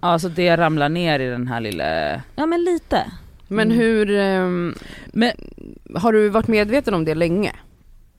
Ja 0.00 0.18
så 0.18 0.28
det 0.28 0.56
ramlar 0.56 0.88
ner 0.88 1.20
i 1.20 1.26
den 1.30 1.46
här 1.48 1.60
lilla... 1.60 2.10
Ja 2.36 2.46
men 2.46 2.64
lite. 2.64 3.12
Men 3.48 3.66
Mm. 3.70 3.78
hur, 3.78 4.10
ehm, 4.10 4.74
Men 5.12 5.32
har 5.94 6.12
du 6.12 6.28
varit 6.28 6.48
medveten 6.48 6.94
om 6.94 7.04
det 7.04 7.14
länge? 7.14 7.52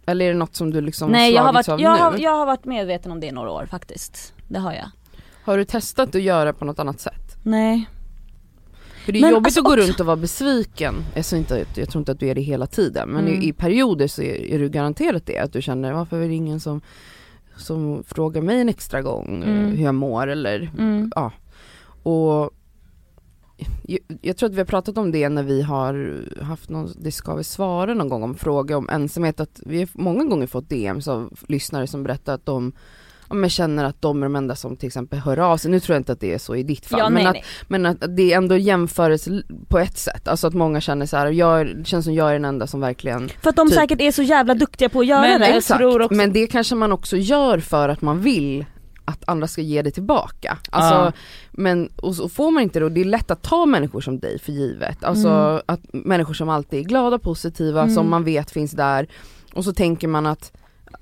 Eller 0.05 0.25
är 0.25 0.29
det 0.29 0.37
något 0.39 0.55
som 0.55 0.71
du 0.71 0.81
liksom 0.81 1.11
Nej 1.11 1.33
jag 1.33 1.43
har, 1.43 1.53
varit, 1.53 1.67
jag, 1.67 1.83
av 1.85 1.97
har, 1.97 2.11
nu? 2.11 2.17
jag 2.17 2.31
har 2.37 2.45
varit 2.45 2.65
medveten 2.65 3.11
om 3.11 3.19
det 3.19 3.27
i 3.27 3.31
några 3.31 3.51
år 3.51 3.65
faktiskt. 3.65 4.33
Det 4.47 4.59
har 4.59 4.73
jag. 4.73 4.89
Har 5.43 5.57
du 5.57 5.65
testat 5.65 6.15
att 6.15 6.21
göra 6.21 6.53
på 6.53 6.65
något 6.65 6.79
annat 6.79 6.99
sätt? 6.99 7.37
Nej. 7.43 7.89
För 9.05 9.11
det 9.11 9.19
är 9.19 9.21
Men 9.21 9.31
jobbigt 9.31 9.45
alltså 9.47 9.59
att 9.59 9.65
gå 9.65 9.75
runt 9.75 9.99
och 9.99 10.05
vara 10.05 10.15
besviken, 10.15 10.95
jag, 11.15 11.25
tror 11.25 11.39
inte, 11.39 11.65
jag 11.75 11.89
tror 11.89 12.01
inte 12.01 12.11
att 12.11 12.19
du 12.19 12.27
är 12.27 12.35
det 12.35 12.41
hela 12.41 12.67
tiden 12.67 13.09
men 13.09 13.27
Mm. 13.27 13.41
i, 13.41 13.47
i 13.47 13.53
perioder 13.53 14.07
så 14.07 14.21
är, 14.21 14.33
är 14.53 14.59
du 14.59 14.69
garanterat 14.69 15.25
det, 15.25 15.37
att 15.37 15.53
du 15.53 15.61
känner 15.61 15.93
varför 15.93 16.21
är 16.21 16.27
det 16.27 16.33
ingen 16.35 16.59
som, 16.59 16.81
som 17.57 18.03
frågar 18.07 18.41
mig 18.41 18.61
en 18.61 18.69
extra 18.69 19.01
gång 19.01 19.43
Mm. 19.43 19.71
hur 19.77 19.83
jag 19.85 19.95
mår 19.95 20.27
eller 20.27 20.71
Mm. 20.77 21.11
ja. 21.15 21.31
Och 22.03 22.51
jag, 24.21 24.37
tror 24.37 24.49
att 24.49 24.55
vi 24.55 24.59
har 24.59 24.65
pratat 24.65 24.97
om 24.97 25.11
det 25.11 25.29
när 25.29 25.43
vi 25.43 25.61
har 25.61 26.23
haft 26.43 26.69
någon, 26.69 26.93
det 27.01 27.11
ska 27.11 27.35
vi 27.35 27.43
svara 27.43 27.93
någon 27.93 28.09
gång 28.09 28.23
om 28.23 28.35
fråga 28.35 28.77
om 28.77 28.89
ensamhet, 28.89 29.39
att 29.39 29.59
vi 29.65 29.79
har 29.79 29.89
många 29.93 30.23
gånger 30.23 30.47
fått 30.47 30.69
DMs 30.69 31.07
av 31.07 31.33
lyssnare 31.47 31.87
som 31.87 32.03
berättar 32.03 32.33
att 32.33 32.45
de 32.45 32.73
men 33.33 33.49
känner 33.49 33.83
att 33.83 34.01
de 34.01 34.23
är 34.23 34.25
de 34.25 34.35
enda 34.35 34.55
som 34.55 34.77
till 34.77 34.87
exempel 34.87 35.19
hör 35.19 35.39
av 35.39 35.57
sig, 35.57 35.71
nu 35.71 35.79
tror 35.79 35.95
jag 35.95 35.99
inte 35.99 36.11
att 36.11 36.19
det 36.19 36.33
är 36.33 36.37
så 36.37 36.55
i 36.55 36.63
ditt 36.63 36.85
fall, 36.85 36.99
Ja, 36.99 37.09
men, 37.09 37.23
nej, 37.23 37.27
att, 37.27 37.33
nej. 37.33 37.43
men 37.67 37.85
att 37.85 38.17
det 38.17 38.33
är 38.33 38.37
ändå 38.37 38.57
jämförelse 38.57 39.43
på 39.67 39.79
ett 39.79 39.97
sätt, 39.97 40.27
alltså 40.27 40.47
att 40.47 40.53
många 40.53 40.81
känner 40.81 41.05
så 41.05 41.17
här, 41.17 41.31
jag, 41.31 41.77
det 41.77 41.87
känns 41.87 42.05
som 42.05 42.13
jag 42.13 42.29
är 42.29 42.33
den 42.33 42.45
enda 42.45 42.67
som 42.67 42.81
verkligen 42.81 43.29
För 43.29 43.49
att 43.49 43.55
de 43.55 43.67
Typ. 43.67 43.77
säkert 43.77 44.01
är 44.01 44.11
så 44.11 44.23
jävla 44.23 44.53
duktiga 44.53 44.89
på 44.89 44.99
att 44.99 45.07
göra 45.07 45.21
Men 45.21 45.39
det. 45.39 45.47
Exakt, 45.47 46.11
men 46.11 46.33
det 46.33 46.47
kanske 46.47 46.75
man 46.75 46.91
också 46.91 47.17
gör 47.17 47.59
för 47.59 47.89
att 47.89 48.01
man 48.01 48.21
vill 48.21 48.65
att 49.05 49.23
andra 49.27 49.47
ska 49.47 49.61
ge 49.61 49.81
det 49.81 49.91
tillbaka. 49.91 50.57
Alltså, 50.69 50.93
Ja. 50.95 51.11
men, 51.51 51.89
och 51.95 52.15
så 52.15 52.29
får 52.29 52.51
man 52.51 52.63
inte 52.63 52.79
det 52.79 52.85
och 52.85 52.91
det 52.91 53.01
är 53.01 53.05
lätt 53.05 53.31
att 53.31 53.41
ta 53.41 53.65
människor 53.65 54.01
som 54.01 54.19
dig 54.19 54.39
för 54.39 54.51
givet. 54.51 55.03
Alltså 55.03 55.29
Mm. 55.29 55.61
att 55.65 55.79
människor 55.93 56.33
som 56.33 56.49
alltid 56.49 56.79
är 56.79 56.83
glada, 56.83 57.19
positiva, 57.19 57.81
Mm. 57.81 57.95
som 57.95 58.09
man 58.09 58.23
vet 58.23 58.51
finns 58.51 58.71
där 58.71 59.07
och 59.53 59.63
så 59.63 59.73
tänker 59.73 60.07
man 60.07 60.25
att 60.25 60.51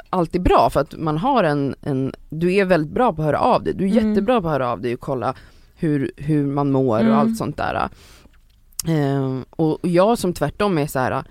allt 0.10 0.36
är 0.36 0.40
bra 0.40 0.70
för 0.70 0.80
att 0.80 0.98
man 0.98 1.18
har 1.18 1.44
en, 1.44 1.76
en 1.82 2.14
du 2.30 2.54
är 2.54 2.66
väldigt 2.66 2.94
bra 2.94 3.14
på 3.14 3.22
att 3.22 3.26
höra 3.26 3.40
av 3.40 3.64
dig, 3.64 3.74
du 3.74 3.88
är 3.88 3.92
Mm. 3.92 4.10
jättebra 4.10 4.42
på 4.42 4.48
att 4.48 4.54
höra 4.54 4.72
av 4.72 4.82
dig 4.82 4.94
och 4.94 5.00
kolla 5.00 5.34
hur, 5.76 6.12
hur 6.18 6.46
man 6.46 6.72
mår 6.72 7.00
Mm. 7.00 7.12
och 7.12 7.18
allt 7.20 7.38
sånt 7.38 7.58
där. 7.58 7.90
Ehm, 8.88 9.46
och 9.50 9.80
jag 9.82 10.18
som 10.18 10.34
tvärtom 10.34 10.78
är 10.78 10.88
så 10.88 11.00
här 11.00 11.24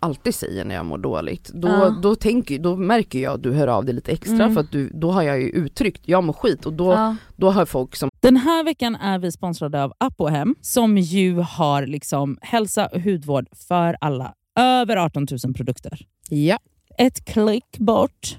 alltid 0.00 0.34
säger 0.34 0.64
när 0.64 0.74
jag 0.74 0.86
mår 0.86 0.98
dåligt, 0.98 1.50
då, 1.54 1.68
Ja. 1.68 1.98
då, 2.02 2.14
tänker, 2.14 2.58
då 2.58 2.76
märker 2.76 3.18
jag 3.18 3.34
att 3.34 3.42
du 3.42 3.52
hör 3.52 3.68
av 3.68 3.84
dig 3.84 3.94
lite 3.94 4.12
extra 4.12 4.34
Mm. 4.44 4.54
för 4.54 4.60
att 4.60 4.72
du, 4.72 4.90
då 4.94 5.10
har 5.10 5.22
jag 5.22 5.40
ju 5.40 5.48
uttryckt, 5.48 6.02
jag 6.04 6.24
mår 6.24 6.32
skit 6.32 6.66
och 6.66 6.72
då, 6.72 6.92
Ja. 6.92 7.16
då 7.36 7.50
har 7.50 7.66
folk 7.66 7.96
som 7.96 8.10
Den 8.20 8.36
här 8.36 8.64
veckan 8.64 8.96
är 8.96 9.18
vi 9.18 9.32
sponsrade 9.32 9.84
av 9.84 9.92
Apohem 9.98 10.54
som 10.60 10.98
ju 10.98 11.34
har 11.38 11.86
liksom 11.86 12.38
hälsa 12.40 12.86
och 12.86 13.00
hudvård 13.00 13.46
för 13.68 13.96
alla. 14.00 14.34
Över 14.58 14.96
18 14.96 15.26
000 15.44 15.54
produkter. 15.54 15.98
Ja. 16.28 16.58
Ett 16.98 17.24
klick 17.24 17.78
bort. 17.78 18.38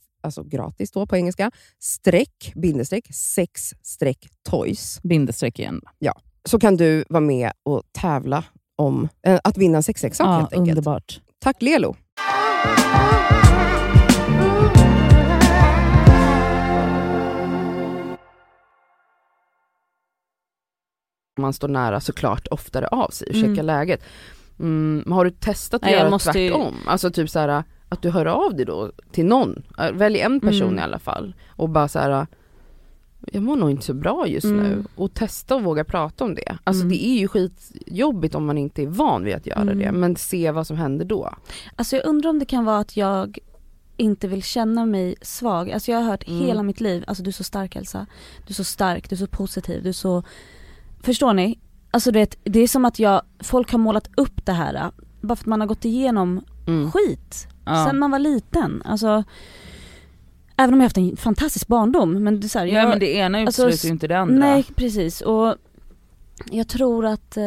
alltså 0.23 0.43
gratis 0.43 0.91
då 0.91 1.05
på 1.05 1.15
engelska, 1.15 1.51
streck, 1.79 2.51
bindestreck, 2.55 3.07
sex 3.15 3.73
streck 3.83 4.27
toys. 4.49 4.99
Bindestreck 5.03 5.59
igen. 5.59 5.81
Så 6.45 6.59
kan 6.59 6.77
du 6.77 7.03
vara 7.09 7.21
med 7.21 7.51
och 7.63 7.83
tävla 7.91 8.43
om 8.75 9.09
eh, 9.27 9.39
att 9.43 9.57
vinna 9.57 9.77
en 9.77 9.83
sexleksak 9.83 10.27
Ja, 10.27 10.31
helt 10.39 10.53
enkelt. 10.53 10.69
underbart. 10.77 11.21
Tack 11.39 11.61
Lelo! 11.61 11.95
Man 21.39 21.53
står 21.53 21.67
nära 21.67 21.99
såklart 21.99 22.47
oftare 22.51 22.87
av 22.87 23.09
sig 23.09 23.27
och 23.29 23.35
Mm. 23.35 23.49
checkar 23.49 23.63
läget. 23.63 24.01
Mm, 24.59 25.11
har 25.11 25.25
du 25.25 25.31
testat 25.31 25.73
att 25.77 25.81
Nej, 25.81 25.91
jag 25.91 25.99
göra 25.99 26.09
måste 26.09 26.31
tvärtom? 26.33 26.75
Alltså 26.87 27.11
typ 27.11 27.29
så 27.29 27.39
här, 27.39 27.63
att 27.91 28.01
du 28.01 28.09
hör 28.09 28.25
av 28.25 28.55
dig 28.55 28.65
då 28.65 28.91
till 29.11 29.25
någon. 29.25 29.63
Äh, 29.79 29.91
Välj 29.91 30.19
en 30.19 30.39
person 30.39 30.67
Mm. 30.67 30.79
i 30.79 30.81
alla 30.81 30.99
fall 30.99 31.33
och 31.49 31.69
bara 31.69 31.87
så 31.87 31.99
här. 31.99 32.27
Jag 33.31 33.43
mår 33.43 33.55
nog 33.55 33.71
inte 33.71 33.85
så 33.85 33.93
bra 33.93 34.27
just 34.27 34.45
Mm. 34.45 34.57
nu 34.63 34.83
och 34.95 35.13
testa 35.13 35.55
och 35.55 35.63
våga 35.63 35.83
prata 35.83 36.23
om 36.23 36.35
det. 36.35 36.57
Alltså 36.63 36.81
Mm. 36.83 36.89
det 36.89 37.05
är 37.07 37.19
ju 37.19 37.27
skitjobbigt 37.27 38.35
om 38.35 38.45
man 38.45 38.57
inte 38.57 38.81
är 38.83 38.87
van 38.87 39.23
vid 39.23 39.35
att 39.35 39.45
göra 39.45 39.61
Mm. 39.61 39.79
det 39.79 39.91
men 39.91 40.15
se 40.15 40.51
vad 40.51 40.67
som 40.67 40.77
händer 40.77 41.05
då. 41.05 41.33
Alltså 41.75 41.95
jag 41.95 42.05
undrar 42.05 42.29
om 42.29 42.39
det 42.39 42.45
kan 42.45 42.65
vara 42.65 42.77
att 42.77 42.97
jag 42.97 43.37
inte 43.97 44.27
vill 44.27 44.43
känna 44.43 44.85
mig 44.85 45.15
svag. 45.21 45.71
Alltså 45.71 45.91
jag 45.91 45.99
har 45.99 46.05
hört 46.11 46.27
Mm. 46.27 46.45
hela 46.45 46.63
mitt 46.63 46.81
liv, 46.81 47.03
alltså 47.07 47.23
du 47.23 47.29
är 47.29 47.33
så 47.33 47.43
stark 47.43 47.75
Elsa. 47.75 48.05
Du 48.47 48.51
är 48.51 48.53
så 48.55 48.63
stark, 48.63 49.09
du 49.09 49.15
är 49.15 49.17
så 49.17 49.27
positiv, 49.27 49.83
du 49.83 49.89
är 49.89 49.93
så... 49.93 50.23
Förstår 51.03 51.33
ni? 51.33 51.59
Alltså 51.91 52.11
det, 52.11 52.35
det 52.43 52.59
är 52.59 52.67
som 52.67 52.85
att 52.85 52.99
jag, 52.99 53.21
folk 53.39 53.71
har 53.71 53.79
målat 53.79 54.09
upp 54.17 54.45
det 54.45 54.51
här 54.51 54.75
äh, 54.75 54.89
bara 55.21 55.35
för 55.35 55.43
att 55.43 55.47
man 55.47 55.59
har 55.59 55.67
gått 55.67 55.85
igenom 55.85 56.41
Mm. 56.67 56.91
skit 56.91 57.47
Ja. 57.77 57.85
sen 57.87 57.99
man 57.99 58.11
var 58.11 58.19
liten. 58.19 58.81
Alltså, 58.85 59.23
även 60.57 60.73
om 60.73 60.79
jag 60.79 60.85
haft 60.85 60.97
en 60.97 61.17
fantastisk 61.17 61.67
barndom 61.67 62.23
men 62.23 62.39
det 62.39 62.47
är 62.47 62.49
så 62.49 62.59
här, 62.59 62.65
Ja 62.65 62.79
jag, 62.79 62.89
men 62.89 62.99
det 62.99 63.15
ena 63.15 63.37
alltså, 63.37 63.67
utesluter 63.67 63.87
ju 63.87 63.91
inte 63.93 64.07
det 64.07 64.19
andra. 64.19 64.35
Nej 64.35 64.65
precis 64.75 65.21
och 65.21 65.55
jag 66.51 66.67
tror 66.67 67.05
att, 67.05 67.37
eh, 67.37 67.43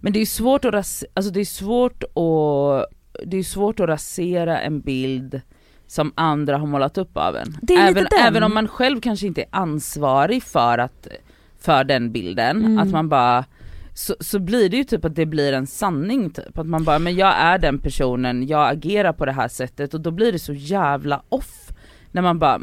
Men 0.00 0.12
det 0.12 0.20
är 0.20 0.26
svårt 0.26 0.64
att 0.64 0.74
ras- 0.74 1.04
alltså 1.14 1.32
det 1.32 1.40
är 1.40 1.44
svårt 1.44 2.02
att, 2.04 2.86
det 3.26 3.36
är 3.36 3.42
svårt 3.42 3.80
att 3.80 3.88
rasera 3.88 4.60
en 4.60 4.80
bild 4.80 5.40
som 5.86 6.12
andra 6.14 6.58
har 6.58 6.66
målat 6.66 6.98
upp 6.98 7.16
av 7.16 7.36
en. 7.36 7.56
Det 7.62 7.74
är 7.74 7.88
lite 7.88 8.00
även, 8.00 8.26
även 8.26 8.42
om 8.42 8.54
man 8.54 8.68
själv 8.68 9.00
kanske 9.00 9.26
inte 9.26 9.40
är 9.42 9.48
ansvarig 9.50 10.42
för, 10.42 10.78
att, 10.78 11.06
för 11.60 11.84
den 11.84 12.12
bilden, 12.12 12.56
Mm. 12.64 12.78
att 12.78 12.88
man 12.90 13.08
bara 13.08 13.44
så, 14.06 14.14
så 14.20 14.38
blir 14.38 14.68
det 14.68 14.76
ju 14.76 14.84
typ 14.84 15.04
att 15.04 15.14
det 15.14 15.26
blir 15.26 15.52
en 15.52 15.66
sanning 15.66 16.30
typ, 16.30 16.58
att 16.58 16.66
man 16.66 16.84
bara 16.84 16.98
men 16.98 17.16
jag 17.16 17.34
är 17.36 17.58
den 17.58 17.78
personen, 17.78 18.46
jag 18.46 18.70
agerar 18.70 19.12
på 19.12 19.26
det 19.26 19.32
här 19.32 19.48
sättet 19.48 19.94
och 19.94 20.00
då 20.00 20.10
blir 20.10 20.32
det 20.32 20.38
så 20.38 20.52
jävla 20.52 21.22
off 21.28 21.68
när 22.12 22.22
man 22.22 22.38
bara 22.38 22.60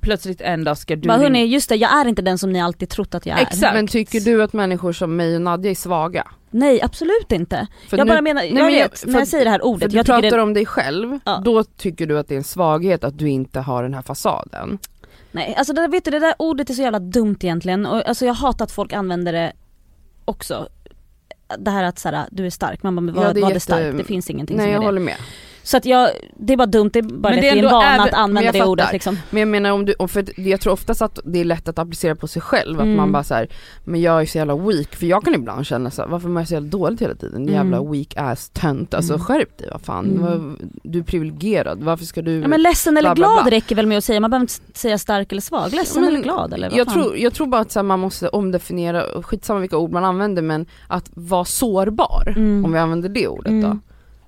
plötsligt 0.00 0.40
en 0.40 0.64
dag 0.64 0.78
ska 0.78 0.96
du 0.96 1.08
bara 1.08 1.18
hörni 1.18 1.44
just 1.46 1.68
det, 1.68 1.76
jag 1.76 1.92
är 2.00 2.08
inte 2.08 2.22
den 2.22 2.38
som 2.38 2.52
ni 2.52 2.60
alltid 2.60 2.88
trott 2.88 3.14
att 3.14 3.26
jag 3.26 3.38
är. 3.38 3.42
Exakt. 3.42 3.74
Men 3.74 3.86
tycker 3.86 4.20
du 4.20 4.42
att 4.42 4.52
människor 4.52 4.92
som 4.92 5.16
mig 5.16 5.34
och 5.34 5.42
Nadja 5.42 5.70
är 5.70 5.74
svaga? 5.74 6.26
Nej 6.50 6.82
absolut 6.82 7.32
inte. 7.32 7.66
För 7.88 7.98
jag 7.98 8.06
nu- 8.06 8.12
bara 8.12 8.20
menar, 8.22 8.42
jag 8.42 8.54
men 8.54 8.66
vet 8.66 8.98
för 8.98 9.08
när 9.08 9.18
jag 9.18 9.28
säger 9.28 9.44
det 9.44 9.50
här 9.50 9.58
För 9.58 9.66
ordet, 9.66 9.90
du 9.90 9.96
jag 9.96 10.06
pratar 10.06 10.22
tycker 10.22 10.36
det, 10.36 10.42
om 10.42 10.54
dig 10.54 10.66
själv, 10.66 11.18
Ja. 11.24 11.42
då 11.44 11.64
tycker 11.64 12.06
du 12.06 12.18
att 12.18 12.28
det 12.28 12.34
är 12.34 12.38
en 12.38 12.44
svaghet 12.44 13.04
att 13.04 13.18
du 13.18 13.28
inte 13.28 13.60
har 13.60 13.82
den 13.82 13.94
här 13.94 14.02
fasaden. 14.02 14.78
nej 15.32 15.54
alltså 15.58 15.72
det, 15.72 15.88
vet 15.88 16.04
du, 16.04 16.10
det 16.10 16.18
där 16.18 16.34
ordet 16.38 16.70
är 16.70 16.74
så 16.74 16.82
jävla 16.82 16.98
dumt 16.98 17.36
egentligen 17.40 17.86
och 17.86 18.08
alltså 18.08 18.26
jag 18.26 18.34
hatar 18.34 18.64
att 18.64 18.72
folk 18.72 18.92
använder 18.92 19.32
det 19.32 19.52
också. 20.28 20.68
Det 21.58 21.70
här 21.70 21.84
att 21.84 21.98
såhär, 21.98 22.26
du 22.30 22.46
är 22.46 22.50
stark, 22.50 22.82
man 22.82 22.96
bara 22.96 23.00
men 23.00 23.14
Ja, 23.14 23.32
det 23.32 23.40
är 23.40 23.42
vad 23.42 23.50
är 23.50 23.54
jätte- 23.54 23.60
stark? 23.60 23.96
Det 23.96 24.04
finns 24.04 24.30
ingenting 24.30 24.56
Nej 24.56 24.64
som 24.64 24.70
jag 24.72 24.76
är 24.76 24.80
det. 24.80 24.86
håller 24.86 25.00
med. 25.00 25.16
Så 25.68 25.76
att 25.76 25.84
jag, 25.84 26.10
det 26.36 26.52
är 26.52 26.56
bara 26.56 26.66
dumt, 26.66 26.90
det 26.92 26.98
är 26.98 27.02
bara 27.02 27.32
Men 27.32 27.36
det, 27.36 27.40
det 27.40 27.48
är 27.48 27.56
en 27.56 27.64
vana 27.64 27.94
även- 27.94 28.00
att 28.00 28.12
använda 28.14 28.52
det 28.52 28.64
ordet 28.64 28.84
fattar. 28.84 28.92
liksom. 28.92 29.18
Men 29.30 29.40
jag 29.40 29.48
menar 29.48 29.70
om 29.70 29.84
du, 29.84 29.94
för 30.08 30.40
jag 30.40 30.60
tror 30.60 30.72
oftast 30.72 31.02
att 31.02 31.18
det 31.24 31.40
är 31.40 31.44
lätt 31.44 31.68
att 31.68 31.78
applicera 31.78 32.14
på 32.14 32.26
sig 32.28 32.42
själv, 32.42 32.78
att 32.78 32.84
Mm. 32.84 32.96
man 32.96 33.12
bara 33.12 33.24
så 33.24 33.34
här, 33.34 33.48
men 33.84 34.00
jag 34.00 34.20
är 34.22 34.26
så 34.26 34.38
jävla 34.38 34.56
weak, 34.56 34.96
för 34.96 35.06
jag 35.06 35.24
kan 35.24 35.34
ibland 35.34 35.66
känna 35.66 35.90
så 35.90 36.02
här, 36.02 36.08
varför 36.08 36.28
mår 36.28 36.40
jag 36.40 36.48
så 36.48 36.54
jävla 36.54 36.68
dåligt 36.68 37.02
hela 37.02 37.14
tiden? 37.14 37.42
Mm. 37.42 37.54
Jävla 37.54 37.82
weak 37.92 38.14
ass 38.16 38.50
tönt, 38.50 38.94
alltså 38.94 39.12
Mm. 39.14 39.24
skärp 39.24 39.58
dig 39.58 39.68
vad 39.72 39.80
fan, 39.80 40.06
Mm. 40.06 40.58
Du 40.82 40.98
är 40.98 41.02
privilegierad, 41.02 41.82
varför 41.82 42.04
ska 42.04 42.22
du 42.22 42.40
Ja 42.40 42.48
men 42.48 42.62
ledsen 42.62 42.96
eller 42.96 43.08
bla, 43.08 43.14
bla, 43.14 43.26
glad 43.34 43.44
bla. 43.44 43.50
räcker 43.56 43.76
väl 43.76 43.86
med 43.86 43.98
att 43.98 44.04
säga, 44.04 44.20
man 44.20 44.30
behöver 44.30 44.42
inte 44.42 44.78
säga 44.78 44.98
stark 44.98 45.32
eller 45.32 45.42
svag, 45.42 45.72
ledsen 45.74 46.00
Men 46.02 46.10
eller 46.10 46.22
glad 46.22 46.52
eller 46.54 46.70
vad 46.70 46.78
jag, 46.78 46.86
fan? 46.86 46.94
tror, 47.02 47.16
jag 47.18 47.34
tror 47.34 47.46
bara 47.46 47.60
att 47.60 47.74
här, 47.74 47.82
man 47.82 48.00
måste 48.00 48.28
omdefiniera, 48.28 49.22
skitsamma 49.22 49.60
vilka 49.60 49.76
ord 49.76 49.92
man 49.92 50.04
använder 50.04 50.42
men 50.42 50.66
att 50.88 51.10
vara 51.14 51.44
sårbar, 51.44 52.34
Mm. 52.36 52.64
om 52.64 52.72
vi 52.72 52.78
använder 52.78 53.08
det 53.08 53.28
ordet 53.28 53.50
Mm. 53.52 53.62
då. 53.70 53.78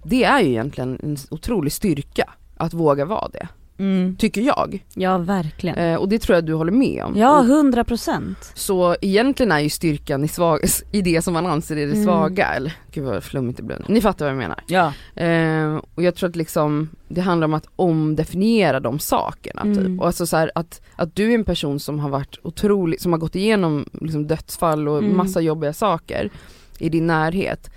Det 0.02 0.24
är 0.24 0.40
ju 0.40 0.48
egentligen 0.48 0.98
en 1.02 1.16
otrolig 1.30 1.72
styrka 1.72 2.30
att 2.56 2.74
våga 2.74 3.04
vara 3.04 3.28
det, 3.28 3.48
Mm. 3.78 4.16
tycker 4.16 4.40
jag. 4.40 4.84
Ja 4.94 5.18
verkligen. 5.18 5.76
Eh, 5.78 5.96
och 5.96 6.08
det 6.08 6.18
tror 6.18 6.34
jag 6.36 6.44
du 6.44 6.54
håller 6.54 6.72
med 6.72 7.04
om. 7.04 7.16
Ja 7.16 7.42
hundra 7.42 7.84
procent. 7.84 8.52
så 8.54 8.96
egentligen 9.00 9.52
är 9.52 9.60
ju 9.60 9.70
styrkan 9.70 10.24
i, 10.24 10.28
svag, 10.28 10.60
i 10.92 11.02
det 11.02 11.22
som 11.22 11.34
man 11.34 11.46
anser 11.46 11.76
är 11.76 11.86
det 11.86 11.92
Mm. 11.92 12.04
svaga, 12.04 12.46
eller 12.54 12.72
gud 12.92 13.04
vad 13.04 13.22
flummigt 13.24 13.56
det 13.56 13.62
blev. 13.62 13.84
Ni 13.88 14.00
fattar 14.00 14.24
vad 14.24 14.32
jag 14.32 14.38
menar. 14.38 14.62
Ja. 14.66 14.92
Eh, 15.22 15.80
och 15.94 16.02
jag 16.02 16.14
tror 16.14 16.28
att 16.30 16.36
liksom, 16.36 16.88
det 17.08 17.20
handlar 17.20 17.44
om 17.44 17.54
att 17.54 17.66
omdefiniera 17.76 18.80
de 18.80 18.98
sakerna 18.98 19.62
Mm. 19.62 19.76
typ. 19.76 20.00
Och 20.00 20.06
alltså 20.06 20.26
så 20.26 20.36
här, 20.36 20.50
att, 20.54 20.80
att 20.96 21.16
du 21.16 21.30
är 21.30 21.34
en 21.34 21.44
person 21.44 21.80
som 21.80 21.98
har 21.98 22.08
varit 22.10 22.38
otrolig, 22.42 23.00
som 23.00 23.12
har 23.12 23.18
gått 23.18 23.36
igenom 23.36 23.84
liksom 23.92 24.26
dödsfall 24.26 24.88
och 24.88 24.98
Mm. 24.98 25.16
massa 25.16 25.40
jobbiga 25.40 25.72
saker 25.72 26.30
i 26.78 26.88
din 26.88 27.06
närhet. 27.06 27.70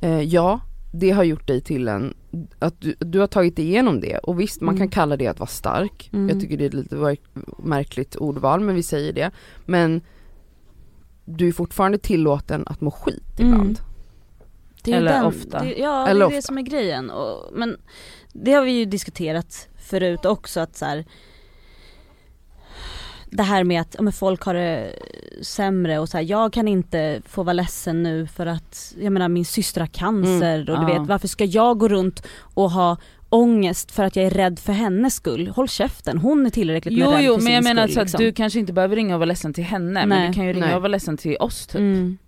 Eh, 0.00 0.20
ja, 0.22 0.60
det 0.92 1.10
har 1.10 1.24
gjort 1.24 1.46
dig 1.46 1.60
till 1.60 1.88
en, 1.88 2.14
att 2.58 2.80
du, 2.80 2.94
du 2.98 3.18
har 3.18 3.26
tagit 3.26 3.56
dig 3.56 3.64
igenom 3.64 4.00
det 4.00 4.18
och 4.18 4.40
visst 4.40 4.60
man 4.60 4.74
Mm. 4.74 4.78
kan 4.88 4.88
kalla 4.94 5.16
det 5.16 5.26
att 5.26 5.38
vara 5.40 5.46
stark. 5.48 6.10
Mm. 6.12 6.28
Jag 6.28 6.40
tycker 6.40 6.56
det 6.56 6.64
är 6.64 6.68
ett 6.68 6.74
lite 6.74 7.16
märkligt 7.58 8.16
ordval 8.16 8.60
men 8.60 8.74
vi 8.74 8.82
säger 8.82 9.12
det. 9.12 9.30
Men 9.64 10.00
du 11.24 11.48
är 11.48 11.52
fortfarande 11.52 11.98
tillåten 11.98 12.64
att 12.66 12.80
må 12.80 12.90
skit 12.90 13.40
Mm. 13.40 13.52
ibland. 13.52 13.78
Det 14.82 14.90
är 14.92 14.94
ju 14.94 15.00
Eller 15.00 15.12
den, 15.12 15.24
ofta. 15.24 15.62
Det, 15.62 15.74
ja 15.78 16.06
Eller 16.08 16.20
det 16.20 16.26
är 16.26 16.30
det 16.30 16.36
ofta. 16.38 16.46
som 16.46 16.58
är 16.58 16.62
grejen. 16.62 17.10
Och, 17.10 17.50
men 17.52 17.76
det 18.32 18.52
har 18.52 18.64
vi 18.64 18.70
ju 18.72 18.84
diskuterat 18.84 19.68
förut 19.78 20.24
också 20.24 20.60
att 20.60 20.76
så 20.76 20.84
här, 20.84 21.04
det 23.30 23.42
här 23.42 23.64
med 23.64 23.80
att 23.80 23.94
ja, 23.98 24.02
men 24.02 24.12
folk 24.12 24.42
har 24.42 24.54
det 24.54 24.92
sämre 25.42 25.98
och 25.98 26.08
så 26.08 26.16
här, 26.16 26.24
jag 26.24 26.52
kan 26.52 26.68
inte 26.68 27.22
få 27.26 27.42
vara 27.42 27.52
ledsen 27.52 28.02
nu 28.02 28.26
för 28.26 28.46
att, 28.46 28.94
jag 29.00 29.12
menar 29.12 29.28
min 29.28 29.44
syster 29.44 29.80
har 29.80 29.88
cancer 29.88 30.58
och 30.60 30.66
du 30.66 30.92
Ja. 30.92 30.98
vet 30.98 31.08
varför 31.08 31.28
ska 31.28 31.44
jag 31.44 31.78
gå 31.78 31.88
runt 31.88 32.26
och 32.54 32.70
ha 32.70 32.96
ångest 33.28 33.92
för 33.92 34.04
att 34.04 34.16
jag 34.16 34.24
är 34.26 34.30
rädd 34.30 34.58
för 34.58 34.72
hennes 34.72 35.14
skull? 35.14 35.48
Håll 35.48 35.68
käften, 35.68 36.18
hon 36.18 36.46
är 36.46 36.50
tillräckligt 36.50 36.98
med 36.98 37.04
Jo 37.06 37.10
rädd 37.12 37.24
jo 37.24 37.34
för 37.34 37.42
men 37.44 37.52
jag 37.52 37.64
sin 37.64 37.74
menar 37.74 37.86
skull, 37.86 37.94
så 37.94 38.00
att 38.00 38.06
liksom. 38.06 38.24
du 38.24 38.32
kanske 38.32 38.58
inte 38.58 38.72
behöver 38.72 38.96
ringa 38.96 39.14
och 39.14 39.18
vara 39.20 39.26
ledsen 39.28 39.54
till 39.54 39.64
henne 39.64 40.06
men 40.06 40.08
Nej. 40.18 40.28
du 40.28 40.34
kan 40.34 40.46
ju 40.46 40.52
ringa 40.52 40.66
Nej. 40.66 40.74
och 40.74 40.82
vara 40.82 40.90
ledsen 40.90 41.16
till 41.16 41.36
oss 41.36 41.66
typ. 41.66 41.78
mm. 41.78 42.18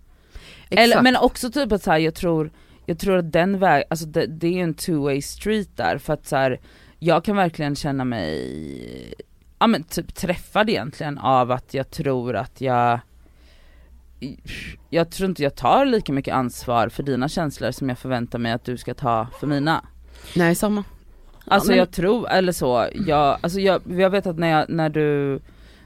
Eller, 0.69 1.01
men 1.01 1.15
också 1.15 1.51
typ 1.51 1.71
att 1.71 1.83
så 1.83 1.91
här, 1.91 1.97
jag 1.97 2.15
tror, 2.15 2.51
jag 2.85 2.99
tror 2.99 3.17
att 3.17 3.31
den 3.31 3.59
väg, 3.59 3.83
alltså 3.89 4.05
det, 4.05 4.25
det 4.25 4.47
är 4.47 4.51
ju 4.51 4.61
en 4.61 4.73
two 4.73 4.95
way 4.97 5.21
street 5.21 5.77
där 5.77 5.97
för 5.97 6.13
att 6.13 6.27
så 6.27 6.35
här, 6.35 6.59
jag 6.99 7.23
kan 7.23 7.35
verkligen 7.35 7.75
känna 7.75 8.03
mig, 8.05 9.13
ja 9.59 9.67
men 9.67 9.83
typ 9.83 10.15
träffad 10.15 10.69
egentligen 10.69 11.17
av 11.17 11.51
att 11.51 11.73
jag 11.73 11.91
tror 11.91 12.35
att 12.35 12.61
jag 12.61 12.99
jag 14.89 15.09
tror 15.09 15.29
inte 15.29 15.43
jag 15.43 15.55
tar 15.55 15.85
lika 15.85 16.13
mycket 16.13 16.33
ansvar 16.33 16.89
för 16.89 17.03
dina 17.03 17.29
känslor 17.29 17.71
som 17.71 17.89
jag 17.89 17.97
förväntar 17.97 18.39
mig 18.39 18.51
att 18.51 18.63
du 18.63 18.77
ska 18.77 18.93
ta 18.93 19.27
för 19.39 19.47
mina. 19.47 19.85
Nej 20.35 20.55
samma. 20.55 20.83
Alltså 21.45 21.69
men- 21.69 21.77
jag 21.77 21.91
tror, 21.91 22.29
eller 22.29 22.51
så, 22.51 22.87
jag, 22.93 23.37
alltså 23.41 23.59
jag, 23.59 23.81
jag 23.89 24.09
vet 24.09 24.27
att 24.27 24.39
när, 24.39 24.47
jag, 24.47 24.69
när 24.69 24.89
du 24.89 25.39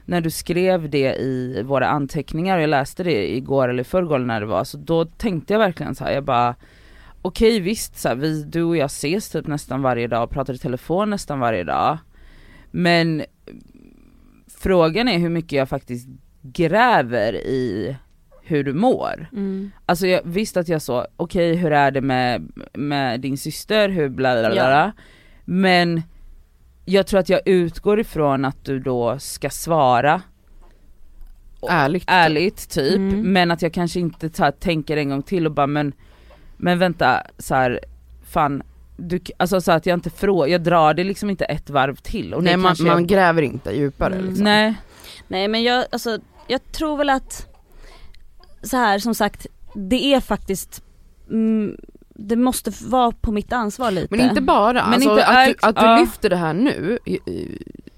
när 0.06 0.20
du 0.20 0.30
skrev 0.30 0.90
det 0.90 1.14
i 1.14 1.62
våra 1.62 1.88
anteckningar 1.88 2.56
och 2.56 2.62
jag 2.62 2.70
läste 2.70 3.02
det 3.02 3.36
igår 3.36 3.68
eller 3.68 3.80
i 3.80 3.84
förrgår 3.84 4.18
när 4.18 4.40
det 4.40 4.46
var, 4.46 4.64
så 4.64 4.76
då 4.76 5.04
tänkte 5.04 5.52
jag 5.52 5.60
verkligen 5.60 5.94
så 5.94 6.04
här, 6.04 6.12
jag 6.12 6.24
bara 6.24 6.54
Okej 7.22 7.60
visst, 7.60 7.98
så 7.98 8.08
här, 8.08 8.14
vi, 8.14 8.42
du 8.42 8.62
och 8.62 8.76
jag 8.76 8.86
ses 8.86 9.28
typ 9.28 9.46
nästan 9.46 9.82
varje 9.82 10.06
dag 10.06 10.22
och 10.22 10.30
pratar 10.30 10.54
i 10.54 10.58
telefon 10.58 11.10
nästan 11.10 11.40
varje 11.40 11.64
dag 11.64 11.98
Men 12.70 13.24
frågan 14.58 15.08
är 15.08 15.18
hur 15.18 15.28
mycket 15.30 15.52
jag 15.52 15.68
faktiskt 15.68 16.08
gräver 16.42 17.32
i 17.34 17.96
hur 18.42 18.64
du 18.64 18.72
mår. 18.72 19.26
Mm. 19.32 19.70
Alltså 19.86 20.06
jag, 20.06 20.20
visst 20.24 20.56
att 20.56 20.68
jag 20.68 20.82
så, 20.82 21.06
okej 21.16 21.56
hur 21.56 21.72
är 21.72 21.90
det 21.90 22.00
med, 22.00 22.52
med 22.72 23.20
din 23.20 23.38
syster, 23.38 23.88
hur 23.88 24.08
bla 24.08 24.40
bla 24.40 24.50
bla, 24.50 24.70
Ja. 24.70 24.92
Men 25.44 26.02
jag 26.84 27.06
tror 27.06 27.20
att 27.20 27.28
jag 27.28 27.40
utgår 27.48 28.00
ifrån 28.00 28.44
att 28.44 28.64
du 28.64 28.78
då 28.80 29.18
ska 29.18 29.50
svara 29.50 30.22
Ärligt. 31.70 32.04
ärligt 32.06 32.70
typ, 32.70 32.96
Mm. 32.96 33.32
men 33.32 33.50
att 33.50 33.62
jag 33.62 33.72
kanske 33.72 34.00
inte 34.00 34.30
tar, 34.30 34.50
tänker 34.50 34.96
en 34.96 35.08
gång 35.08 35.22
till 35.22 35.46
och 35.46 35.52
bara 35.52 35.66
men, 35.66 35.92
men 36.56 36.78
vänta 36.78 37.22
så 37.38 37.54
här, 37.54 37.80
fan, 38.24 38.62
du, 38.96 39.20
alltså 39.36 39.60
så 39.60 39.72
att 39.72 39.86
jag 39.86 39.96
inte 39.96 40.10
frå, 40.10 40.46
jag 40.46 40.62
drar 40.62 40.94
det 40.94 41.04
liksom 41.04 41.30
inte 41.30 41.44
ett 41.44 41.70
varv 41.70 41.96
till 41.96 42.34
och 42.34 42.44
Nej 42.44 42.56
man, 42.56 42.76
man 42.80 42.86
jag, 42.86 43.06
gräver 43.06 43.42
inte 43.42 43.70
djupare 43.70 44.14
Mm. 44.14 44.26
liksom. 44.26 44.44
Nej, 44.44 44.74
Nej 45.28 45.48
men 45.48 45.62
jag, 45.62 45.84
alltså, 45.92 46.18
jag 46.46 46.72
tror 46.72 46.96
väl 46.96 47.10
att 47.10 47.46
så 48.62 48.76
här 48.76 48.98
som 48.98 49.14
sagt, 49.14 49.46
det 49.74 50.14
är 50.14 50.20
faktiskt 50.20 50.82
mm, 51.30 51.76
det 52.16 52.36
måste 52.36 52.72
vara 52.86 53.12
på 53.12 53.32
mitt 53.32 53.52
ansvar 53.52 53.90
lite. 53.90 54.16
Men 54.16 54.28
inte 54.28 54.40
bara, 54.40 54.72
Men 54.72 54.94
alltså, 54.94 55.10
inte 55.10 55.26
att, 55.26 55.46
du, 55.46 55.54
att 55.60 55.76
du 55.76 55.82
ja. 55.82 55.96
lyfter 56.00 56.30
det 56.30 56.36
här 56.36 56.54
nu 56.54 56.98
är, 57.04 57.18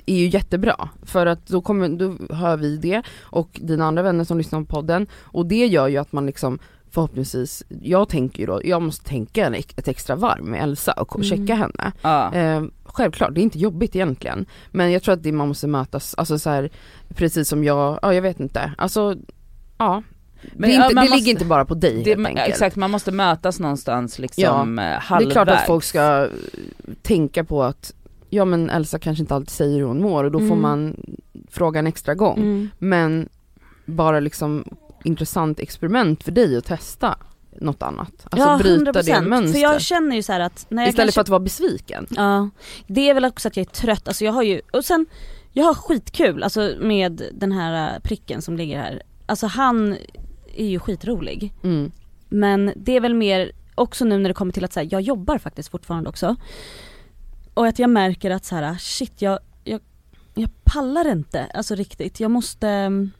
är 0.06 0.16
ju 0.16 0.26
jättebra. 0.26 0.88
För 1.02 1.26
att 1.26 1.46
då, 1.46 1.60
kommer, 1.60 1.88
då 1.88 2.34
hör 2.34 2.56
vi 2.56 2.76
det 2.76 3.02
och 3.20 3.48
dina 3.62 3.84
andra 3.84 4.02
vänner 4.02 4.24
som 4.24 4.38
lyssnar 4.38 4.60
på 4.60 4.66
podden 4.66 5.06
och 5.14 5.46
det 5.46 5.66
gör 5.66 5.88
ju 5.88 5.96
att 5.96 6.12
man 6.12 6.26
liksom 6.26 6.58
förhoppningsvis, 7.00 7.62
jag 7.68 8.08
tänker 8.08 8.40
ju 8.40 8.46
då, 8.46 8.60
jag 8.64 8.82
måste 8.82 9.04
tänka 9.04 9.46
ett 9.76 9.88
extra 9.88 10.16
varv 10.16 10.44
med 10.44 10.62
Elsa 10.62 10.92
och 10.92 11.16
Mm. 11.16 11.24
checka 11.28 11.54
henne. 11.54 11.92
ja. 12.02 12.34
Eh, 12.34 12.62
självklart, 12.84 13.34
det 13.34 13.40
är 13.40 13.42
inte 13.42 13.58
jobbigt 13.58 13.96
egentligen. 13.96 14.46
Men 14.72 14.92
jag 14.92 15.02
tror 15.02 15.12
att 15.14 15.22
det, 15.22 15.32
man 15.32 15.48
måste 15.48 15.66
mötas, 15.66 16.14
alltså 16.18 16.38
så 16.38 16.50
här, 16.50 16.70
precis 17.08 17.48
som 17.48 17.64
jag, 17.64 17.98
ja 18.02 18.14
jag 18.14 18.22
vet 18.22 18.40
inte, 18.40 18.72
alltså 18.78 19.14
ja. 19.78 20.02
Men, 20.52 20.70
det 20.70 20.76
ja, 20.76 20.82
inte, 20.84 20.94
det 20.94 21.00
måste- 21.00 21.16
ligger 21.16 21.30
inte 21.32 21.44
bara 21.44 21.64
på 21.64 21.74
dig 21.74 22.02
det, 22.04 22.10
helt 22.10 22.26
enkelt. 22.26 22.48
exakt, 22.48 22.76
man 22.76 22.90
måste 22.90 23.12
mötas 23.12 23.60
någonstans 23.60 24.18
liksom 24.18 24.44
Ja, 24.44 24.66
ja, 24.66 24.82
Det 24.90 24.98
halvvägs. 24.98 25.28
är 25.28 25.32
klart 25.32 25.48
att 25.48 25.66
folk 25.66 25.84
ska 25.84 26.24
eh, 26.24 26.30
tänka 27.02 27.44
på 27.44 27.62
att 27.62 27.92
ja 28.30 28.44
men 28.44 28.70
Elsa 28.70 28.98
kanske 28.98 29.22
inte 29.22 29.34
alltid 29.34 29.50
säger 29.50 29.78
hur 29.78 29.84
hon 29.86 30.00
mår 30.02 30.24
och 30.24 30.30
då 30.30 30.38
får 30.38 30.46
Mm. 30.46 30.60
man 30.62 30.96
fråga 31.50 31.78
en 31.78 31.86
extra 31.86 32.14
gång. 32.14 32.38
Mm. 32.38 32.68
Men 32.78 33.28
bara 33.86 34.20
liksom 34.20 34.64
intressant 35.06 35.60
experiment 35.60 36.24
för 36.24 36.32
dig 36.32 36.56
att 36.56 36.64
testa 36.64 37.18
något 37.60 37.82
annat. 37.82 38.26
Alltså 38.30 38.48
ja, 38.48 38.58
bryta 38.58 38.92
100%. 38.92 39.02
det 39.04 39.20
mönstret. 39.20 39.52
För 39.52 39.72
jag 39.72 39.80
känner 39.80 40.16
ju 40.16 40.22
så 40.22 40.32
här 40.32 40.40
att 40.40 40.66
när 40.68 40.82
jag 40.82 40.88
Istället 40.88 41.06
kanske, 41.06 41.14
för 41.14 41.20
att 41.20 41.28
vara 41.28 41.40
besviken. 41.40 42.06
Ja, 42.10 42.50
det 42.86 43.10
är 43.10 43.14
väl 43.14 43.24
också 43.24 43.48
att 43.48 43.56
jag 43.56 43.66
är 43.66 43.70
trött, 43.70 44.08
alltså 44.08 44.24
jag 44.24 44.32
har 44.32 44.42
ju, 44.42 44.60
och 44.72 44.84
sen, 44.84 45.06
jag 45.52 45.64
har 45.64 45.74
skitkul 45.74 46.42
alltså 46.42 46.74
med 46.80 47.22
den 47.32 47.52
här 47.52 47.94
äh, 47.94 48.00
pricken 48.00 48.42
som 48.42 48.56
ligger 48.56 48.78
här. 48.78 49.02
Alltså 49.26 49.46
han 49.46 49.96
är 50.54 50.66
ju 50.66 50.78
skitrolig. 50.78 51.54
Mm. 51.62 51.92
Men 52.28 52.72
det 52.76 52.96
är 52.96 53.00
väl 53.00 53.14
mer 53.14 53.52
också 53.74 54.04
nu 54.04 54.18
när 54.18 54.30
det 54.30 54.34
kommer 54.34 54.52
till 54.52 54.64
att 54.64 54.72
så 54.72 54.80
här, 54.80 54.88
jag 54.90 55.00
jobbar 55.00 55.38
faktiskt 55.38 55.68
fortfarande 55.68 56.08
också. 56.08 56.36
Och 57.54 57.66
att 57.66 57.78
jag 57.78 57.90
märker 57.90 58.30
att 58.30 58.44
så 58.44 58.54
här, 58.54 58.74
shit 58.78 59.22
jag, 59.22 59.38
jag, 59.64 59.80
jag 60.34 60.50
pallar 60.64 61.12
inte, 61.12 61.46
alltså 61.54 61.74
riktigt. 61.74 62.20
Jag 62.20 62.30
måste 62.30 62.68
mm, 62.68 63.10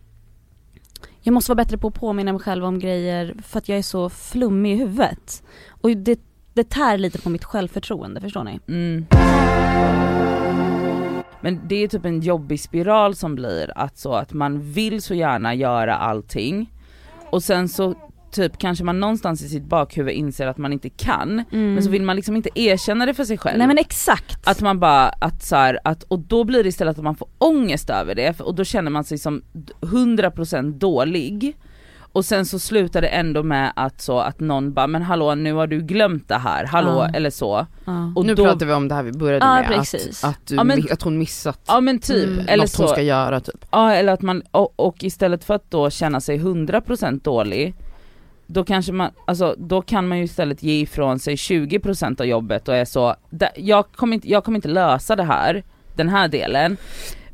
jag 1.27 1.33
måste 1.33 1.51
vara 1.51 1.64
bättre 1.64 1.79
på 1.79 1.89
att 1.89 1.95
påminna 1.95 2.33
mig 2.33 2.41
själv 2.41 2.64
om 2.64 2.79
grejer 2.79 3.35
för 3.43 3.59
att 3.59 3.68
jag 3.68 3.79
är 3.79 3.83
så 3.83 4.09
flummig 4.09 4.72
i 4.72 4.77
huvudet. 4.77 5.43
Och 5.68 5.91
det, 5.91 6.20
det 6.53 6.64
tär 6.64 6.99
lite 6.99 7.20
på 7.20 7.31
mitt 7.31 7.45
självförtroende, 7.45 8.20
förstår 8.20 8.45
ni? 8.45 8.61
Mm. 8.68 9.07
Men 11.41 11.61
det 11.68 11.85
är 11.85 11.89
typ 11.89 12.05
en 12.05 12.20
jobbig 12.20 12.61
spiral 12.61 13.14
som 13.14 13.35
blir 13.35 13.79
att 13.79 13.99
så 13.99 14.12
att 14.12 14.33
man 14.33 14.72
vill 14.72 15.03
så 15.03 15.14
gärna 15.14 15.55
göra 15.55 15.97
allting 15.97 16.72
och 17.31 17.43
sen 17.43 17.68
så 17.68 17.95
typ 18.37 18.59
kanske 18.59 18.84
man 18.84 19.01
någonstans 19.01 19.43
i 19.43 19.49
sitt 19.49 19.64
bakhuvud 19.64 20.14
inser 20.14 20.47
att 20.47 20.59
man 20.59 20.72
inte 20.72 20.89
kan 20.89 21.45
men 21.51 21.82
så 21.82 21.91
vill 21.91 22.03
man 22.03 22.16
liksom 22.16 22.37
inte 22.37 22.49
erkänna 22.55 23.07
det 23.07 23.14
för 23.14 23.24
sig 23.24 23.39
själv. 23.39 23.55
Mm. 23.55 23.59
Nej 23.59 23.66
men 23.74 23.78
exakt. 23.78 24.49
Att 24.49 24.61
man 24.61 24.80
bara, 24.80 25.09
att 25.09 25.43
så 25.45 25.57
här, 25.57 25.78
att, 25.84 26.03
och 26.03 26.18
då 26.18 26.45
blir 26.45 26.62
det 26.62 26.68
istället 26.68 26.99
att 26.99 27.05
man 27.05 27.16
får 27.16 27.28
ångest 27.39 27.91
över 27.91 28.14
det 28.14 28.37
för- 28.37 28.45
och 28.47 28.55
då 28.55 28.64
känner 28.64 28.91
man 28.91 29.05
sig 29.05 29.18
som 29.18 29.43
100% 29.80 30.78
dålig. 30.78 31.57
Och 32.12 32.24
sen 32.24 32.47
så 32.47 32.59
slutar 32.59 33.01
det 33.03 33.09
ändå 33.09 33.43
med 33.43 33.72
att 33.76 34.01
så 34.01 34.18
att 34.18 34.41
någon 34.41 34.72
bara, 34.72 34.87
men 34.87 35.03
hallå 35.03 35.34
nu 35.34 35.53
har 35.53 35.66
du 35.66 35.80
glömt 35.80 36.28
det 36.28 36.34
här, 36.39 36.64
hallå 36.64 36.91
Ja. 37.09 37.16
eller 37.16 37.30
så. 37.30 37.66
ja. 37.84 38.12
Och 38.16 38.26
nu 38.26 38.34
då, 38.34 38.45
pratar 38.45 38.66
vi 38.66 38.72
om 38.72 38.89
det 38.89 38.95
här 38.95 39.03
vi 39.03 39.12
började 39.12 39.47
Ja, 39.47 39.55
med, 39.55 39.66
precis. 39.68 40.24
att, 40.24 40.30
att, 40.30 40.47
du, 40.47 40.55
Ja, 40.55 40.64
men- 40.64 40.87
att 40.93 41.03
hon 41.03 41.18
missat 41.18 41.61
Ja 41.66 41.80
men 41.80 41.99
typ, 41.99 42.26
Mm. 42.28 42.45
eller 42.49 42.64
något 42.64 42.70
så. 42.70 42.82
hon 42.82 42.93
ska 42.93 43.03
göra 43.03 43.41
typ. 43.41 43.64
Ja 43.70 43.93
eller 43.93 44.12
att 44.12 44.22
man, 44.22 44.43
och, 44.51 44.80
och 44.80 45.05
istället 45.05 45.45
för 45.45 45.55
att 45.55 45.70
då 45.70 45.91
känna 45.91 46.20
sig 46.20 46.39
100% 46.39 47.20
dålig 47.24 47.74
då 48.47 48.64
kanske 48.64 48.92
man, 48.92 49.11
alltså 49.24 49.55
då 49.59 49.82
kan 49.82 50.09
man 50.09 50.18
ju 50.18 50.24
istället 50.24 50.62
ge 50.62 50.80
ifrån 50.80 51.18
sig 51.18 51.34
20% 51.36 52.20
av 52.20 52.26
jobbet 52.26 52.68
och 52.68 52.74
är 52.76 52.84
så, 52.84 53.14
"Da- 53.30 53.49
jag 53.57 53.92
kommer 53.92 54.14
inte, 54.14 54.30
jag 54.30 54.44
kommer 54.44 54.57
inte 54.59 54.68
lösa 54.68 55.16
det 55.16 55.22
här, 55.24 55.64
den 55.97 56.09
här 56.09 56.28
delen, 56.28 56.76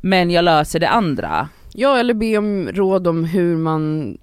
men 0.01 0.31
jag 0.31 0.45
löser 0.45 0.79
det 0.79 0.89
andra. 0.89 1.49
Ja 1.73 1.97
eller 1.97 2.13
be 2.13 2.37
om 2.37 2.69
råd 2.73 3.07
om 3.07 3.23
hur 3.23 3.57
man 3.57 4.17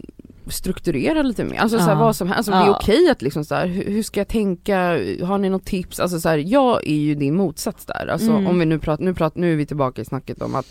strukturerar 0.47 1.23
lite 1.23 1.45
mer, 1.45 1.59
alltså 1.59 1.79
Ja. 1.79 1.95
vad 1.95 2.17
som 2.17 2.29
helst, 2.29 2.37
alltså, 2.39 2.53
det 2.53 2.59
är 2.59 2.67
Ja. 2.67 2.79
okej 2.83 3.11
att 3.11 3.23
liksom 3.23 3.45
så 3.45 3.55
här, 3.55 3.67
hur, 3.67 3.85
hur 3.85 4.03
ska 4.03 4.21
jag 4.21 4.29
tänka, 4.29 4.77
har 5.23 5.39
ni 5.39 5.49
något 5.49 5.65
tips? 5.65 6.01
Alltså 6.01 6.21
så 6.21 6.29
här, 6.29 6.39
jag 6.39 6.87
är 6.89 6.95
ju 6.97 7.15
din 7.15 7.37
motsats 7.37 7.87
där, 7.87 8.07
alltså 8.13 8.31
Mm. 8.31 8.47
om 8.47 8.59
vi 8.59 8.65
nu 8.65 8.79
pratar, 8.79 9.05
nu 9.05 9.15
pratar, 9.15 9.41
nu 9.41 9.53
är 9.53 9.57
vi 9.57 9.67
tillbaka 9.67 10.03
i 10.03 10.05
snacket 10.05 10.43
om 10.43 10.55
att 10.55 10.67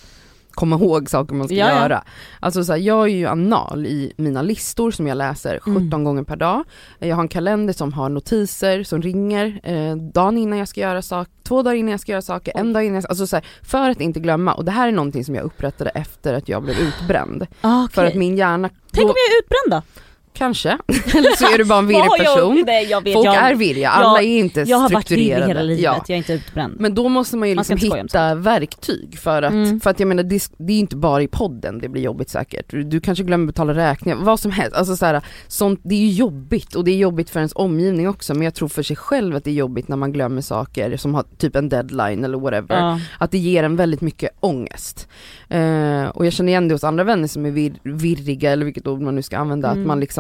komma 0.60 0.76
ihåg 0.76 1.10
saker 1.10 1.34
man 1.36 1.48
ska 1.48 1.56
Ja, 1.56 1.70
ja. 1.70 1.76
göra. 1.82 2.04
Alltså 2.40 2.64
så 2.64 2.72
här, 2.72 2.80
jag 2.80 3.04
är 3.04 3.08
ju 3.16 3.26
anal 3.26 3.86
i 3.86 4.14
mina 4.18 4.42
listor 4.42 4.92
som 4.92 5.08
jag 5.08 5.18
läser 5.18 5.60
17 5.60 5.78
Mm. 5.78 6.04
gånger 6.04 6.24
per 6.24 6.36
dag. 6.36 6.64
Jag 7.00 7.16
har 7.16 7.24
en 7.24 7.28
kalender 7.28 7.74
som 7.74 7.94
har 7.94 8.10
notiser 8.10 8.84
som 8.84 9.02
ringer 9.02 9.60
eh, 9.64 9.96
dagen 9.96 10.38
innan 10.38 10.60
jag 10.60 10.68
ska 10.68 10.82
göra 10.82 11.02
saker, 11.02 11.32
två 11.44 11.62
dagar 11.64 11.76
innan 11.76 11.92
jag 11.92 12.00
ska 12.00 12.12
göra 12.12 12.22
saker, 12.22 12.54
en 12.58 12.74
dag 12.74 12.84
innan 12.84 12.94
jag 12.96 13.04
ska, 13.04 13.10
alltså 13.12 13.28
så 13.28 13.36
här, 13.36 13.46
för 13.64 13.90
att 13.90 14.02
inte 14.02 14.20
glömma. 14.20 14.54
Och 14.54 14.66
det 14.66 14.72
här 14.72 14.88
är 14.88 14.92
någonting 14.92 15.26
som 15.26 15.36
jag 15.36 15.44
upprättade 15.46 15.90
efter 15.90 16.34
att 16.34 16.50
jag 16.50 16.64
blev 16.64 16.76
utbränd. 16.76 17.48
Ah, 17.62 17.84
okej. 17.84 17.94
För 17.96 18.06
att 18.06 18.16
min 18.16 18.38
hjärna, 18.38 18.70
Tänk 18.92 19.06
om 19.10 19.16
jag 19.16 19.36
är 19.36 19.44
utbränd 19.44 19.84
då? 19.86 20.02
Kanske, 20.34 20.70
eller 20.88 21.36
så 21.38 21.46
är 21.54 21.58
du 21.58 21.66
bara 21.66 21.80
en 21.80 21.88
virrig 21.88 22.02
jag- 22.08 22.18
person. 22.18 22.64
nej, 22.66 22.86
jag 22.90 23.04
vet, 23.04 23.14
Folk 23.14 23.26
jag, 23.28 23.36
är 23.36 23.56
virriga, 23.56 23.90
alla 23.90 24.22
är 24.22 24.38
inte 24.40 24.62
jag 24.62 24.78
har 24.78 24.90
varit 24.90 25.06
strukturerade. 25.06 25.48
hela 25.48 25.62
livet, 25.62 25.84
Ja. 25.84 25.96
jag 26.08 26.10
är 26.14 26.18
inte 26.18 26.34
utbränd. 26.34 26.76
Men 26.80 26.96
då 26.96 27.10
måste 27.10 27.38
man 27.38 27.50
ju 27.50 27.56
liksom 27.56 27.78
hitta 27.78 28.36
verktyg 28.36 29.20
för 29.20 29.42
att, 29.42 29.52
Mm. 29.54 29.80
för 29.80 29.90
att 29.90 30.00
jag 30.00 30.08
menar 30.08 30.24
det, 30.24 30.52
det 30.58 30.74
är 30.74 30.80
inte 30.80 30.96
bara 30.96 31.22
i 31.22 31.28
podden 31.28 31.80
det 31.80 31.90
blir 31.90 32.02
jobbigt 32.02 32.30
säkert. 32.30 32.66
Du, 32.72 32.84
du 32.84 33.00
kanske 33.02 33.24
glömmer 33.24 33.48
betala 33.48 33.74
räkningar, 33.74 34.18
vad 34.22 34.40
som 34.40 34.52
helst. 34.52 34.76
Alltså 34.78 34.96
så 34.96 35.06
här, 35.06 35.22
sånt, 35.48 35.80
det 35.84 35.96
är 35.96 36.00
ju 36.00 36.10
jobbigt 36.12 36.76
och 36.76 36.84
det 36.84 36.92
är 36.92 36.98
jobbigt 36.98 37.30
för 37.30 37.40
ens 37.40 37.52
omgivning 37.56 38.10
också 38.10 38.34
men 38.34 38.42
jag 38.44 38.54
tror 38.54 38.68
för 38.68 38.84
sig 38.84 38.96
själv 38.96 39.36
att 39.36 39.44
det 39.44 39.50
är 39.52 39.54
jobbigt 39.56 39.88
när 39.88 39.98
man 39.98 40.12
glömmer 40.14 40.42
saker 40.42 40.98
som 40.98 41.16
har 41.16 41.24
typ 41.38 41.56
en 41.56 41.70
deadline 41.70 42.24
eller 42.24 42.38
whatever. 42.38 42.76
ja. 42.78 43.00
Att 43.18 43.32
det 43.32 43.38
ger 43.38 43.64
en 43.64 43.76
väldigt 43.76 44.02
mycket 44.02 44.30
ångest. 44.40 45.08
Eh, 45.50 46.04
och 46.14 46.26
jag 46.26 46.34
känner 46.34 46.50
igen 46.50 46.68
det 46.68 46.76
hos 46.76 46.84
andra 46.84 47.04
vänner 47.04 47.28
som 47.28 47.46
är 47.46 47.52
vir, 47.52 47.74
virriga 47.84 48.52
eller 48.52 48.66
vilket 48.66 48.88
ord 48.88 49.02
man 49.02 49.16
nu 49.16 49.22
ska 49.22 49.38
använda, 49.38 49.68
Mm. 49.72 49.82
att 49.82 49.88
man 49.88 50.00
liksom 50.00 50.19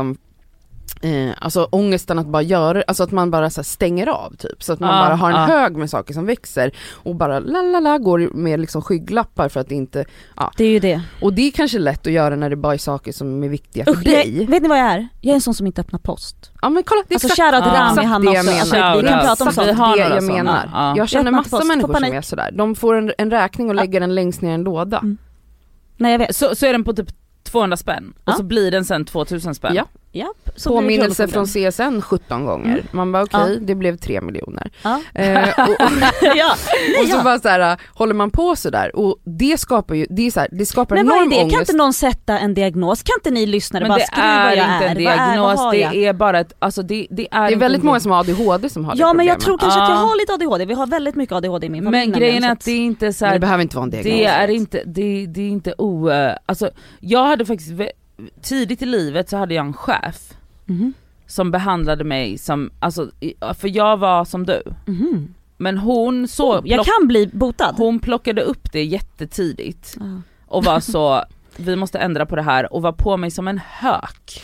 Eh, 1.01 1.29
alltså 1.39 1.67
ångesten 1.71 2.19
att 2.19 2.27
bara 2.27 2.41
göra, 2.41 2.83
alltså 2.87 3.03
att 3.03 3.11
man 3.11 3.31
bara 3.31 3.49
så 3.49 3.59
här 3.61 3.63
stänger 3.63 4.07
av 4.07 4.35
typ. 4.35 4.63
Så 4.63 4.73
att 4.73 4.79
man 4.79 4.89
Ja, 4.97 5.05
bara 5.05 5.15
har 5.15 5.29
en 5.31 5.35
ja. 5.35 5.45
hög 5.45 5.75
med 5.77 5.89
saker 5.89 6.13
som 6.13 6.25
växer 6.25 6.71
och 6.93 7.15
bara 7.15 7.39
la 7.39 7.61
la 7.61 7.79
la 7.79 7.97
går 7.97 8.29
med 8.33 8.59
liksom 8.59 8.81
skygglappar 8.81 9.49
för 9.49 9.59
att 9.59 9.71
inte, 9.71 10.05
Det 10.57 10.63
är 10.63 10.69
ju 10.69 10.79
det. 10.79 11.01
och 11.21 11.33
det 11.33 11.41
är 11.41 11.51
kanske 11.51 11.79
lätt 11.79 12.07
att 12.07 12.13
göra 12.13 12.35
när 12.35 12.49
det 12.49 12.55
bara 12.55 12.73
är 12.73 12.77
saker 12.77 13.11
som 13.11 13.43
är 13.43 13.49
viktiga 13.49 13.85
för 13.85 13.91
Usch, 13.91 14.03
jag, 14.05 14.13
dig. 14.13 14.45
vet 14.45 14.61
ni 14.63 14.69
vad 14.69 14.79
jag 14.79 14.85
är? 14.91 15.07
Jag 15.21 15.31
är 15.31 15.35
en 15.35 15.41
sån 15.41 15.53
som 15.53 15.67
inte 15.67 15.81
öppnar 15.81 15.99
post. 15.99 16.51
Ja 16.61 16.69
men 16.69 16.83
kolla, 16.83 17.01
det 17.07 17.13
är 17.13 17.15
Alltså 17.15 17.27
exakt, 17.27 17.37
Ja. 17.65 17.79
Rami, 17.79 17.89
exakt 17.91 18.07
han 18.07 18.21
det 18.25 18.31
jag 18.33 18.35
också. 18.45 18.75
menar. 18.75 18.87
Alltså, 18.89 19.01
vi 19.01 19.07
kan 19.07 19.19
prata 19.19 19.43
om 19.43 19.51
sånt. 19.51 19.67
det 19.67 19.73
jag 20.13 20.23
sådana. 20.23 20.43
menar. 20.43 20.69
Ja. 20.73 20.93
Jag 20.97 21.09
känner 21.09 21.25
öppnar 21.25 21.31
massa 21.39 21.57
post, 21.57 21.67
människor 21.67 21.93
som 21.93 22.03
är 22.03 22.21
sådär, 22.21 22.51
de 22.53 22.75
får 22.75 22.95
en, 22.95 23.11
en 23.17 23.31
räkning 23.31 23.69
och 23.69 23.75
lägger 23.75 23.99
den 23.99 24.15
längst 24.15 24.41
ner 24.41 24.51
i 24.51 24.53
en 24.53 24.63
låda. 24.63 24.97
Mm. 24.97 25.17
Nej 25.97 26.11
jag 26.11 26.19
vet. 26.19 26.35
Så, 26.35 26.55
så 26.55 26.65
är 26.65 26.71
den 26.71 26.83
på 26.83 26.93
typ 26.93 27.09
200 27.49 27.77
spänn 27.77 28.13
och 28.23 28.31
Ja. 28.31 28.33
så 28.33 28.43
blir 28.43 28.71
den 28.71 28.85
sen 28.85 29.05
2000 29.05 29.55
spänn. 29.55 29.75
Ja. 29.75 29.85
Japp, 30.11 30.49
så 30.55 30.69
det 30.69 30.75
Påminnelse 30.75 31.27
från. 31.27 31.45
CSN 31.45 32.01
17 32.01 32.45
gånger. 32.45 32.71
Mm. 32.71 32.85
Man 32.91 33.11
bara 33.11 33.23
okej, 33.23 33.57
det 33.61 33.75
blev 33.75 33.97
3 33.97 34.21
miljoner. 34.21 34.71
Ja. 34.83 35.01
Eh, 35.13 35.49
och, 35.49 35.69
och, 35.69 35.91
ja. 36.35 36.51
och 37.01 37.07
så 37.07 37.15
ja. 37.17 37.23
bara 37.23 37.39
såhär, 37.39 37.77
håller 37.93 38.13
man 38.13 38.31
på 38.31 38.55
sådär 38.55 38.95
och 38.95 39.17
det 39.23 39.59
skapar 39.59 39.95
ju, 39.95 40.07
det 40.09 40.27
är 40.27 40.31
så 40.31 40.39
här, 40.39 40.49
det 40.51 40.65
skapar 40.65 40.95
Men 40.95 41.05
vad 41.07 41.15
är 41.15 41.21
enorm 41.21 41.29
det? 41.29 41.35
Kan 41.35 41.43
ångest. 41.45 41.59
inte 41.59 41.73
någon 41.73 41.93
sätta 41.93 42.39
en 42.39 42.53
diagnos? 42.53 43.03
Kan 43.03 43.13
inte 43.19 43.31
ni 43.31 43.45
lyssnare 43.45 43.83
Men 43.83 43.89
bara 43.89 43.97
det 43.99 44.05
skriva 44.05 44.27
är 44.27 44.43
vad 44.45 44.57
jag 44.57 44.75
inte 44.75 44.85
är? 44.85 44.95
en 44.95 45.03
Vad 45.03 45.13
är, 45.13 45.17
vad 45.17 45.27
diagnos, 45.27 45.59
har 45.59 45.71
det 45.73 46.05
är 46.07 46.13
bara 46.13 46.39
ett, 46.39 46.53
alltså 46.59 46.81
det, 46.81 47.07
det 47.09 47.27
är 47.31 47.39
det 47.39 47.45
är 47.45 47.47
inte 47.47 47.59
väldigt 47.59 47.81
en 47.81 47.85
många 47.85 47.99
som 47.99 48.11
har 48.11 48.19
ADHD 48.19 48.69
som 48.69 48.85
har 48.85 48.95
det 48.95 48.99
Ja 49.01 49.13
men 49.13 49.25
jag 49.25 49.35
problemet. 49.39 49.45
tror 49.45 49.57
kanske 49.57 49.81
att 49.81 49.89
jag 49.89 49.97
Ja. 49.97 50.01
har 50.01 50.17
lite 50.19 50.33
ADHD, 50.33 50.65
vi 50.65 50.73
har 50.73 50.87
väldigt 50.87 51.15
mycket 51.15 51.35
ADHD 51.35 51.67
i 51.67 51.69
min 51.69 51.83
familj 51.83 52.07
Men 52.07 52.19
grejen 52.19 52.43
är 52.43 52.51
att 52.51 52.65
det 52.65 52.71
är 52.71 52.77
inte 52.77 53.13
så 53.13 53.25
Men 53.25 53.29
det 53.29 53.33
här, 53.35 53.39
behöver 53.39 53.61
inte 53.61 53.75
vara 53.75 53.83
en 53.83 53.89
diagnos. 53.89 54.13
det 54.13 54.25
är 54.25 54.47
inte, 54.47 54.83
det, 54.85 55.25
det 55.25 55.41
är 55.41 55.49
inte 55.49 55.73
o... 55.77 56.09
Alltså 56.45 56.69
jag 56.99 57.25
hade 57.25 57.45
faktiskt, 57.45 57.71
tidigt 58.41 58.81
i 58.81 58.85
livet 58.85 59.29
så 59.29 59.37
hade 59.37 59.53
jag 59.53 59.65
en 59.65 59.73
chef 59.73 60.33
Mhm. 60.65 60.93
som 61.27 61.51
behandlade 61.51 62.03
mig 62.03 62.37
som, 62.37 62.71
alltså, 62.79 63.11
för 63.57 63.67
jag 63.77 63.97
var 63.97 64.25
som 64.25 64.45
du. 64.45 64.61
Mhm. 64.85 65.33
Men 65.57 65.77
hon 65.77 66.27
så, 66.27 66.59
Oh, 66.59 66.67
jag 66.67 66.85
kan 66.85 67.07
bli 67.07 67.27
botad. 67.27 67.73
hon 67.77 67.99
plockade 67.99 68.41
upp 68.41 68.71
det 68.71 68.83
jättetidigt 68.83 69.97
Ja. 69.99 70.21
och 70.47 70.63
var 70.63 70.79
så, 70.79 71.23
vi 71.59 71.75
måste 71.75 71.99
ändra 71.99 72.25
på 72.25 72.35
det 72.35 72.41
här 72.41 72.73
och 72.73 72.81
var 72.81 72.91
på 72.91 73.17
mig 73.17 73.31
som 73.31 73.47
en 73.47 73.57
hök 73.65 74.41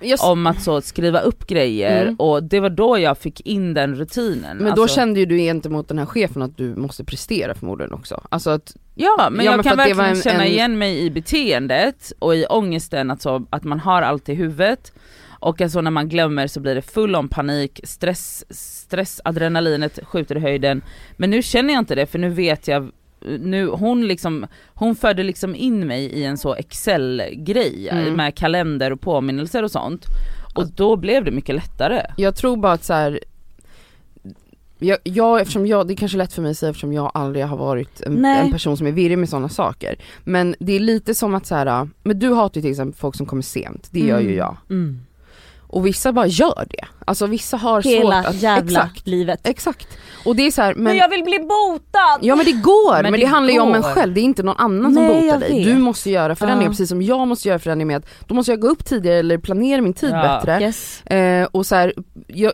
jag, 0.00 0.20
om 0.30 0.46
att 0.46 0.62
så 0.62 0.80
skriva 0.80 1.20
upp 1.20 1.46
grejer 1.46 2.02
Mm. 2.02 2.14
och 2.16 2.42
det 2.42 2.60
var 2.60 2.70
då 2.70 2.98
jag 2.98 3.18
fick 3.18 3.40
in 3.40 3.74
den 3.74 3.94
rutinen. 3.94 4.56
men 4.56 4.74
då 4.74 4.82
alltså, 4.82 4.96
kände 4.96 5.20
ju 5.20 5.26
du 5.26 5.38
gentemot 5.38 5.88
den 5.88 5.98
här 5.98 6.06
chefen 6.06 6.42
att 6.42 6.56
du 6.56 6.76
måste 6.76 7.04
prestera 7.04 7.54
förmodligen 7.54 7.92
också. 7.92 8.22
Alltså 8.28 8.50
att, 8.50 8.76
Ja 8.94 9.28
men 9.30 9.44
Ja, 9.44 9.50
jag 9.50 9.56
men 9.56 9.64
kan 9.64 9.76
verkligen 9.76 10.00
en- 10.10 10.22
känna 10.22 10.44
en- 10.44 10.50
igen 10.52 10.78
mig 10.78 10.98
i 10.98 11.10
beteendet 11.10 12.12
och 12.18 12.34
i 12.36 12.46
ångesten 12.46 13.10
att, 13.10 13.22
så, 13.22 13.46
att 13.50 13.64
man 13.64 13.80
har 13.80 14.02
allt 14.02 14.28
i 14.28 14.34
huvudet 14.34 14.92
och 15.40 15.60
alltså 15.60 15.80
när 15.80 15.90
man 15.90 16.08
glömmer 16.08 16.46
så 16.46 16.60
blir 16.60 16.74
det 16.74 16.82
full 16.82 17.14
om 17.16 17.28
panik, 17.28 17.80
stress, 17.84 18.44
stress, 18.50 19.20
adrenalinet 19.24 19.98
skjuter 20.04 20.36
i 20.36 20.40
höjden. 20.40 20.82
Men 21.16 21.30
nu 21.30 21.42
känner 21.42 21.74
jag 21.74 21.80
inte 21.80 21.94
det 21.94 22.06
för 22.06 22.18
nu 22.18 22.28
vet 22.28 22.68
jag 22.68 22.90
nu, 23.40 23.66
hon 23.66 24.06
liksom, 24.06 24.46
hon 24.74 24.94
förde 24.96 25.22
liksom 25.22 25.54
in 25.54 25.86
mig 25.86 26.04
i 26.04 26.24
en 26.24 26.38
så 26.38 26.54
excel-grej 26.54 27.88
Mm. 27.92 28.14
med 28.14 28.34
kalender 28.34 28.90
och 28.92 29.00
påminnelser 29.00 29.62
och 29.62 29.70
sånt. 29.70 30.06
Och 30.54 30.68
då 30.76 30.96
blev 30.96 31.24
det 31.24 31.30
mycket 31.30 31.54
lättare. 31.54 32.02
jag 32.16 32.36
tror 32.36 32.56
bara 32.56 32.72
att 32.72 32.84
så 32.84 32.92
här. 32.94 33.20
Jag, 34.78 34.98
jag, 35.04 35.40
eftersom 35.40 35.66
jag, 35.66 35.86
det 35.86 35.92
är 35.94 35.96
kanske 35.96 36.18
lätt 36.18 36.32
för 36.32 36.42
mig 36.42 36.50
att 36.50 36.56
säga 36.58 36.70
eftersom 36.70 36.92
jag 36.92 37.10
aldrig 37.14 37.44
har 37.46 37.56
varit 37.56 38.00
en, 38.00 38.24
en 38.24 38.52
person 38.52 38.76
som 38.76 38.86
är 38.86 38.92
virrig 38.92 39.18
med 39.18 39.28
sådana 39.28 39.48
saker. 39.48 39.96
Men 40.24 40.54
det 40.58 40.72
är 40.72 40.80
lite 40.80 41.14
som 41.14 41.34
att 41.34 41.46
så 41.46 41.54
här, 41.54 41.88
men 42.02 42.18
du 42.18 42.32
hatar 42.34 42.58
ju 42.58 42.62
till 42.62 42.70
exempel 42.70 42.98
folk 42.98 43.16
som 43.16 43.26
kommer 43.26 43.42
sent, 43.42 43.88
det 43.90 44.00
gör 44.00 44.20
ju 44.20 44.26
Mm. 44.26 44.36
jag. 44.38 44.56
Mm. 44.70 45.00
Och 45.72 45.86
vissa 45.86 46.12
bara 46.12 46.26
gör 46.26 46.66
det. 46.70 46.84
Alltså 47.04 47.26
vissa 47.26 47.56
har 47.56 47.82
Hela 47.82 48.22
svårt 48.22 48.30
att, 48.30 48.42
jävla 48.42 48.80
exakt, 48.80 49.06
livet. 49.06 49.40
exakt. 49.44 49.88
Och 50.24 50.36
det 50.36 50.46
är 50.46 50.50
så 50.50 50.62
här, 50.62 50.74
men, 50.74 51.10
vill 51.10 51.24
bli 51.24 51.38
botad! 51.38 52.18
Ja 52.20 52.36
men 52.36 52.46
det 52.46 52.52
går, 52.52 52.92
men, 52.92 53.02
Men 53.02 53.12
det, 53.12 53.18
det 53.18 53.24
handlar 53.26 53.52
ju 53.52 53.60
om 53.60 53.74
en 53.74 53.82
själv, 53.82 54.14
det 54.14 54.20
är 54.20 54.22
inte 54.22 54.42
någon 54.42 54.56
annan 54.58 54.94
som 54.94 55.04
Nej, 55.04 55.14
botar 55.14 55.26
jag 55.26 55.40
dig. 55.40 55.64
Du 55.64 55.74
måste 55.78 56.10
göra 56.10 56.36
förändringar 56.36 56.62
Ja. 56.64 56.70
precis 56.72 56.88
som 56.88 57.02
jag 57.02 57.28
måste 57.28 57.48
göra 57.48 57.58
förändringar 57.58 57.86
med 57.86 57.96
att 57.96 58.28
då 58.28 58.34
måste 58.34 58.52
jag 58.52 58.60
gå 58.60 58.68
upp 58.68 58.84
tidigare 58.84 59.18
eller 59.18 59.38
planera 59.38 59.80
min 59.80 59.94
tid 59.94 60.10
Ja. 60.10 60.22
bättre. 60.44 60.60
Yes. 60.66 61.02
Eh, 61.06 61.48
och 61.52 61.66
så 61.66 61.74
här, 61.74 61.94
jag, 62.26 62.52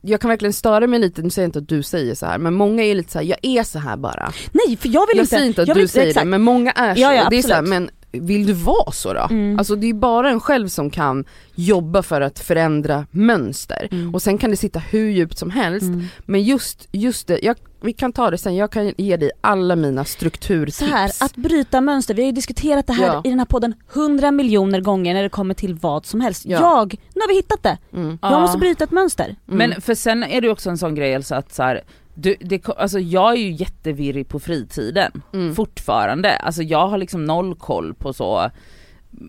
jag 0.00 0.20
kan 0.20 0.28
verkligen 0.30 0.52
störa 0.52 0.86
mig 0.86 0.98
lite, 1.00 1.22
nu 1.22 1.30
säger 1.30 1.44
jag 1.44 1.48
inte 1.48 1.58
att 1.58 1.68
du 1.68 1.82
säger 1.82 2.14
så 2.14 2.26
här, 2.26 2.38
men 2.38 2.54
många 2.54 2.84
är 2.84 2.94
lite 2.94 3.12
så 3.12 3.18
här: 3.18 3.26
jag 3.26 3.38
är 3.42 3.62
så 3.62 3.78
här 3.78 3.96
bara. 3.96 4.32
Nej 4.52 4.76
för 4.76 4.88
jag 4.88 5.06
vill 5.06 5.16
jag 5.16 5.22
inte. 5.22 5.30
säger 5.36 5.46
inte 5.46 5.62
att 5.62 5.68
jag 5.68 5.76
du 5.76 5.88
säger 5.88 6.08
exakt. 6.08 6.24
det, 6.24 6.30
men 6.30 6.42
många 6.42 6.70
är 6.72 6.94
så. 6.94 7.00
Ja, 7.00 7.14
ja, 7.14 7.26
det 7.30 7.38
är 7.38 7.42
så 7.42 7.48
här, 7.48 7.54
absolut. 7.58 7.68
men 7.70 7.90
vill 8.12 8.46
du 8.46 8.52
vara 8.52 8.92
så 8.92 9.12
då? 9.12 9.26
Mm. 9.30 9.58
Alltså 9.58 9.76
det 9.76 9.86
är 9.90 9.94
bara 9.94 10.30
en 10.30 10.40
själv 10.40 10.68
som 10.68 10.90
kan 10.90 11.24
jobba 11.54 12.02
för 12.02 12.20
att 12.20 12.38
förändra 12.38 13.06
mönster. 13.10 13.88
Mm. 13.90 14.14
Och 14.14 14.22
sen 14.22 14.38
kan 14.38 14.50
det 14.50 14.56
sitta 14.56 14.78
hur 14.78 15.08
djupt 15.10 15.38
som 15.38 15.50
helst, 15.50 15.82
Mm. 15.86 16.04
men 16.26 16.42
just, 16.42 16.88
just 16.92 17.26
det, 17.26 17.38
jag, 17.42 17.56
vi 17.80 17.92
kan 17.92 18.12
ta 18.12 18.30
det 18.30 18.38
sen, 18.38 18.56
jag 18.56 18.70
kan 18.72 18.92
ge 18.96 19.16
dig 19.16 19.30
alla 19.40 19.76
mina 19.76 20.04
strukturtips. 20.04 20.76
Så 20.78 20.84
här, 20.84 21.10
att 21.20 21.36
bryta 21.36 21.80
mönster, 21.80 22.14
vi 22.14 22.22
har 22.22 22.26
ju 22.26 22.32
diskuterat 22.32 22.86
det 22.86 22.92
här 22.92 23.06
Ja. 23.06 23.20
i 23.24 23.28
den 23.28 23.38
här 23.38 23.46
podden 23.46 23.74
hundra 23.92 24.30
miljoner 24.30 24.80
gånger 24.80 25.14
när 25.14 25.22
det 25.22 25.28
kommer 25.28 25.54
till 25.54 25.74
vad 25.74 26.06
som 26.06 26.20
helst. 26.20 26.46
Ja. 26.46 26.60
Jag, 26.60 26.94
nu 27.14 27.20
har 27.20 27.28
vi 27.28 27.34
hittat 27.34 27.62
det. 27.62 27.78
Mm. 27.92 28.18
Jag 28.22 28.32
Ja. 28.32 28.40
måste 28.40 28.58
bryta 28.58 28.84
ett 28.84 28.90
mönster. 28.90 29.24
Mm. 29.48 29.58
Men 29.70 29.80
för 29.80 29.94
sen 29.94 30.24
är 30.24 30.40
det 30.40 30.48
också 30.50 30.70
en 30.70 30.78
sån 30.78 30.94
grej 30.94 31.12
Elsa 31.12 31.36
att 31.36 31.54
så 31.54 31.62
här, 31.62 31.82
du, 32.20 32.36
det, 32.40 32.68
alltså 32.68 32.98
jag 32.98 33.32
är 33.32 33.36
ju 33.36 33.50
jättevirrig 33.52 34.28
på 34.28 34.40
fritiden 34.40 35.22
Mm. 35.32 35.54
fortfarande, 35.54 36.36
alltså 36.36 36.62
jag 36.62 36.88
har 36.88 36.98
liksom 36.98 37.24
noll 37.24 37.54
koll 37.54 37.94
på 37.94 38.12
så 38.12 38.50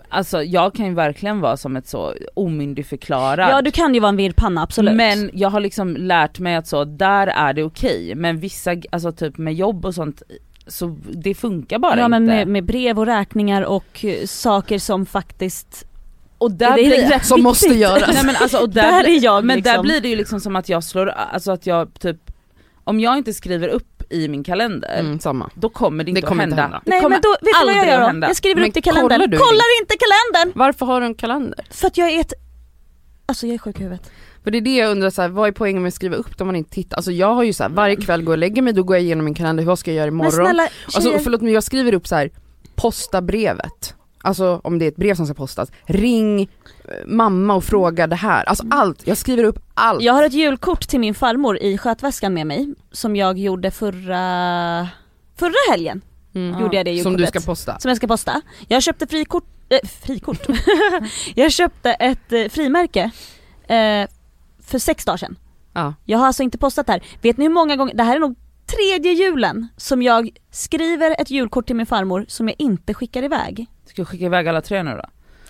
Alltså 0.09 0.43
jag 0.43 0.73
kan 0.73 0.85
ju 0.85 0.93
verkligen 0.93 1.39
vara 1.41 1.57
som 1.57 1.75
ett 1.75 1.87
så 1.87 2.13
omyndigförklarad 2.33 3.49
Ja 3.51 3.61
du 3.61 3.71
kan 3.71 3.93
ju 3.93 3.99
vara 3.99 4.09
en 4.09 4.17
virrpanna 4.17 4.63
absolut. 4.63 4.95
Men 4.95 5.29
jag 5.33 5.49
har 5.49 5.59
liksom 5.59 5.95
lärt 5.97 6.39
mig 6.39 6.55
att 6.55 6.67
så, 6.67 6.83
där 6.85 7.27
är 7.27 7.53
det 7.53 7.63
okej, 7.63 8.15
men 8.15 8.39
vissa, 8.39 8.75
alltså 8.91 9.11
typ 9.11 9.37
med 9.37 9.53
jobb 9.53 9.85
och 9.85 9.95
sånt 9.95 10.21
så 10.67 10.97
det 11.11 11.33
funkar 11.35 11.79
bara 11.79 11.97
ja 11.97 12.05
inte. 12.05 12.09
men 12.09 12.25
med, 12.25 12.47
med 12.47 12.65
brev 12.65 12.99
och 12.99 13.05
räkningar 13.05 13.61
och 13.61 14.05
eh, 14.05 14.25
saker 14.25 14.79
som 14.79 15.05
faktiskt, 15.05 15.85
och 16.37 16.51
där 16.51 16.75
det 16.75 16.81
är 16.85 16.89
blir, 16.89 17.09
rätt 17.09 17.25
som 17.25 17.43
måste 17.43 17.67
viktigt. 17.67 17.81
göras. 17.81 18.13
nej 18.13 18.25
men 18.25 18.35
alltså 18.35 18.57
och 18.57 18.69
där, 18.73 18.81
Där 18.91 19.03
blir- 19.03 19.17
är 19.17 19.23
jag 19.23 19.45
men 19.45 19.55
liksom. 19.55 19.73
där 19.75 19.81
blir 19.83 20.01
det 20.01 20.07
ju 20.09 20.15
liksom 20.15 20.39
som 20.39 20.55
att 20.55 20.69
jag 20.69 20.83
slår, 20.83 21.09
alltså 21.09 21.51
att 21.51 21.65
jag 21.67 21.99
typ, 21.99 22.17
om 22.89 22.99
jag 22.99 23.17
inte 23.17 23.33
skriver 23.33 23.67
upp 23.67 24.03
i 24.09 24.27
min 24.27 24.43
kalender, 24.43 24.99
Mm, 24.99 25.19
samma. 25.19 25.49
då 25.53 25.69
kommer 25.69 26.03
det 26.03 26.09
inte 26.09 26.21
Det 26.21 26.27
kommer 26.27 26.43
att 26.43 26.49
inte 26.49 26.61
hända. 26.61 26.77
hända. 26.77 26.81
Det 26.85 26.91
Nej 26.91 27.01
kommer 27.01 27.15
men 27.15 27.21
då, 27.21 27.29
vet 27.29 27.53
du 27.61 27.65
vad 27.65 27.75
jag 27.75 27.87
gör 27.87 27.93
att 27.93 27.99
då? 28.01 28.05
hända. 28.07 28.27
Jag 28.27 28.35
skriver 28.35 28.55
Men 28.61 28.67
upp 28.69 28.73
det 28.73 28.79
i 28.79 28.81
kalendern. 28.81 29.09
kollar 29.09 29.27
du 29.27 29.37
Kollar 29.37 29.81
inte 29.81 29.95
kalendern! 29.97 30.59
Varför 30.59 30.85
har 30.85 31.01
du 31.01 31.05
en 31.07 31.15
kalender? 31.15 31.65
För 31.71 31.87
att 31.87 31.97
jag 31.97 32.11
är 32.11 32.19
ett, 32.19 32.33
alltså 33.25 33.47
jag 33.47 33.53
är 33.53 33.57
sjuk 33.57 33.79
i 33.79 33.83
huvudet. 33.83 34.11
För 34.43 34.51
det 34.51 34.57
är 34.57 34.61
det 34.61 34.75
jag 34.75 34.91
undrar, 34.91 35.09
så 35.09 35.21
här, 35.21 35.29
vad 35.29 35.47
är 35.47 35.51
poängen 35.51 35.81
med 35.81 35.87
att 35.87 35.93
skriva 35.93 36.15
upp 36.15 36.37
det 36.37 36.41
om 36.43 36.47
man 36.47 36.55
inte 36.55 36.69
tittar? 36.71 36.97
Alltså 36.97 37.11
jag 37.11 37.33
har 37.33 37.43
ju 37.43 37.53
så 37.53 37.63
här, 37.63 37.69
varje 37.69 37.95
kväll 37.95 38.21
går 38.23 38.31
jag 38.33 38.35
och 38.35 38.37
lägger 38.37 38.61
mig, 38.61 38.73
då 38.73 38.83
går 38.83 38.95
jag 38.95 39.03
igenom 39.03 39.25
min 39.25 39.33
kalender, 39.33 39.63
vad 39.63 39.79
ska 39.79 39.91
jag 39.91 39.95
göra 39.97 40.11
Men 40.11 40.13
imorgon? 40.13 40.45
snälla 40.45 40.67
Alltså 40.85 41.19
förlåt 41.19 41.41
men 41.41 41.53
jag 41.53 41.63
skriver 41.63 41.93
upp 41.93 42.07
så 42.07 42.15
här, 42.15 42.29
posta 42.75 43.21
brevet. 43.21 43.95
Alltså 44.21 44.61
om 44.63 44.79
det 44.79 44.85
är 44.85 44.89
ett 44.89 44.95
brev 44.95 45.15
som 45.15 45.25
ska 45.25 45.33
postas, 45.33 45.71
ring 45.85 46.41
eh, 46.41 46.47
mamma 47.05 47.53
och 47.55 47.63
fråga 47.63 48.07
det 48.07 48.15
här. 48.15 48.43
Alltså 48.43 48.63
allt, 48.71 49.07
jag 49.07 49.17
skriver 49.17 49.43
upp 49.43 49.59
allt. 49.73 50.01
jag 50.01 50.13
har 50.13 50.23
ett 50.23 50.33
julkort 50.33 50.87
till 50.87 50.99
min 50.99 51.15
farmor 51.15 51.57
i 51.57 51.77
skötväskan 51.77 52.33
med 52.33 52.47
mig 52.47 52.73
som 52.91 53.15
jag 53.15 53.37
gjorde 53.37 53.71
förra, 53.71 54.87
förra 55.35 55.71
helgen. 55.71 56.01
Mm. 56.33 56.61
Gjorde 56.61 56.75
jag 56.77 56.85
det 56.85 57.03
Som 57.03 57.13
du 57.13 57.19
julkortet. 57.19 57.43
ska 57.43 57.51
posta. 57.51 57.79
som 57.79 57.89
jag 57.89 57.97
ska 57.97 58.07
posta. 58.07 58.41
Jag 58.67 58.83
köpte 58.83 59.07
frikort, 59.07 59.43
äh, 59.69 59.89
frikort? 59.89 60.47
jag 61.35 61.51
köpte 61.51 61.91
ett 61.91 62.31
eh, 62.33 62.47
frimärke 62.49 63.11
eh, 63.67 64.07
för 64.63 64.79
sex 64.79 65.05
dagar 65.05 65.17
sedan. 65.17 65.35
Ja. 65.73 65.93
Jag 66.05 66.19
har 66.19 66.27
alltså 66.27 66.43
inte 66.43 66.57
postat 66.57 66.85
det 66.87 66.91
här. 66.93 67.03
Vet 67.21 67.37
ni 67.37 67.45
hur 67.45 67.53
många 67.53 67.75
gånger, 67.75 67.93
det 67.93 68.03
här 68.03 68.15
är 68.15 68.19
nog 68.19 68.35
tredje 68.65 69.11
julen 69.13 69.67
som 69.77 70.01
jag 70.01 70.29
skriver 70.51 71.21
ett 71.21 71.31
julkort 71.31 71.67
till 71.67 71.75
min 71.75 71.85
farmor 71.85 72.25
som 72.27 72.47
jag 72.47 72.55
inte 72.59 72.93
skickar 72.93 73.23
iväg. 73.23 73.67
Ska 73.89 74.01
jag 74.01 74.07
skicka 74.07 74.25
iväg 74.25 74.47
alla 74.47 74.61
tre 74.61 74.83
nu 74.83 74.91
då? 74.91 75.09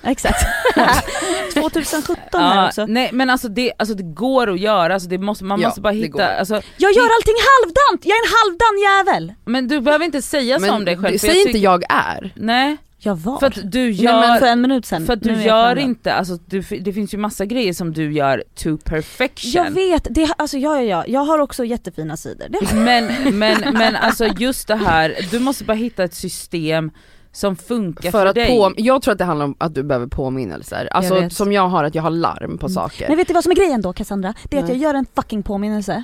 Exakt. 0.10 0.40
2017 1.54 2.42
här 2.42 2.68
också. 2.68 2.86
nej 2.86 3.10
men 3.14 3.30
alltså 3.30 3.48
det, 3.48 3.72
alltså 3.78 3.96
det 3.96 4.04
går 4.04 4.50
att 4.54 4.60
göra, 4.60 4.94
alltså 4.94 5.10
det 5.10 5.18
måste, 5.18 5.44
man 5.44 5.62
Ja, 5.62 5.68
måste 5.68 5.82
bara 5.82 5.94
hitta, 5.94 6.28
alltså, 6.28 6.54
Jag 6.78 6.92
gör 6.94 7.04
allting 7.04 7.36
halvdant, 7.64 8.06
jag 8.06 8.16
är 8.18 8.22
en 8.26 8.32
halvdan 8.44 8.80
jävel! 9.08 9.34
men 9.46 9.68
du 9.68 9.82
behöver 9.82 10.06
inte 10.06 10.22
säga 10.22 10.60
så 10.60 10.74
om 10.74 10.86
dig 10.86 10.98
själv. 10.98 11.12
för 11.12 11.18
säger 11.20 11.34
inte 11.40 11.48
tycker- 11.48 11.60
jag 11.64 11.84
är. 11.90 12.34
Nej, 12.36 12.78
Jag 12.98 13.16
var. 13.16 13.40
för 13.40 13.48
att 13.48 13.72
du 13.72 13.80
Nej, 13.80 13.92
gör, 14.04 14.20
men 14.28 14.40
för 14.40 14.46
en 14.48 14.62
minut 14.62 14.86
sen. 14.86 15.06
för 15.06 15.14
att 15.14 15.22
du 15.24 15.30
jag 15.32 15.42
gör 15.42 15.78
inte, 15.78 16.14
alltså 16.14 16.36
du, 16.46 16.62
det 16.62 16.94
finns 16.94 17.14
ju 17.14 17.18
massa 17.18 17.46
grejer 17.46 17.74
som 17.74 17.94
du 17.94 18.14
gör 18.14 18.44
to 18.56 18.78
perfection. 18.78 19.52
Jag 19.64 19.72
vet, 19.72 20.08
det, 20.10 20.30
alltså 20.38 20.58
ja, 20.58 20.76
ja, 20.76 20.84
ja, 20.84 21.04
jag 21.08 21.20
har 21.22 21.40
också 21.40 21.66
jättefina 21.66 22.18
sidor. 22.18 22.46
Det 22.50 22.74
Men, 22.76 23.38
men, 23.40 23.74
men 23.74 23.96
alltså 23.96 24.26
just 24.28 24.68
det 24.68 24.76
här, 24.76 25.16
du 25.32 25.40
måste 25.40 25.64
bara 25.64 25.74
hitta 25.78 26.04
ett 26.04 26.14
system 26.16 26.92
som 27.32 27.56
funkar 27.56 28.02
för, 28.12 28.20
För 28.20 28.26
att 28.26 28.36
dig. 28.36 28.58
på, 28.60 28.74
jag 28.78 29.02
tror 29.02 29.12
att 29.12 29.18
det 29.18 29.24
handlar 29.26 29.46
om 29.46 29.56
att 29.58 29.76
du 29.76 29.84
behöver 29.84 30.08
påminnelser. 30.08 30.88
Alltså 30.92 31.14
vet. 31.14 31.34
som 31.34 31.52
jag 31.52 31.68
har 31.68 31.84
att 31.84 31.96
jag 31.96 32.04
har 32.04 32.10
larm 32.10 32.58
på 32.58 32.66
Mm. 32.66 32.74
saker. 32.74 33.08
Men 33.08 33.18
vet 33.18 33.28
du 33.28 33.34
vad 33.34 33.44
som 33.44 33.52
är 33.52 33.56
grejen 33.56 33.82
då 33.82 33.94
Cassandra? 33.94 34.34
Det 34.50 34.58
är 34.58 34.62
att 34.62 34.68
Nej. 34.70 34.78
jag 34.78 34.84
gör 34.84 34.94
en 34.94 35.06
fucking 35.16 35.44
påminnelse. 35.44 36.04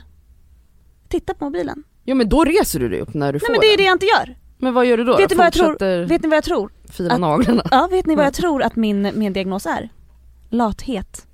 Titta 1.08 1.34
på 1.34 1.46
mobilen. 1.46 1.84
Jo 2.04 2.16
men 2.16 2.30
då 2.30 2.44
reser 2.44 2.80
du 2.80 2.90
dig 2.90 3.00
upp 3.02 3.14
när 3.14 3.34
du 3.34 3.40
Nej 3.40 3.40
får 3.40 3.52
men 3.54 3.60
det 3.62 3.68
är 3.68 3.70
den. 3.70 3.78
det 3.78 3.84
jag 3.84 3.96
inte 3.96 4.06
gör. 4.06 4.36
Men 4.58 4.74
vad 4.74 4.86
gör 4.86 4.98
du 4.98 5.04
då? 5.04 5.18
Vet 5.18 5.30
du 5.30 5.36
vad 5.36 5.46
jag 5.46 5.54
tror? 5.54 6.06
Vet 6.06 6.22
ni 6.24 6.28
vad 6.30 6.38
jag 6.38 6.44
tror? 6.44 6.72
fila 6.90 7.14
Att- 7.14 7.20
naglarna? 7.20 7.64
Ja, 7.72 7.88
vet 7.92 8.06
ni 8.06 8.16
vad 8.16 8.18
Nej. 8.24 8.26
jag 8.26 8.34
tror 8.34 8.64
att 8.64 8.76
min, 8.76 9.12
min 9.16 9.34
diagnos 9.34 9.66
är? 9.66 9.90
Lathet. 10.50 11.25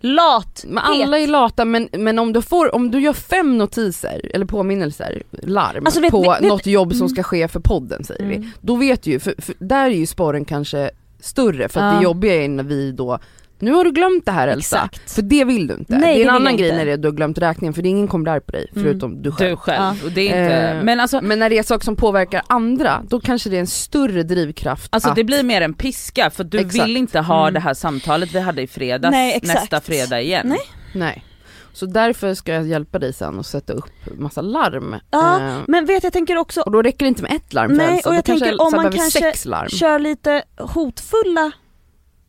Lat! 0.00 0.64
Men 0.68 0.78
alla 0.84 1.18
är 1.18 1.26
lata 1.26 1.64
men, 1.64 1.88
men 1.92 2.18
om, 2.18 2.32
du 2.32 2.42
får, 2.42 2.74
om 2.74 2.90
du 2.90 3.00
gör 3.00 3.12
fem 3.12 3.58
notiser 3.58 4.30
eller 4.34 4.46
påminnelser, 4.46 5.22
larm 5.30 5.86
Alltså, 5.86 6.00
vet- 6.00 6.10
på 6.10 6.22
vet- 6.22 6.42
vet- 6.42 6.48
något 6.48 6.66
jobb 6.66 6.92
som 6.92 7.00
Mm. 7.00 7.08
ska 7.08 7.22
ske 7.22 7.48
för 7.48 7.60
podden 7.60 8.04
säger 8.04 8.26
vi. 8.26 8.34
Mm. 8.36 8.50
Då 8.60 8.76
vet 8.76 9.02
du 9.02 9.10
ju, 9.10 9.20
för, 9.20 9.34
för 9.38 9.54
där 9.58 9.84
är 9.86 9.90
ju 9.94 10.06
spåren 10.06 10.44
kanske 10.44 10.90
större 11.20 11.68
för 11.68 11.80
att 11.80 11.92
Ja. 11.94 11.98
det 11.98 12.04
jobbiga 12.04 12.44
är 12.44 12.48
när 12.48 12.64
vi 12.64 12.92
då 12.92 13.18
nu 13.60 13.72
har 13.72 13.84
du 13.84 13.92
glömt 13.92 14.24
det 14.26 14.32
här 14.32 14.48
Elsa, 14.48 14.76
Exakt. 14.76 15.10
för 15.12 15.22
det 15.22 15.44
vill 15.44 15.66
du 15.66 15.74
inte. 15.74 15.96
Nej, 15.96 16.00
det 16.16 16.22
är 16.22 16.24
det 16.24 16.30
en 16.30 16.36
annan 16.36 16.56
grej 16.56 16.72
när 16.76 16.84
det 16.86 16.92
är 16.92 16.96
du 16.96 17.08
har 17.08 17.12
glömt 17.12 17.38
räkningen 17.38 17.74
för 17.74 17.82
det 17.82 17.88
är 17.88 17.90
ingen 17.90 18.08
kommer 18.08 18.30
arg 18.30 18.40
på 18.40 18.52
dig 18.52 18.66
Mm. 18.72 18.84
förutom 18.84 19.22
du 19.22 19.32
själv. 19.32 19.50
Du 19.50 19.56
själv, 19.56 19.82
Ja. 19.82 19.94
och 20.04 20.12
det 20.12 20.20
är 20.20 20.42
inte, 20.42 20.54
Eh, 20.78 20.82
men 20.84 21.00
alltså, 21.00 21.20
Men 21.22 21.38
när 21.38 21.50
det 21.50 21.58
är 21.58 21.62
saker 21.62 21.84
som 21.84 21.96
påverkar 21.96 22.42
andra, 22.46 23.02
då 23.08 23.20
kanske 23.20 23.50
det 23.50 23.56
är 23.56 23.60
en 23.60 23.66
större 23.66 24.22
drivkraft 24.22 24.88
alltså 24.94 25.08
att, 25.08 25.16
det 25.16 25.24
blir 25.24 25.42
mer 25.42 25.60
en 25.60 25.74
piska 25.74 26.30
för 26.30 26.44
du 26.44 26.58
Exakt. 26.58 26.84
vill 26.84 26.96
inte 26.96 27.20
ha 27.20 27.42
Mm. 27.42 27.54
det 27.54 27.60
här 27.60 27.74
samtalet 27.74 28.34
vi 28.34 28.40
hade 28.40 28.62
i 28.62 28.66
fredags 28.66 29.12
Nej, 29.12 29.40
nästa 29.42 29.80
fredag 29.80 30.20
igen. 30.20 30.48
Nej. 30.48 30.60
Nej. 30.94 31.24
Så 31.72 31.86
därför 31.86 32.34
ska 32.34 32.52
jag 32.52 32.66
hjälpa 32.66 32.98
dig 32.98 33.12
sen 33.12 33.38
och 33.38 33.46
sätta 33.46 33.72
upp 33.72 33.90
massa 34.18 34.40
larm. 34.40 34.96
Ja, 35.10 35.40
Eh, 35.40 35.56
Men 35.68 35.86
vet 35.86 36.04
jag 36.04 36.12
tänker 36.12 36.36
också, 36.36 36.60
och 36.60 36.72
då 36.72 36.82
räcker 36.82 36.98
det 37.04 37.08
inte 37.08 37.22
med 37.22 37.32
ett 37.32 37.52
larm 37.52 37.68
för 37.70 37.76
Nej, 37.76 37.96
Elsa, 37.96 38.08
och 38.08 38.12
då 38.14 38.18
jag 38.18 38.24
kanske 38.24 38.46
tänker 38.46 38.64
om 38.64 38.72
man 38.82 38.92
kanske 38.92 39.20
sex 39.20 39.44
larm. 39.44 39.68
kör 39.68 39.98
lite 39.98 40.42
hotfulla 40.58 41.52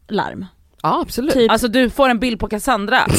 larm. 0.08 0.46
Ja 0.84 1.02
absolut. 1.02 1.34
Typ, 1.34 1.52
Alltså 1.52 1.68
du 1.68 1.90
får 1.90 2.10
en 2.10 2.20
bild 2.20 2.40
på 2.40 2.48
Cassandra 2.48 3.00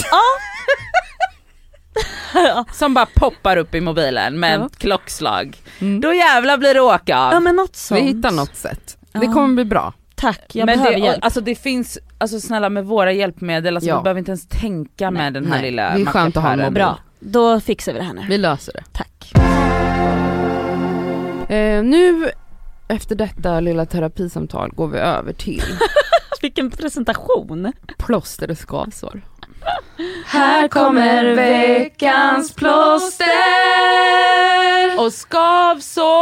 ja. 2.34 2.64
som 2.72 2.94
bara 2.94 3.06
poppar 3.06 3.56
upp 3.56 3.74
i 3.74 3.80
mobilen 3.80 4.40
med 4.40 4.60
Ja. 4.60 4.66
ett 4.66 4.78
klockslag. 4.78 5.56
Mm. 5.80 6.00
Då 6.00 6.14
jävlar 6.14 6.58
blir 6.58 6.74
det 6.74 6.80
åka 6.80 7.18
av. 7.18 7.32
ja 7.32 7.40
men 7.40 7.56
något 7.56 7.76
sånt. 7.76 8.00
Vi 8.00 8.04
hittar 8.04 8.30
något 8.30 8.56
sätt. 8.56 8.96
Det 9.12 9.24
Ja. 9.26 9.32
kommer 9.32 9.54
bli 9.54 9.64
bra. 9.64 9.92
Tack, 10.14 10.40
jag 10.52 10.66
men 10.66 10.78
behöver 10.78 10.98
det, 10.98 11.04
hjälp. 11.06 11.24
alltså 11.24 11.40
det 11.40 11.54
finns, 11.54 11.98
alltså 12.18 12.40
snälla 12.40 12.68
med 12.68 12.84
våra 12.84 13.12
hjälpmedel, 13.12 13.76
alltså 13.76 13.90
Ja. 13.90 13.98
vi 13.98 14.02
behöver 14.02 14.18
inte 14.18 14.30
ens 14.30 14.48
tänka 14.48 15.10
Nej. 15.10 15.22
med 15.22 15.32
den 15.32 15.46
här 15.52 15.60
Nej, 15.60 15.70
lilla 15.70 15.94
det 15.94 16.00
är 16.00 16.04
skönt 16.06 16.36
att 16.36 16.42
ha 16.42 16.52
en 16.52 16.58
mobil. 16.58 16.74
Bra, 16.74 16.98
då 17.20 17.60
fixar 17.60 17.92
vi 17.92 17.98
det 17.98 18.04
här 18.04 18.14
nu. 18.14 18.22
Vi 18.28 18.38
löser 18.38 18.72
det. 18.72 18.82
Tack. 18.92 19.32
Eh, 21.50 21.82
nu 21.84 22.30
efter 22.88 23.14
detta 23.16 23.60
lilla 23.60 23.86
terapisamtal 23.86 24.70
går 24.74 24.88
vi 24.88 24.98
över 24.98 25.32
till 25.32 25.62
Vilken 26.42 26.70
presentation. 26.70 27.72
plåster 27.98 28.50
och 28.50 28.58
skavsår. 28.58 29.22
Här 30.26 30.68
kommer 30.68 31.34
veckans 31.34 32.54
plåster 32.54 33.26
och 34.98 35.12
skavsår. 35.12 36.12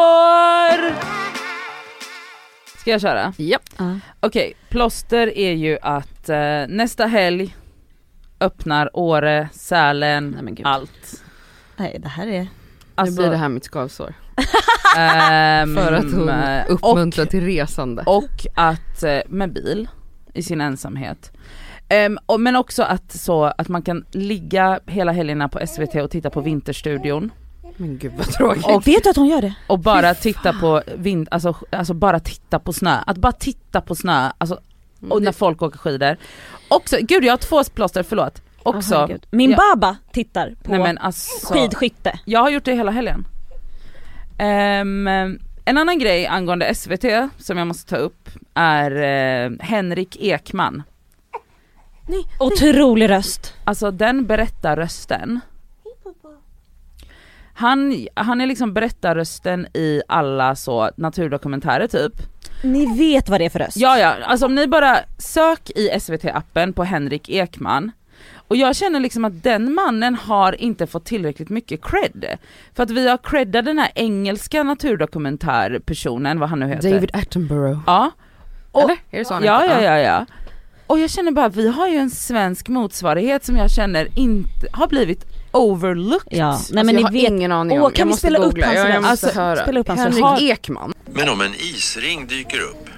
Ska 2.80 2.90
jag 2.90 3.00
köra? 3.00 3.32
Ja. 3.36 3.58
Okej, 4.20 4.54
plåster 4.68 5.38
är 5.38 5.52
ju 5.52 5.78
att 5.82 6.28
eh, 6.28 6.64
nästa 6.68 7.06
helg 7.06 7.56
öppnar 8.40 8.90
Åre, 8.92 9.48
Sälen, 9.52 10.38
Nej, 10.42 10.62
allt. 10.64 11.22
Nej 11.76 11.98
det 12.02 12.08
här 12.08 12.26
är... 12.26 12.46
Alltså, 12.94 13.14
nu 13.14 13.22
blir 13.22 13.30
det 13.30 13.36
här 13.36 13.48
mitt 13.48 13.64
skavsår. 13.64 14.14
ehm, 14.96 15.74
För 15.76 15.92
att 15.92 16.12
hon 16.12 16.30
uppmuntrar 16.68 17.24
till 17.24 17.44
resande. 17.44 18.02
och, 18.06 18.16
och 18.16 18.46
att, 18.54 19.02
eh, 19.02 19.20
med 19.28 19.52
bil 19.52 19.88
i 20.34 20.42
sin 20.42 20.60
ensamhet. 20.60 21.32
Ehm, 21.88 22.18
och, 22.26 22.40
men 22.40 22.56
också 22.56 22.82
att, 22.82 23.12
så, 23.12 23.44
att 23.44 23.68
man 23.68 23.82
kan 23.82 24.04
ligga 24.10 24.80
hela 24.86 25.12
helgerna 25.12 25.48
på 25.48 25.66
SVT 25.66 25.94
och 25.94 26.10
titta 26.10 26.30
på 26.30 26.40
Vinterstudion 26.40 27.30
Men 27.76 27.98
gud 27.98 28.12
vad 28.18 28.26
tråkigt. 28.26 28.66
Och- 28.66 28.86
Vet 28.88 29.04
du 29.04 29.10
att 29.10 29.16
hon 29.16 29.26
gör 29.26 29.42
det? 29.42 29.54
och 29.66 29.78
bara 29.78 30.14
titta 30.14 30.52
på 30.52 30.82
vind, 30.96 31.28
alltså, 31.30 31.54
alltså 31.70 31.94
bara 31.94 32.20
titta 32.20 32.58
på 32.58 32.72
snö, 32.72 32.96
att 33.06 33.16
bara 33.18 33.32
titta 33.32 33.80
på 33.80 33.94
snö, 33.94 34.30
alltså, 34.38 34.60
och 35.10 35.22
när 35.22 35.32
folk 35.32 35.62
åker 35.62 35.78
skidor. 35.78 36.16
Också, 36.68 36.96
gud 37.00 37.24
jag 37.24 37.32
har 37.32 37.36
två 37.38 37.64
plåster, 37.74 38.02
förlåt. 38.02 38.42
Också, 38.62 38.94
herregud. 38.94 39.26
Min 39.30 39.50
Ja. 39.50 39.56
baba 39.74 39.96
tittar 40.12 40.54
på 40.62 40.70
nej 40.70 40.80
men 40.80 40.98
alltså, 40.98 41.52
skidskytte. 41.54 42.18
jag 42.24 42.40
har 42.40 42.50
gjort 42.50 42.64
det 42.64 42.74
hela 42.74 42.90
helgen. 42.90 43.26
Ehm, 44.38 45.38
en 45.70 45.78
annan 45.78 45.98
grej 45.98 46.26
angående 46.26 46.74
SVT 46.74 47.04
som 47.38 47.58
jag 47.58 47.66
måste 47.66 47.90
ta 47.90 47.96
upp 47.96 48.28
är 48.54 48.90
eh, 48.90 49.50
Henrik 49.60 50.16
Ekman. 50.20 50.82
Otrolig 52.38 53.10
röst. 53.10 53.54
Alltså 53.64 53.90
den 53.90 54.26
berättarrösten. 54.26 55.40
Han, 57.54 58.06
han 58.14 58.40
är 58.40 58.46
liksom 58.46 58.74
berättarrösten 58.74 59.66
i 59.74 60.02
alla 60.08 60.56
så 60.56 60.90
naturdokumentärer 60.96 61.86
typ. 61.86 62.12
Ni 62.62 62.98
vet 62.98 63.28
vad 63.28 63.40
det 63.40 63.44
är 63.44 63.50
för 63.50 63.58
röst. 63.58 63.76
Ja 63.76 63.98
ja, 63.98 64.14
alltså 64.24 64.46
om 64.46 64.54
ni 64.54 64.66
bara 64.66 64.98
sök 65.18 65.70
i 65.70 65.88
SVT-appen 65.88 66.72
på 66.72 66.84
Henrik 66.84 67.28
Ekman 67.28 67.92
och 68.50 68.56
jag 68.56 68.76
känner 68.76 69.00
liksom 69.00 69.24
att 69.24 69.42
den 69.42 69.74
mannen 69.74 70.14
har 70.14 70.60
inte 70.60 70.86
fått 70.86 71.04
tillräckligt 71.04 71.48
mycket 71.48 71.80
cred. 71.84 72.24
För 72.74 72.82
att 72.82 72.90
vi 72.90 73.08
har 73.08 73.16
creddat 73.18 73.64
den 73.64 73.78
här 73.78 73.90
engelska 73.94 74.62
naturdokumentärpersonen, 74.62 76.38
vad 76.40 76.48
han 76.48 76.60
nu 76.60 76.66
heter. 76.68 76.90
David 76.92 77.10
Attenborough. 77.16 77.78
Ja. 77.86 78.10
Och, 78.72 78.82
Eller? 78.82 78.96
Är 79.10 79.18
det 79.18 79.24
så 79.24 79.34
han 79.34 79.44
ja, 79.44 79.64
ja, 79.66 79.80
ja, 79.82 79.98
ja. 79.98 80.26
Och 80.86 80.98
jag 80.98 81.10
känner 81.10 81.32
bara, 81.32 81.48
vi 81.48 81.68
har 81.68 81.88
ju 81.88 81.96
en 81.96 82.10
svensk 82.10 82.68
motsvarighet 82.68 83.44
som 83.44 83.56
jag 83.56 83.70
känner 83.70 84.08
inte 84.18 84.66
har 84.72 84.86
blivit 84.88 85.24
overlooked. 85.52 86.38
Ja, 86.38 86.44
Alltså, 86.46 86.74
nej 86.74 86.84
men 86.84 86.94
jag 86.94 86.98
ni 86.98 87.02
har 87.04 87.12
vet. 87.12 87.30
ingen 87.30 87.52
aning 87.52 87.78
Åh, 87.78 87.84
om. 87.86 87.92
kan 87.92 87.98
jag 88.00 88.06
vi 88.06 88.10
måste 88.10 88.20
spela 88.26 88.38
upp 88.38 88.62
hans 88.64 88.76
ja, 88.76 88.88
jag 88.88 89.02
måste 89.02 89.26
Alltså, 89.26 89.40
höra. 89.40 89.62
spela 89.62 89.80
upp 89.80 89.88
hans 89.88 90.00
Henrik. 90.00 90.42
Ekman. 90.50 90.92
Men 91.12 91.28
om 91.28 91.40
en 91.40 91.54
isring 91.54 92.26
dyker 92.26 92.60
upp 92.60 92.89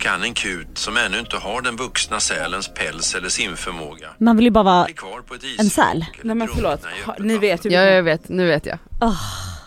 kan 0.00 0.22
en 0.22 0.34
kut 0.34 0.78
som 0.78 0.96
ännu 0.96 1.18
inte 1.18 1.36
har 1.36 1.62
den 1.62 1.76
vuxna 1.76 2.20
sälens 2.20 2.68
päls 2.74 3.14
eller 3.14 3.28
simförmåga 3.28 4.08
Man 4.18 4.36
vill 4.36 4.44
ju 4.44 4.50
bara 4.50 4.64
vara... 4.64 4.84
bli 4.84 4.94
kvar 4.94 5.20
på 5.20 5.34
ett 5.34 5.44
isflak 5.44 5.64
En 5.64 5.70
säl? 5.70 6.04
Nej 6.22 6.34
men 6.34 6.48
förlåt, 6.48 6.84
ni 7.18 7.38
vet 7.38 7.66
ju 7.66 7.70
Ja 7.70 7.80
jag 7.80 8.02
vet, 8.02 8.28
nu 8.28 8.46
vet 8.46 8.66
jag. 8.66 8.78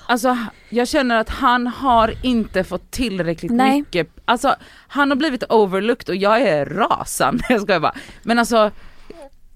Alltså 0.05 0.37
jag 0.69 0.87
känner 0.87 1.17
att 1.17 1.29
han 1.29 1.67
har 1.67 2.13
inte 2.23 2.63
fått 2.63 2.91
tillräckligt 2.91 3.51
Nej. 3.51 3.79
mycket, 3.79 4.07
alltså 4.25 4.55
han 4.87 5.09
har 5.11 5.15
blivit 5.15 5.43
overlooked 5.49 6.09
och 6.09 6.15
jag 6.15 6.41
är 6.41 6.65
rasande, 6.65 7.43
jag 7.49 7.61
skojar 7.61 7.79
bara. 7.79 7.95
Men 8.23 8.39
alltså, 8.39 8.71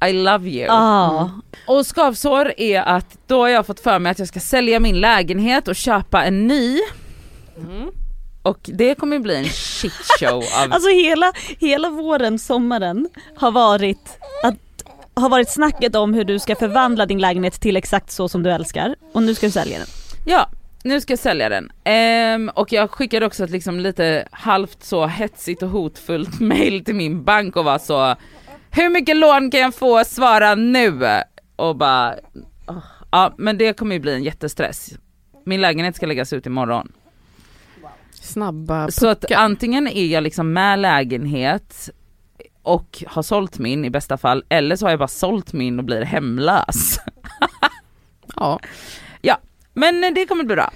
I 0.05 0.13
love 0.13 0.49
you. 0.49 0.65
Ja. 0.65 1.31
Och 1.67 1.85
skavsår 1.85 2.53
är 2.57 2.81
att 2.81 3.17
då 3.27 3.39
har 3.39 3.47
jag 3.47 3.65
fått 3.65 3.79
för 3.79 3.99
mig 3.99 4.11
att 4.11 4.19
jag 4.19 4.27
ska 4.27 4.39
sälja 4.39 4.79
min 4.79 4.99
lägenhet 4.99 5.67
och 5.67 5.75
köpa 5.75 6.23
en 6.23 6.47
ny. 6.47 6.79
Och 8.47 8.59
det 8.63 8.95
kommer 8.95 9.19
bli 9.19 9.35
en 9.35 9.45
shit 9.45 9.93
show 10.19 10.35
av 10.63 10.73
Alltså 10.73 10.89
hela, 10.89 11.33
hela 11.59 11.89
våren, 11.89 12.39
sommaren 12.39 13.09
har 13.35 13.51
varit 13.51 14.17
att 14.43 14.55
har 15.13 15.29
varit 15.29 15.49
snacket 15.49 15.95
om 15.95 16.13
hur 16.13 16.23
du 16.23 16.39
ska 16.39 16.55
förvandla 16.55 17.05
din 17.05 17.19
lägenhet 17.19 17.61
till 17.61 17.77
exakt 17.77 18.11
så 18.11 18.29
som 18.29 18.43
du 18.43 18.51
älskar 18.51 18.95
och 19.13 19.23
nu 19.23 19.35
ska 19.35 19.45
du 19.45 19.51
sälja 19.51 19.77
den. 19.77 19.87
Ja, 20.25 20.49
nu 20.83 21.01
ska 21.01 21.11
jag 21.11 21.19
sälja 21.19 21.49
den. 21.49 21.71
Ehm, 21.83 22.49
och 22.55 22.73
jag 22.73 22.91
skickade 22.91 23.25
också 23.25 23.43
ett 23.43 23.49
liksom 23.49 23.79
lite 23.79 24.27
halvt 24.31 24.83
så 24.83 25.05
hetsigt 25.05 25.63
och 25.63 25.69
hotfullt 25.69 26.39
mail 26.39 26.85
till 26.85 26.95
min 26.95 27.23
bank 27.23 27.55
och 27.55 27.65
var 27.65 27.79
så 27.79 28.15
Hur 28.71 28.89
mycket 28.89 29.17
lån 29.17 29.51
kan 29.51 29.59
jag 29.59 29.75
få? 29.75 30.03
Svara 30.05 30.55
nu! 30.55 31.07
Och 31.55 31.75
bara 31.75 32.15
Ja 33.11 33.33
men 33.37 33.57
det 33.57 33.73
kommer 33.73 33.95
ju 33.95 34.01
bli 34.01 34.13
en 34.13 34.23
jättestress. 34.23 34.89
Min 35.45 35.61
lägenhet 35.61 35.95
ska 35.95 36.05
läggas 36.05 36.33
ut 36.33 36.45
imorgon. 36.45 36.91
Snabba 38.21 38.91
Så 38.91 39.07
att 39.07 39.21
puckar. 39.21 39.37
antingen 39.37 39.87
är 39.87 40.05
jag 40.05 40.23
liksom 40.23 40.53
med 40.53 40.79
lägenhet 40.79 41.89
och 42.61 43.03
har 43.07 43.21
sålt 43.23 43.59
min 43.59 43.85
i 43.85 43.89
bästa 43.89 44.17
fall, 44.17 44.43
eller 44.49 44.75
så 44.75 44.85
har 44.85 44.89
jag 44.91 44.99
bara 44.99 45.07
sålt 45.07 45.53
min 45.53 45.79
och 45.79 45.85
blir 45.85 46.01
hemlös. 46.01 46.99
Ja, 48.35 48.59
Men 49.73 50.13
det 50.13 50.25
kommer 50.25 50.43
bli 50.43 50.55
bra. 50.55 50.71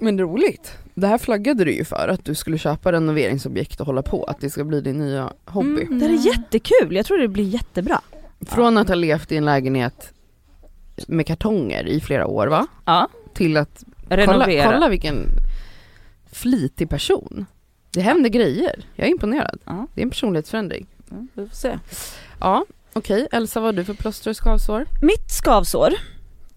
men 0.00 0.18
roligt. 0.20 0.72
Det 0.94 1.06
här 1.06 1.18
flaggade 1.18 1.64
du 1.64 1.72
ju 1.74 1.84
för, 1.84 2.08
att 2.08 2.24
du 2.24 2.34
skulle 2.34 2.58
köpa 2.58 2.92
renoveringsobjekt 2.92 3.80
och 3.80 3.86
hålla 3.86 4.02
på, 4.02 4.24
att 4.24 4.40
det 4.40 4.50
ska 4.50 4.64
bli 4.64 4.80
din 4.80 4.98
nya 4.98 5.32
hobby. 5.44 5.82
Mm. 5.82 5.98
Det 5.98 6.06
är 6.06 6.26
jättekul, 6.26 6.96
jag 6.96 7.06
tror 7.06 7.18
det 7.18 7.28
blir 7.28 7.44
jättebra. 7.44 8.00
Från 8.46 8.78
att 8.78 8.88
ha 8.88 8.94
levt 8.94 9.32
i 9.32 9.36
en 9.36 9.44
lägenhet 9.44 10.12
med 11.06 11.26
kartonger 11.26 11.86
i 11.86 12.00
flera 12.00 12.26
år 12.26 12.46
va? 12.46 12.66
Ja, 12.84 13.08
Till 13.34 13.56
att 13.56 13.84
renovera. 14.08 14.62
kolla, 14.64 14.72
kolla 14.72 14.88
vilken 14.88 15.26
flitig 16.32 16.88
person. 16.88 17.46
Det 17.90 18.00
händer 18.00 18.30
grejer, 18.30 18.84
jag 18.94 19.06
är 19.06 19.10
imponerad. 19.10 19.60
Ja. 19.64 19.86
Det 19.94 20.00
är 20.00 20.02
en 20.02 20.10
personlighetsförändring. 20.10 20.86
Ja, 21.10 21.16
vi 21.34 21.48
får 21.48 21.56
se. 21.56 21.78
Ja, 22.40 22.64
okej. 22.92 23.28
Elsa, 23.32 23.60
vad 23.60 23.66
har 23.66 23.72
du 23.72 23.84
för 23.84 23.94
plåster 23.94 24.30
och 24.30 24.36
skavsår? 24.36 24.86
Mitt 25.02 25.30
skavsår 25.30 25.94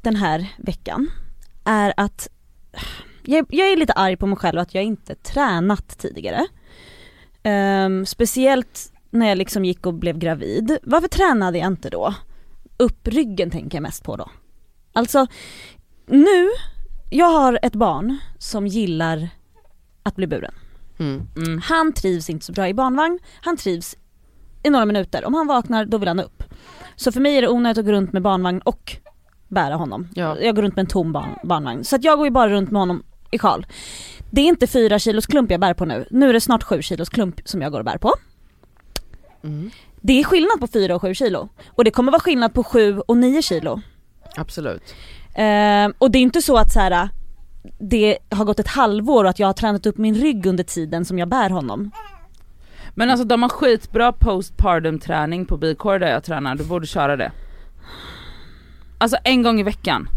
den 0.02 0.16
här 0.16 0.48
veckan 0.58 1.12
är 1.64 1.94
att 1.98 2.30
jag, 3.24 3.46
jag 3.50 3.72
är 3.72 3.78
lite 3.78 3.94
arg 3.94 4.18
på 4.18 4.28
mig 4.28 4.38
själv 4.38 4.60
att 4.60 4.76
jag 4.76 4.84
inte 4.84 5.16
tränat 5.16 5.98
tidigare. 5.98 6.48
Ehm, 7.44 8.06
speciellt 8.06 8.94
när 9.10 9.30
jag 9.30 9.38
liksom 9.38 9.66
gick 9.66 9.86
och 9.86 9.94
blev 9.94 10.18
gravid. 10.18 10.78
Varför 10.84 11.08
tränade 11.08 11.58
jag 11.58 11.68
inte 11.68 11.90
då? 11.90 12.14
Upp 12.78 13.08
ryggen 13.08 13.52
tänker 13.52 13.78
jag 13.78 13.82
mest 13.82 14.04
på 14.04 14.16
då. 14.16 14.30
Alltså 14.94 15.28
nu, 16.06 16.50
jag 17.10 17.30
har 17.30 17.60
ett 17.62 17.76
barn 17.76 18.18
som 18.38 18.68
gillar 18.68 19.30
att 20.04 20.16
bli 20.16 20.28
buren. 20.28 20.54
Mm. 21.00 21.28
Mm. 21.36 21.62
Han 21.64 21.94
trivs 21.94 22.30
inte 22.30 22.46
så 22.46 22.52
bra 22.52 22.68
i 22.68 22.74
barnvagn, 22.74 23.20
han 23.42 23.58
trivs 23.58 23.96
i 24.64 24.70
några 24.70 24.86
minuter. 24.86 25.26
Om 25.26 25.34
han 25.34 25.48
vaknar 25.48 25.86
då 25.86 25.98
vill 25.98 26.08
han 26.08 26.20
upp. 26.20 26.44
Så 26.96 27.12
för 27.12 27.20
mig 27.22 27.38
är 27.38 27.42
det 27.42 27.50
onödigt 27.50 27.78
att 27.78 27.86
gå 27.86 27.92
runt 27.92 28.14
med 28.14 28.22
barnvagn 28.22 28.60
och 28.60 28.98
bära 29.48 29.76
honom. 29.76 30.08
Ja. 30.16 30.40
Jag 30.40 30.56
går 30.56 30.62
runt 30.62 30.76
med 30.76 30.84
en 30.84 30.88
tom 30.88 31.12
barn, 31.12 31.30
barnvagn. 31.44 31.84
Så 31.84 31.96
att 31.96 32.04
jag 32.04 32.18
går 32.18 32.28
ju 32.28 32.32
bara 32.32 32.50
runt 32.50 32.72
med 32.72 32.82
honom 32.82 33.04
i 33.32 33.40
sjal. 33.40 33.66
Det 34.32 34.42
är 34.42 34.46
inte 34.46 34.68
fyra 34.68 35.00
kilos 35.00 35.26
klump 35.26 35.52
jag 35.52 35.60
bär 35.60 35.74
på 35.74 35.86
nu. 35.86 36.06
Nu 36.10 36.30
är 36.30 36.34
det 36.34 36.42
snart 36.42 36.64
sju 36.64 36.82
kilos 36.82 37.10
klump 37.10 37.42
som 37.46 37.62
jag 37.62 37.72
går 37.72 37.80
och 37.80 37.86
bär 37.86 37.98
på. 37.98 38.14
Mm. 39.44 39.72
Det 40.02 40.20
är 40.20 40.24
skillnad 40.24 40.60
på 40.60 40.68
fyra 40.68 40.96
och 40.96 41.02
sju 41.02 41.14
kilo. 41.14 41.50
Och 41.68 41.84
det 41.84 41.92
kommer 41.92 42.12
vara 42.12 42.22
skillnad 42.22 42.54
på 42.54 42.64
sju 42.64 43.00
och 43.00 43.18
nio 43.18 43.42
kilo. 43.42 43.82
Absolut. 44.36 44.94
Ehm, 45.36 45.94
och 45.98 46.12
det 46.12 46.18
är 46.18 46.22
inte 46.22 46.42
så 46.42 46.58
att 46.58 46.72
så 46.72 46.80
här, 46.80 47.10
det 47.80 48.18
har 48.32 48.46
gått 48.46 48.60
ett 48.60 48.68
halvår 48.68 49.24
och 49.24 49.30
att 49.30 49.40
jag 49.40 49.48
har 49.48 49.54
tränat 49.54 49.86
upp 49.86 49.98
min 49.98 50.16
rygg 50.16 50.46
under 50.46 50.64
tiden 50.64 51.06
som 51.06 51.20
jag 51.20 51.30
bär 51.30 51.50
honom. 51.50 51.92
Men 52.96 53.10
alltså 53.10 53.26
de 53.26 53.42
har 53.42 53.50
skitbra 53.50 54.12
postpartum 54.12 55.00
träning 55.00 55.46
på 55.46 55.58
Bikår 55.58 56.00
där 56.00 56.12
jag 56.12 56.24
tränar, 56.24 56.56
du 56.56 56.64
borde 56.64 56.88
köra 56.88 57.16
det. 57.18 57.32
Alltså 58.98 59.18
en 59.24 59.44
gång 59.44 59.60
i 59.60 59.64
veckan. 59.64 60.10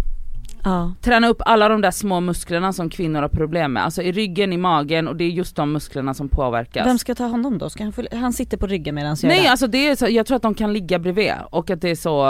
Ja. 0.64 0.92
Träna 1.02 1.28
upp 1.28 1.42
alla 1.46 1.68
de 1.68 1.80
där 1.80 1.90
små 1.90 2.20
musklerna 2.20 2.72
som 2.72 2.90
kvinnor 2.90 3.22
har 3.22 3.28
problem 3.28 3.72
med. 3.72 3.84
Alltså 3.84 4.02
i 4.02 4.12
ryggen, 4.12 4.52
i 4.52 4.56
magen 4.56 5.08
och 5.08 5.16
det 5.16 5.24
är 5.24 5.28
just 5.28 5.56
de 5.56 5.72
musklerna 5.72 6.14
som 6.14 6.28
påverkas. 6.28 6.86
Vem 6.86 6.98
ska 6.98 7.14
ta 7.14 7.24
honom 7.26 7.58
då? 7.58 7.70
Ska 7.70 7.84
han, 7.84 7.92
han 8.12 8.32
sitter 8.32 8.56
på 8.56 8.66
ryggen 8.66 8.94
medan 8.94 9.16
jag 9.22 9.28
Nej 9.28 9.42
det. 9.42 9.48
alltså 9.50 9.66
det 9.66 9.88
är 9.88 9.96
så, 9.96 10.08
jag 10.08 10.26
tror 10.26 10.36
att 10.36 10.42
de 10.42 10.54
kan 10.54 10.72
ligga 10.72 10.98
bredvid 10.98 11.32
och 11.50 11.70
att 11.70 11.80
det 11.80 11.90
är 11.90 11.94
så, 11.94 12.22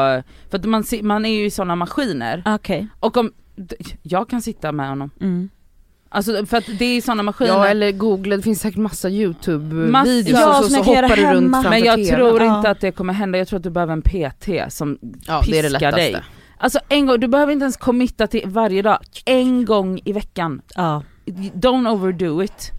för 0.51 0.59
att 0.59 0.65
man, 0.65 0.85
man 1.03 1.25
är 1.25 1.31
ju 1.39 1.45
i 1.45 1.51
sådana 1.51 1.77
maskiner 1.77 2.43
och 3.01 3.17
om, 3.17 3.27
d- 3.27 3.33
jag 4.03 4.29
kan 4.29 4.43
sitta 4.43 4.73
med 4.73 4.89
honom. 4.89 5.11
Mm. 5.21 5.49
Alltså 6.09 6.47
för 6.47 6.57
att 6.57 6.65
det 6.79 6.85
är 6.85 7.01
sådana 7.01 7.23
maskiner. 7.23 7.53
Ja 7.53 7.67
eller 7.67 7.93
googla, 7.93 8.37
det 8.37 8.43
finns 8.43 8.61
säkert 8.61 8.79
massa 8.79 9.09
youtube-videos 9.09 9.91
Massa- 9.91 10.11
och 10.11 10.29
Ja, 10.29 10.55
så, 10.63 10.69
som 10.69 10.85
så 10.85 10.91
hoppar 10.91 11.17
du 11.17 11.23
runt 11.33 11.53
framför 11.53 11.71
men 11.71 11.85
jag 11.85 11.97
TVn. 11.97 12.17
tror 12.17 12.43
Ja. 12.43 12.57
inte 12.57 12.71
att 12.71 12.81
det 12.81 12.93
kommer 12.93 13.13
hända, 13.13 13.39
jag 13.39 13.49
tror 13.49 13.57
att 13.57 13.63
du 13.63 13.71
behöver 13.71 13.93
en 13.93 14.03
PT 14.03 14.49
som 14.73 14.99
ja, 15.27 15.43
det 15.47 15.59
är 15.59 15.63
det 15.63 15.69
piskar 15.69 15.81
lättaste. 15.93 15.97
dig. 16.13 16.23
Alltså 16.59 16.79
en 16.89 17.07
gång, 17.07 17.21
du 17.21 17.29
behöver 17.29 17.53
inte 17.53 17.63
ens 17.65 17.77
committa 17.77 18.27
till 18.27 18.43
varje 18.47 18.83
dag, 18.83 18.99
en 19.25 19.65
gång 19.65 20.01
i 20.05 20.13
veckan. 20.13 20.63
Ja. 20.75 21.03
Don't 21.55 21.91
overdo 21.93 22.43
it. 22.43 22.73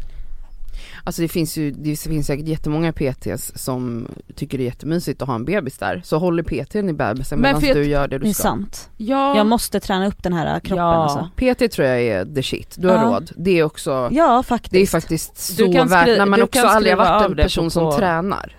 Alltså 1.08 1.22
det 1.22 1.28
finns 1.28 1.58
ju, 1.58 1.72
det 1.72 1.96
finns 2.00 2.28
säkert 2.28 2.48
jättemånga 2.48 2.94
PTs 2.94 3.52
som 3.64 4.08
tycker 4.36 4.58
det 4.58 4.64
är 4.64 4.66
jättemysigt 4.66 5.22
att 5.22 5.28
ha 5.28 5.36
en 5.36 5.46
bebis 5.46 5.78
där. 5.78 6.02
Så 6.06 6.18
håller 6.18 6.44
PTn 6.44 6.90
i 6.90 6.94
bebisen 6.94 7.40
Men 7.40 7.60
medan 7.62 7.74
du 7.76 7.84
gör 7.90 8.08
det 8.08 8.18
du 8.18 8.24
Det 8.24 8.30
är 8.30 8.34
ska. 8.34 8.44
sant. 8.44 8.90
Ja, 8.98 9.38
Jag 9.38 9.46
måste 9.48 9.80
träna 9.80 10.08
upp 10.08 10.24
den 10.24 10.34
här 10.34 10.60
kroppen 10.60 10.84
Ja. 10.86 10.94
alltså. 11.04 11.30
PT 11.36 11.72
tror 11.72 11.88
jag 11.88 12.02
är 12.02 12.26
the 12.36 12.44
shit, 12.44 12.76
du 12.80 12.88
har 12.88 12.96
Ja. 12.96 13.02
råd. 13.04 13.32
Det 13.36 13.52
är 13.60 13.64
också, 13.64 14.10
Ja 14.12 14.44
faktiskt. 14.44 14.72
det 14.72 14.80
är 14.82 14.86
faktiskt 14.88 15.58
Du 15.58 15.66
så 15.66 15.74
kan 15.74 15.88
värt 15.88 16.08
när 16.18 16.26
man 16.26 16.40
du 16.40 16.44
också 16.44 16.62
aldrig 16.68 16.98
har 16.98 17.06
varit 17.20 17.30
en 17.32 17.36
person 17.38 17.66
på- 17.66 17.70
som 17.70 17.92
på- 17.92 17.98
tränar. 17.98 18.56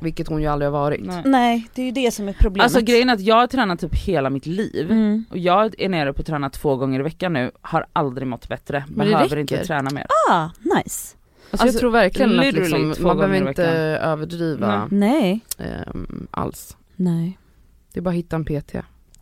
Vilket 0.00 0.28
hon 0.28 0.42
ju 0.42 0.46
aldrig 0.48 0.70
har 0.70 0.78
varit. 0.80 1.00
Nej. 1.04 1.22
Nej 1.24 1.68
det 1.74 1.82
är 1.82 1.86
ju 1.86 1.92
det 1.92 2.10
som 2.14 2.28
är 2.28 2.32
problemet. 2.32 2.64
Alltså 2.64 2.80
grejen 2.80 3.08
är 3.08 3.14
att 3.14 3.20
jag 3.20 3.34
har 3.36 3.46
tränat 3.46 3.80
typ 3.80 3.94
hela 3.94 4.30
mitt 4.30 4.46
liv. 4.46 4.90
mm. 4.90 5.24
Och 5.30 5.38
jag 5.38 5.74
är 5.80 5.88
nere 5.88 6.12
på 6.12 6.20
att 6.20 6.26
träna 6.26 6.50
två 6.50 6.76
gånger 6.76 7.00
i 7.00 7.02
veckan 7.02 7.32
nu, 7.32 7.50
har 7.60 7.86
aldrig 7.92 8.28
mått 8.28 8.48
bättre, 8.48 8.84
Men 8.88 9.06
det 9.06 9.12
behöver 9.12 9.36
inte 9.36 9.64
träna 9.66 9.90
mer. 9.90 10.06
Ah, 10.30 10.48
nice. 10.60 11.16
Alltså, 11.52 11.64
Alltså, 11.64 11.76
jag 11.76 11.80
tror 11.80 11.90
verkligen 11.90 12.40
att 12.40 12.52
liksom, 12.52 12.94
man 13.00 13.16
behöver 13.16 13.48
inte 13.48 13.64
överdriva 14.02 14.88
Nej. 14.90 15.40
ehm, 15.58 16.26
alls. 16.30 16.76
Nej. 16.96 17.38
Det 17.92 18.00
är 18.00 18.02
bara 18.02 18.10
att 18.10 18.16
hitta 18.16 18.36
en 18.36 18.44
PT. 18.44 18.74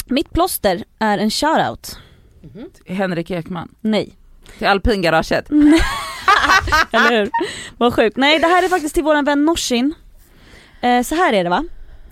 Mitt 0.06 0.30
plåster 0.30 0.84
är 0.98 1.18
en 1.18 1.30
shoutout. 1.30 1.98
Henrik 2.86 3.30
Ekman, 3.30 3.74
Nej. 3.80 4.16
till 4.58 4.66
alpingaraget. 4.66 5.50
Eller 6.90 7.18
hur? 7.20 7.30
Vad 7.78 7.94
sjukt. 7.94 8.16
Nej 8.16 8.38
det 8.38 8.46
här 8.46 8.62
är 8.62 8.68
faktiskt 8.68 8.94
till 8.94 9.04
våran 9.04 9.24
vän 9.24 9.44
Norsin. 9.44 9.94
Eh, 10.80 11.02
så 11.02 11.14
här 11.14 11.32
är 11.32 11.44
det 11.44 11.50
va. 11.50 11.64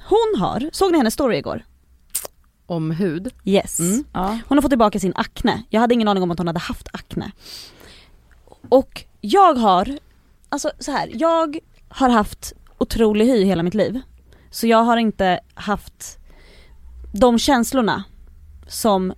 Hon 0.08 0.40
har, 0.40 0.70
såg 0.72 0.92
ni 0.92 0.98
hennes 0.98 1.14
story 1.14 1.36
igår? 1.36 1.64
Om 2.66 2.90
hud. 2.90 3.32
Yes. 3.44 3.80
Mm. 3.80 4.04
Ja. 4.12 4.38
Hon 4.48 4.58
har 4.58 4.62
fått 4.62 4.70
tillbaka 4.70 4.98
sin 5.00 5.12
akne. 5.16 5.62
Jag 5.70 5.80
hade 5.80 5.94
ingen 5.94 6.08
aning 6.08 6.22
om 6.22 6.30
att 6.30 6.38
hon 6.38 6.46
hade 6.46 6.60
haft 6.60 6.88
akne. 6.92 7.32
Och 8.68 9.04
jag 9.20 9.54
har, 9.54 9.98
alltså 10.48 10.70
så 10.78 10.92
här, 10.92 11.10
jag 11.14 11.58
har 11.88 12.08
haft 12.08 12.52
otrolig 12.78 13.26
hy 13.26 13.44
hela 13.44 13.62
mitt 13.62 13.74
liv. 13.74 14.00
Så 14.50 14.66
jag 14.66 14.82
har 14.82 14.96
inte 14.96 15.40
haft 15.54 16.18
de 17.12 17.38
känslorna 17.38 18.04
som 18.68 19.12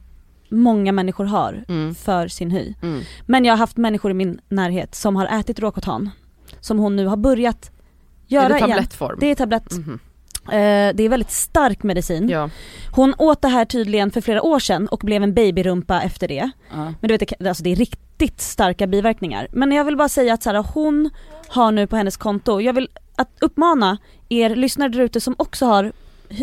många 0.48 0.92
människor 0.92 1.24
har 1.24 1.64
Mm. 1.68 1.94
för 1.94 2.28
sin 2.28 2.50
hy. 2.50 2.74
Mm. 2.82 3.00
Men 3.26 3.44
jag 3.44 3.52
har 3.52 3.58
haft 3.58 3.76
människor 3.76 4.10
i 4.10 4.14
min 4.14 4.40
närhet 4.48 4.94
som 4.94 5.16
har 5.16 5.26
ätit 5.26 5.58
råkotan. 5.58 6.10
Som 6.60 6.78
hon 6.78 6.96
nu 6.96 7.06
har 7.06 7.16
börjat 7.16 7.70
göra 8.26 8.44
är 8.44 8.48
det 8.48 8.56
igen. 8.56 8.70
tablettform? 8.70 9.16
Det 9.20 9.26
är 9.26 9.34
tablett. 9.34 9.72
Mhm. 9.72 9.92
Eh, 9.94 9.98
det 10.94 11.02
är 11.02 11.08
väldigt 11.08 11.30
stark 11.30 11.82
medicin. 11.82 12.28
Ja. 12.28 12.50
Hon 12.92 13.14
åt 13.18 13.42
det 13.42 13.48
här 13.48 13.64
tydligen 13.64 14.10
för 14.10 14.20
flera 14.20 14.42
år 14.42 14.58
sedan 14.58 14.88
och 14.88 14.98
blev 14.98 15.22
en 15.22 15.34
babyrumpa 15.34 16.02
efter 16.02 16.28
det. 16.28 16.50
Ja. 16.70 16.84
Men 17.00 17.08
du 17.08 17.16
vet, 17.16 17.46
alltså 17.46 17.62
det 17.62 17.72
är 17.72 17.76
riktigt 17.76 18.40
starka 18.40 18.86
biverkningar. 18.86 19.48
Men 19.52 19.72
jag 19.72 19.84
vill 19.84 19.96
bara 19.96 20.08
säga 20.08 20.34
att 20.34 20.42
så 20.42 20.50
här, 20.50 20.64
hon 20.74 21.10
har 21.48 21.72
nu 21.72 21.86
på 21.86 21.96
hennes 21.96 22.16
konto, 22.16 22.60
jag 22.60 22.72
vill 22.72 22.88
att 23.16 23.36
uppmana 23.40 23.98
er 24.28 24.56
lyssnare 24.56 24.88
där 24.88 25.00
ute 25.00 25.20
som 25.20 25.34
också 25.38 25.66
har 25.66 25.92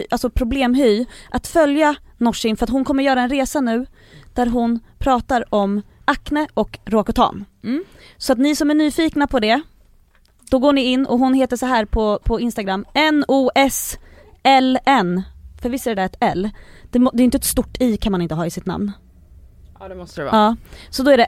alltså 0.10 0.30
problemhy, 0.30 1.06
att 1.30 1.48
följa 1.48 1.96
Norsin 2.18 2.58
för 2.58 2.64
att 2.64 2.70
hon 2.70 2.86
kommer 2.86 3.04
göra 3.04 3.22
en 3.22 3.30
resa 3.30 3.62
nu 3.62 3.86
där 4.34 4.46
hon 4.46 4.80
pratar 4.98 5.54
om 5.56 5.82
akne 6.06 6.48
och 6.54 6.80
råkotan. 6.86 7.46
Mm. 7.64 7.84
Så 8.18 8.34
att 8.34 8.40
ni 8.40 8.56
som 8.56 8.70
är 8.70 8.76
nyfikna 8.76 9.28
på 9.28 9.40
det, 9.40 9.62
då 10.50 10.60
går 10.60 10.74
ni 10.74 10.82
in 10.82 11.06
och 11.06 11.20
hon 11.20 11.34
heter 11.34 11.58
så 11.58 11.66
här 11.66 11.86
på, 11.86 12.20
på 12.24 12.40
Instagram, 12.40 12.86
N-O-S-L-N. 13.98 15.22
För 15.62 15.70
visst 15.70 15.88
är 15.88 15.92
det 15.96 16.02
där 16.02 16.06
ett 16.06 16.18
L? 16.20 16.50
Det, 16.92 17.00
det 17.14 17.24
är 17.24 17.26
inte 17.26 17.38
ett 17.38 17.44
stort 17.44 17.82
I 17.82 17.98
kan 17.98 18.12
man 18.12 18.22
inte 18.22 18.36
ha 18.36 18.46
i 18.46 18.50
sitt 18.50 18.66
namn. 18.66 18.92
ja 19.80 19.88
det 19.88 19.96
måste 19.96 20.22
det 20.22 20.26
vara. 20.26 20.36
Ja, 20.36 20.56
så 20.90 21.04
då 21.04 21.12
är 21.12 21.18
det 21.18 21.28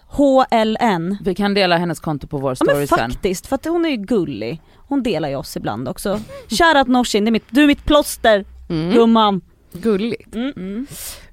N-O-S-H-L-N. 0.00 1.16
Vi 1.24 1.34
kan 1.34 1.54
dela 1.54 1.76
hennes 1.78 2.00
konto 2.00 2.26
på 2.26 2.38
vår 2.38 2.50
Ja 2.50 2.54
story 2.54 2.74
men 2.78 2.86
sen. 2.88 2.98
faktiskt, 2.98 3.46
för 3.46 3.54
att 3.56 3.64
hon 3.64 3.84
är 3.84 3.88
ju 3.90 3.96
gullig. 3.96 4.60
Hon 4.76 5.02
delar 5.02 5.28
ju 5.28 5.36
oss 5.36 5.56
ibland 5.56 5.88
också. 5.88 6.20
Shoutout 6.48 6.88
Norsin, 6.88 7.24
det 7.24 7.28
är 7.28 7.32
mitt, 7.32 7.44
du 7.50 7.62
är 7.62 7.66
mitt 7.66 7.84
plåster 7.84 8.44
Mm. 8.68 8.90
gumman. 8.94 9.40
Gulligt. 9.72 10.34
Mm. 10.34 10.52
Mm. 10.56 10.86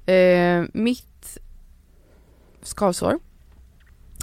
Eh, 0.06 0.64
mitt 0.74 1.38
skavsår 2.62 3.18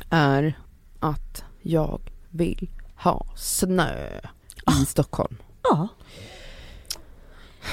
är 0.09 0.59
att 0.99 1.43
jag 1.61 2.01
vill 2.37 2.67
ha 2.95 3.25
snö 3.35 4.07
i 4.81 4.85
Stockholm. 4.85 5.35
Ja. 5.63 5.87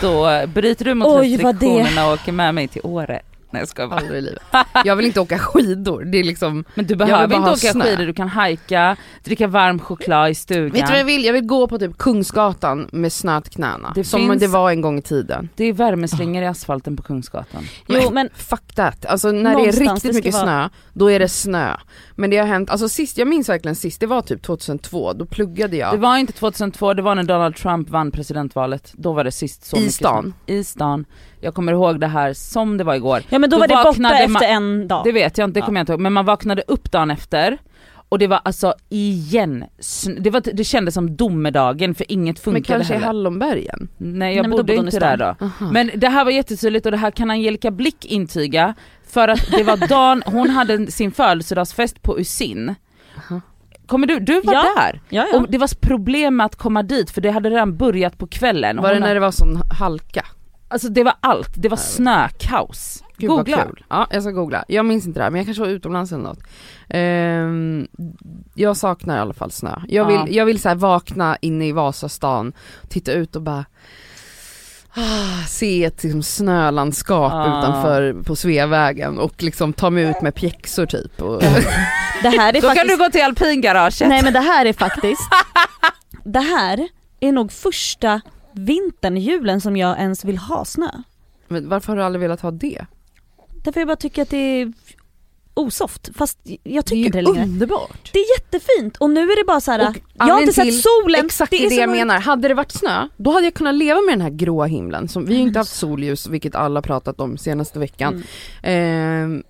Då 0.01 0.47
bryter 0.55 0.85
du 0.85 0.95
mot 0.95 1.09
Oj, 1.09 1.37
restriktionerna 1.37 2.07
och 2.07 2.13
åker 2.13 2.33
med 2.33 2.55
mig 2.55 2.69
till 2.69 2.81
Åre. 2.85 3.23
Nej 3.51 3.61
jag 3.61 3.69
skojar 3.69 3.89
bara. 3.89 4.01
Aldrig 4.01 4.19
i 4.19 4.21
livet. 4.21 4.43
Jag 4.85 4.97
vill 4.97 5.07
inte 5.07 5.21
åka 5.21 5.39
skidor, 5.39 6.05
det 6.05 6.19
är 6.19 6.25
liksom 6.25 6.65
Men 6.75 6.87
du 6.87 6.97
behöver 6.97 7.25
inte 7.25 7.37
ha 7.37 7.53
åka 7.53 7.73
snö. 7.73 7.85
skidor, 7.85 8.07
du 8.07 8.13
kan 8.15 8.29
hajka, 8.29 8.97
dricka 9.25 9.47
varm 9.47 9.79
choklad 9.81 10.31
i 10.31 10.35
stugan. 10.35 10.71
Vet 10.71 10.87
du 10.87 10.91
vad 10.93 11.01
jag 11.01 11.05
vill? 11.05 11.25
Jag 11.25 11.33
vill 11.33 11.47
gå 11.47 11.67
på 11.69 11.79
typ 11.79 11.99
Kungsgatan 11.99 12.89
med 12.93 13.13
snö 13.13 13.41
till 13.41 13.53
knäna. 13.53 13.93
Det 13.95 14.05
som 14.05 14.21
finns- 14.29 14.41
det 14.41 14.47
var 14.47 14.71
en 14.71 14.81
gång 14.81 14.99
i 14.99 15.03
tiden. 15.03 15.49
Det 15.57 15.65
är 15.65 15.73
värmeslingor 15.73 16.43
i 16.43 16.47
asfalten 16.47 16.97
på 16.97 17.03
Kungsgatan. 17.03 17.65
Jo 17.87 18.11
men 18.11 18.29
Fuck 18.35 18.75
that. 18.75 19.07
Alltså 19.07 19.31
när 19.31 19.57
det 19.57 19.69
är 19.69 19.73
riktigt 19.73 20.15
mycket 20.15 20.35
vara- 20.35 20.45
snö, 20.45 20.69
då 20.93 21.11
är 21.11 21.19
det 21.19 21.29
snö. 21.29 21.77
Men 22.17 22.31
det 22.31 22.37
har 22.37 22.47
hänt, 22.47 22.71
alltså 22.71 22.89
sist, 22.89 23.19
jag 23.19 23.29
minns 23.29 23.49
verkligen 23.49 23.75
sist, 23.75 24.01
det 24.01 24.07
var 24.07 24.23
typ 24.23 24.43
2002, 24.43 25.13
då 25.13 25.27
pluggade 25.27 25.77
jag. 25.77 25.95
Det 25.95 25.99
var 25.99 26.17
inte 26.19 26.33
2002, 26.33 26.95
det 26.95 27.03
var 27.03 27.15
när 27.15 27.23
Donald 27.23 27.57
Trump 27.57 27.91
vann 27.91 28.11
presidentvalet. 28.11 28.93
Då 28.97 29.13
var 29.13 29.25
det 29.25 29.33
sist 29.33 29.65
så 29.65 29.77
I 29.77 29.81
mycket 29.81 29.95
stan? 29.95 30.35
I 30.47 30.65
stan. 30.65 31.05
Jag 31.41 31.55
kommer 31.55 31.73
ihåg 31.73 32.01
det 32.01 32.07
här 32.07 32.33
som 32.33 32.77
det 32.77 32.85
var 32.85 32.95
igår. 32.95 33.23
Ja 33.29 33.39
men 33.39 33.51
då, 33.51 33.57
Då 33.57 33.61
var 33.61 33.69
det 33.69 33.75
borta 33.75 33.89
vaknade 33.89 34.15
efter 34.19 34.29
man- 34.33 34.43
en 34.43 34.89
dag. 34.89 35.05
Det 35.05 35.13
vet 35.13 35.39
jag 35.39 35.45
inte, 35.49 35.61
det 35.61 35.63
Ja. 35.63 35.67
kommer 35.67 35.81
jag 35.81 35.83
inte 35.83 35.93
ihåg. 35.93 36.01
Men 36.01 36.13
man 36.13 36.25
vaknade 36.25 36.63
upp 36.67 36.91
dagen 36.93 37.11
efter 37.11 37.59
och 38.09 38.19
det 38.19 38.27
var 38.27 38.41
alltså 38.45 38.75
igen, 38.89 39.65
det, 40.19 40.31
var, 40.31 40.43
det 40.55 40.65
kändes 40.65 40.95
som 40.95 41.17
domedagen 41.17 41.95
för 41.95 42.13
inget 42.13 42.37
men 42.37 42.55
funkade 42.55 42.65
kanske 42.79 42.95
i 42.95 42.97
heller. 42.97 43.07
Hallonbergen? 43.07 43.89
Nej 43.99 44.37
jag 44.37 44.43
Nej, 44.43 44.49
men 44.49 44.51
bodde 44.51 44.75
i 44.75 44.77
inte 44.77 44.99
där 44.99 45.17
då. 45.17 45.25
Aha. 45.45 45.71
Men 45.73 45.91
det 45.95 46.09
här 46.09 46.25
var 46.25 46.31
jättetydligt 46.33 46.87
och 46.87 46.93
det 46.93 46.99
här 46.99 47.11
kan 47.11 47.31
Angelica 47.31 47.71
Blick 47.71 48.05
intyga 48.05 48.75
för 49.15 49.29
att 49.29 49.47
det 49.51 49.63
var 49.63 49.77
dagen, 49.89 50.23
hon 50.27 50.51
hade 50.51 50.91
sin 50.91 51.13
födelsedagsfest 51.13 52.03
på 52.03 52.19
Usin. 52.21 52.75
Aha. 53.19 53.41
Kommer 53.87 54.07
du, 54.07 54.19
du 54.21 54.41
var 54.41 54.55
Ja. 54.55 54.63
där? 54.77 55.01
ja, 55.09 55.27
ja. 55.33 55.39
Och 55.39 55.51
det 55.51 55.59
var 55.59 55.81
problem 55.81 56.37
med 56.37 56.47
att 56.47 56.57
komma 56.57 56.83
dit 56.83 57.11
för 57.11 57.21
det 57.21 57.31
hade 57.31 57.51
redan 57.51 57.77
börjat 57.77 58.19
på 58.19 58.27
kvällen. 58.27 58.77
Var 58.77 58.89
det 58.89 58.95
Hon- 58.95 59.03
när 59.03 59.15
det 59.15 59.21
var 59.21 59.31
sån 59.31 59.63
halka? 59.79 60.25
Alltså 60.69 60.89
det 60.89 61.05
var 61.05 61.15
allt, 61.21 61.51
det 61.57 61.69
var 61.69 61.77
snökaos. 61.77 63.05
Gud 63.17 63.31
Googla. 63.31 63.65
kul. 63.65 63.85
Ja 63.89 64.07
jag 64.11 64.23
ska 64.23 64.33
googla. 64.33 64.65
Jag 64.69 64.87
minns 64.87 65.07
inte 65.07 65.21
det 65.21 65.25
här 65.25 65.31
men 65.31 65.39
jag 65.39 65.47
kanske 65.47 65.63
var 65.63 65.71
utomlands 65.71 66.13
eller 66.13 66.23
något. 66.23 66.41
Ehm, 66.89 67.87
jag 68.55 68.77
saknar 68.77 69.17
i 69.17 69.21
alla 69.21 69.35
fall 69.35 69.51
snö. 69.51 69.79
Jag 69.89 70.05
vill, 70.07 70.17
Ja. 70.17 70.27
jag 70.29 70.45
vill 70.47 70.61
så 70.61 70.75
vakna 70.75 71.37
inne 71.41 71.67
i 71.69 71.73
Vasastan, 71.73 72.53
titta 72.89 73.13
ut 73.13 73.37
och 73.37 73.43
bara 73.43 73.65
ah, 74.97 75.47
se 75.49 75.85
ett 75.85 76.03
liksom, 76.03 76.23
snölandskap 76.23 77.33
Ja. 77.33 77.59
utanför 77.59 78.23
på 78.23 78.37
Sveavägen 78.37 79.19
och 79.19 79.43
liksom 79.43 79.73
ta 79.73 79.91
mig 79.91 80.05
ut 80.05 80.23
med 80.23 80.35
pjäxor 80.35 80.87
typ. 80.87 81.23
Och, 81.23 81.43
Det 82.23 82.29
här 82.29 82.49
är 82.49 82.53
Då 82.63 82.69
faktiskt... 82.69 82.75
kan 82.75 82.87
du 82.87 82.97
gå 83.05 83.11
till 83.11 83.23
alpingaraget. 83.23 84.09
Nej 84.09 84.23
men 84.23 84.33
det 84.33 84.41
här 84.41 84.67
är 84.67 84.73
faktiskt, 84.73 85.23
det 86.25 86.41
här 86.41 86.89
är 87.21 87.33
nog 87.33 87.53
första 87.53 88.21
vintern, 88.53 89.17
julen 89.17 89.61
som 89.61 89.77
jag 89.77 89.99
ens 89.99 90.25
vill 90.25 90.39
ha 90.39 90.65
snö. 90.65 90.89
Men 91.49 91.69
varför 91.69 91.89
har 91.89 91.97
du 91.97 92.03
aldrig 92.05 92.21
velat 92.23 92.41
ha 92.41 92.51
det? 92.51 92.87
Därför 93.65 93.81
jag 93.81 93.87
bara 93.89 93.97
tycker 93.97 94.23
att 94.23 94.31
det 94.31 94.37
är 94.61 94.73
osoft, 95.55 96.11
fast 96.15 96.39
jag 96.45 96.59
Det 96.63 96.77
är 96.77 96.83
tycker 96.83 97.07
inte 97.07 97.21
det 97.21 97.43
underbart. 97.43 98.11
Det 98.13 98.19
är 98.19 98.41
jättefint 98.41 98.97
och 98.97 99.11
nu 99.11 99.21
är 99.21 99.37
det 99.37 99.45
bara 99.45 99.61
så 99.61 99.71
här. 99.71 99.89
Och 99.89 99.97
jag 100.15 100.25
har 100.35 100.41
inte 100.41 100.53
sett 100.53 100.83
solen. 100.83 101.25
Exakt 101.25 101.51
det, 101.51 101.65
är 101.65 101.69
det 101.69 101.75
jag 101.75 101.89
mörkt. 101.89 101.99
menar. 101.99 102.21
Hade 102.21 102.49
det 102.49 102.55
varit 102.55 102.73
snö, 102.73 103.09
då 103.17 103.31
hade 103.31 103.47
jag 103.47 103.55
kunnat 103.55 103.75
leva 103.75 104.01
med 104.01 104.13
den 104.13 104.21
här 104.21 104.31
gråa 104.31 104.67
himlen. 104.67 105.09
Som, 105.09 105.25
vi 105.25 105.33
har 105.33 105.41
ju 105.41 105.47
inte 105.47 105.59
haft 105.59 105.75
solljus, 105.75 106.27
vilket 106.27 106.55
alla 106.55 106.83
pratat 106.83 107.21
om 107.21 107.39
senaste 107.39 107.79
veckan. 107.79 108.25
Mm. 108.63 109.37
Eh, 109.37 109.45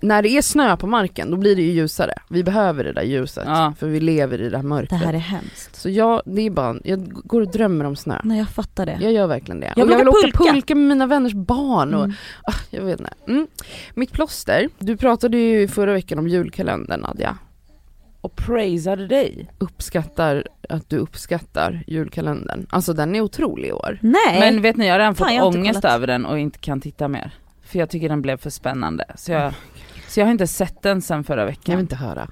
när 0.00 0.22
det 0.22 0.28
är 0.28 0.42
snö 0.42 0.76
på 0.76 0.86
marken, 0.86 1.30
då 1.30 1.36
blir 1.36 1.56
det 1.56 1.62
ju 1.62 1.70
ljusare. 1.72 2.12
Vi 2.30 2.44
behöver 2.44 2.84
det 2.84 2.92
där 2.92 3.02
ljuset, 3.02 3.44
Ja. 3.46 3.72
för 3.78 3.86
vi 3.86 4.00
lever 4.00 4.40
i 4.40 4.48
det 4.48 4.56
här 4.56 4.62
Det 4.62 4.68
mörkret. 4.68 5.00
här 5.00 5.14
är 5.14 5.18
hemskt. 5.18 5.76
Så 5.76 5.90
jag, 5.90 6.22
det 6.26 6.42
är 6.42 6.50
bara, 6.50 6.76
jag 6.84 7.08
går 7.12 7.40
och 7.40 7.50
drömmer 7.50 7.84
om 7.84 7.96
snö. 7.96 8.20
Nej 8.24 8.38
jag 8.38 8.48
fattar 8.48 8.86
det. 8.86 8.98
Jag 9.00 9.12
gör 9.12 9.26
verkligen 9.26 9.60
det. 9.60 9.72
Jag 9.76 9.86
och 9.86 9.92
jag 9.92 9.96
vill 9.96 9.96
vill 9.96 10.08
åka 10.08 10.18
pulka. 10.22 10.52
pulka 10.52 10.74
med 10.74 10.86
mina 10.88 11.06
vänners 11.06 11.32
barn 11.32 11.94
och 11.94 12.04
Mm. 12.04 12.16
ah, 12.42 12.54
jag 12.70 12.82
vet 12.82 13.00
inte. 13.00 13.12
Mm. 13.28 13.46
Mitt 13.94 14.12
plåster, 14.12 14.68
du 14.78 14.96
pratade 14.96 15.36
ju 15.36 15.68
förra 15.68 15.92
veckan 15.92 16.18
om 16.18 16.28
julkalendern 16.28 17.00
Nadja. 17.00 17.38
Och 18.20 18.36
praisade 18.36 19.06
dig. 19.06 19.50
Uppskattar 19.58 20.46
att 20.68 20.90
du 20.90 20.96
uppskattar 20.98 21.84
julkalendern. 21.86 22.66
Alltså 22.70 22.92
den 22.92 23.14
är 23.16 23.20
otrolig 23.20 23.68
i 23.68 23.72
år. 23.72 23.98
Nej. 24.02 24.40
Men 24.40 24.62
vet 24.62 24.76
ni 24.76 24.86
jag 24.86 24.94
har 24.94 24.98
redan 24.98 25.14
Fan, 25.14 25.26
fått 25.28 25.34
jag 25.34 25.42
har 25.42 25.46
inte 25.48 25.58
ångest 25.58 25.80
kollat. 25.82 25.94
över 25.94 26.06
den 26.06 26.26
och 26.26 26.38
inte 26.38 26.58
kan 26.58 26.80
titta 26.80 27.08
mer. 27.08 27.30
För 27.62 27.78
jag 27.78 27.90
tycker 27.90 28.08
den 28.08 28.22
blev 28.22 28.36
för 28.36 28.50
spännande. 28.50 29.04
Så 29.16 29.32
jag, 29.32 29.52
så 30.14 30.20
jag 30.20 30.26
har 30.26 30.32
inte 30.32 30.46
sett 30.46 30.82
den 30.82 31.02
sen 31.02 31.24
förra 31.24 31.40
Jag 31.40 31.46
vill 31.46 31.56
veckan. 31.56 31.80
inte 31.80 31.96
höra. 31.96 32.30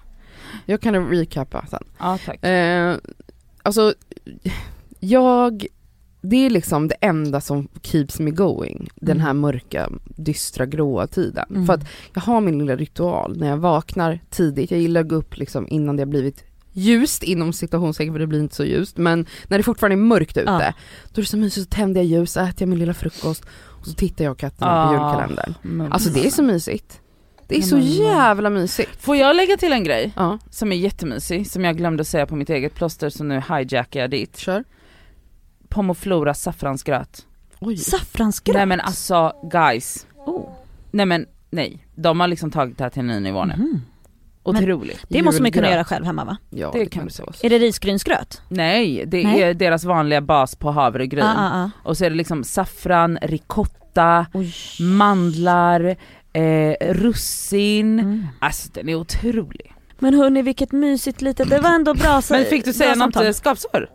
Jag 0.67 0.81
kan 0.81 1.09
recapa 1.09 1.67
sen. 1.71 1.85
Ja 1.99 2.19
tack. 2.27 2.45
Eh, 2.45 2.97
alltså, 3.63 3.95
jag, 5.01 5.67
det 6.21 6.37
är 6.47 6.51
liksom 6.51 6.89
det 6.89 6.95
enda 7.01 7.41
som 7.41 7.69
keeps 7.83 8.21
me 8.21 8.31
going. 8.31 8.89
Den 8.95 9.21
här 9.21 9.33
mörka, 9.33 9.91
dystra, 10.05 10.67
gråa 10.67 11.07
tiden. 11.07 11.45
Mm. 11.51 11.67
För 11.67 11.75
att 11.75 11.87
jag 12.15 12.21
har 12.23 12.41
min 12.41 12.59
lilla 12.59 12.77
ritual 12.77 13.37
när 13.39 13.49
jag 13.49 13.57
vaknar 13.57 14.19
tidigt. 14.31 14.71
Jag 14.71 14.81
gillar 14.81 15.01
att 15.01 15.09
gå 15.09 15.15
upp 15.15 15.37
liksom 15.37 15.69
innan 15.69 15.97
det 15.97 16.01
har 16.01 16.07
blivit 16.07 16.45
ljust 16.73 17.23
inom 17.23 17.53
citationstecken 17.53 18.15
för 18.15 18.19
det 18.19 18.27
blir 18.27 18.41
inte 18.41 18.55
så 18.55 18.65
ljust. 18.65 18.97
Men 18.97 19.27
när 19.49 19.59
det 19.59 19.63
fortfarande 19.65 19.95
är 19.95 20.07
mörkt 20.07 20.37
ute, 20.37 20.51
Ja. 20.51 20.73
då 21.13 21.19
är 21.21 21.23
det 21.23 21.27
så 21.29 21.37
mysigt. 21.37 21.71
Så 21.71 21.77
tänder 21.77 22.01
jag 22.01 22.07
ljus, 22.09 22.37
äter 22.37 22.55
jag 22.59 22.69
min 22.69 22.79
lilla 22.79 22.95
frukost 22.95 23.45
och 23.55 23.87
så 23.87 23.93
tittar 23.95 24.25
jag 24.25 24.33
och 24.33 24.39
katterna 24.39 24.71
på 24.71 24.77
Ah. 24.77 24.93
julkalendern. 24.93 25.55
Men- 25.63 25.93
Alltså 25.93 26.11
det 26.11 26.27
är 26.27 26.31
så 26.31 26.43
mysigt. 26.43 27.01
Det 27.53 27.59
är 27.59 27.63
så 27.63 27.77
men- 27.77 27.85
jävla 27.87 28.51
mysigt. 28.51 29.03
Får 29.03 29.17
jag 29.17 29.37
lägga 29.37 29.57
till 29.57 29.73
en 29.73 29.85
grej 29.85 30.13
Ja, 30.17 30.39
som 30.51 30.73
är 30.73 30.77
jättemysig, 30.77 31.51
som 31.51 31.65
jag 31.65 31.77
glömde 31.77 32.05
säga 32.05 32.27
på 32.27 32.37
mitt 32.37 32.51
eget 32.51 32.75
plåster 32.75 33.11
så 33.11 33.25
nu 33.25 33.43
hijackar 33.51 34.01
jag 34.01 34.11
dit. 34.11 34.37
kör. 34.39 34.65
Pomoflora 35.69 36.35
saffransgröt. 36.35 37.27
Oj. 37.61 37.77
Saffransgröt. 37.77 38.57
Nej 38.57 38.67
men 38.67 38.81
alltså 38.81 39.33
guys, 39.51 40.07
Oh. 40.27 40.49
nej 40.91 41.07
men 41.07 41.27
nej. 41.51 41.87
De 41.95 42.21
har 42.21 42.29
liksom 42.29 42.51
tagit 42.51 42.79
det 42.79 42.85
här 42.85 42.91
till 42.91 43.01
en 43.01 43.07
ny 43.07 43.21
nivå 43.21 43.45
nu. 43.45 43.55
Mhm. 43.57 43.83
Otroligt. 44.45 45.05
Det 45.09 45.23
måste 45.23 45.43
man 45.43 45.47
ju 45.49 45.53
kunna 45.53 45.71
göra 45.71 45.85
själv 45.85 46.05
hemma 46.05 46.25
va? 46.25 46.37
Ja, 46.51 46.71
Det 46.73 46.79
det, 46.79 46.87
kan 46.91 47.11
så. 47.11 47.33
Är 47.43 47.51
det 47.51 47.59
risgrynsgröt? 47.59 48.43
Nej, 48.49 49.05
det 49.07 49.23
Nej. 49.25 49.43
är 49.43 49.55
deras 49.55 49.85
vanliga 49.85 50.21
bas 50.21 50.57
på 50.57 50.71
havregryn. 50.71 51.23
Ah, 51.25 51.35
ah, 51.39 51.63
ah. 51.65 51.71
Och 51.85 51.97
så 51.97 52.05
är 52.05 52.11
det 52.11 52.17
liksom 52.17 52.45
saffran, 52.45 53.19
ricotta, 53.23 54.27
Oj. 54.35 54.55
mandlar, 54.81 55.97
eh, 56.33 56.93
russin. 56.95 58.01
Mm. 58.01 58.27
Alltså 58.41 58.69
den 58.73 58.89
är 58.89 58.95
otrolig. 58.95 59.75
Men 59.99 60.15
hörni 60.15 60.43
vilket 60.43 60.73
mysigt 60.73 61.23
litet, 61.23 61.51
det 61.51 61.59
var 61.61 61.71
ändå 61.75 61.95
bra 61.95 62.23
så, 62.23 62.35
Men 62.35 62.45
fick 62.45 62.65
du 62.65 62.73
säga 62.73 62.91
något 62.91 62.99
samtal. 62.99 63.27
eh, 63.27 63.33
skapsår? 63.33 63.91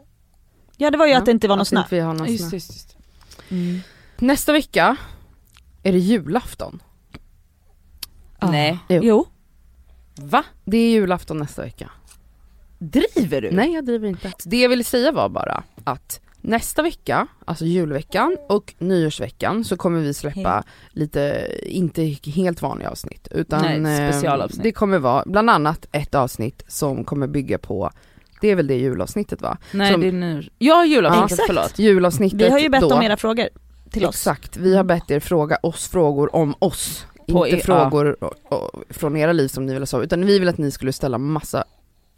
Ja 0.78 0.92
det 0.92 0.98
var 0.98 1.06
ju 1.06 1.12
Ja, 1.12 1.18
att 1.18 1.26
det 1.26 1.32
inte 1.32 1.48
var 1.48 1.56
någon 1.56 1.66
snö. 1.66 1.84
vi 1.90 2.00
har 2.00 2.14
någon 2.14 2.28
Just, 2.32 2.50
snö. 2.50 2.56
just, 2.56 2.70
just. 2.74 2.98
Mm. 3.50 3.80
Nästa 4.18 4.52
vecka 4.54 4.96
är 5.84 5.92
det 5.92 5.98
julafton. 6.00 6.80
Ah. 8.40 8.52
Nej. 8.52 8.80
Jo. 8.90 9.00
Jo. 9.04 9.28
Va? 10.16 10.44
Det 10.66 10.78
är 10.78 10.90
julafton 10.90 11.38
nästa 11.38 11.62
vecka. 11.62 11.90
Driver 12.80 13.42
du? 13.42 13.52
Nej 13.52 13.74
jag 13.74 13.86
driver 13.86 14.08
inte. 14.08 14.32
Det 14.46 14.58
jag 14.62 14.70
ville 14.70 14.84
säga 14.84 15.12
var 15.12 15.30
bara 15.30 15.64
att 15.84 16.22
nästa 16.48 16.82
vecka, 16.82 17.28
alltså 17.46 17.66
julveckan 17.66 18.38
och 18.50 18.74
nyårsveckan 18.78 19.64
så 19.64 19.78
kommer 19.78 20.00
vi 20.00 20.14
släppa 20.14 20.64
lite, 20.92 21.48
inte 21.66 22.04
helt 22.26 22.62
vanliga 22.62 22.90
avsnitt 22.90 23.28
utan 23.32 23.62
Nej, 23.84 24.02
eh, 24.06 24.12
specialavsnitt. 24.12 24.64
det 24.64 24.72
kommer 24.72 25.00
vara 25.00 25.24
bland 25.26 25.50
annat 25.50 25.88
ett 25.92 26.16
avsnitt 26.16 26.64
som 26.68 27.04
kommer 27.04 27.28
bygga 27.28 27.58
på, 27.58 27.92
det 28.42 28.48
är 28.52 28.56
väl 28.56 28.68
det 28.68 28.76
julavsnittet 28.76 29.42
va? 29.42 29.58
Nej 29.72 29.92
Som- 29.92 30.02
det 30.02 30.08
är 30.08 30.12
nu. 30.12 30.44
Ja 30.58 30.86
julavsnittet, 30.86 31.32
Exakt. 31.32 31.48
förlåt. 31.48 31.80
Julavsnittet 31.80 32.42
Vi 32.42 32.50
har 32.50 32.60
ju 32.60 32.70
bett 32.70 32.82
då, 32.82 32.96
om 32.96 33.02
era 33.02 33.18
frågor 33.18 33.50
till 33.92 34.06
oss. 34.06 34.16
Exakt, 34.16 34.58
vi 34.58 34.76
har 34.76 34.84
bett 34.84 35.12
er 35.12 35.20
fråga 35.20 35.58
oss 35.64 35.88
frågor 35.88 36.36
om 36.36 36.56
oss. 36.60 37.06
På 37.28 37.48
inte 37.48 37.58
er- 37.60 37.64
frågor 37.64 38.24
och, 38.24 38.34
och, 38.54 38.84
från 38.90 39.18
era 39.18 39.32
liv 39.34 39.48
som 39.48 39.66
ni 39.66 39.74
vill 39.74 39.86
ha 39.92 40.04
utan 40.04 40.26
vi 40.26 40.40
vill 40.40 40.50
att 40.50 40.58
ni 40.58 40.72
skulle 40.72 40.94
ställa 40.94 41.18
massa 41.18 41.64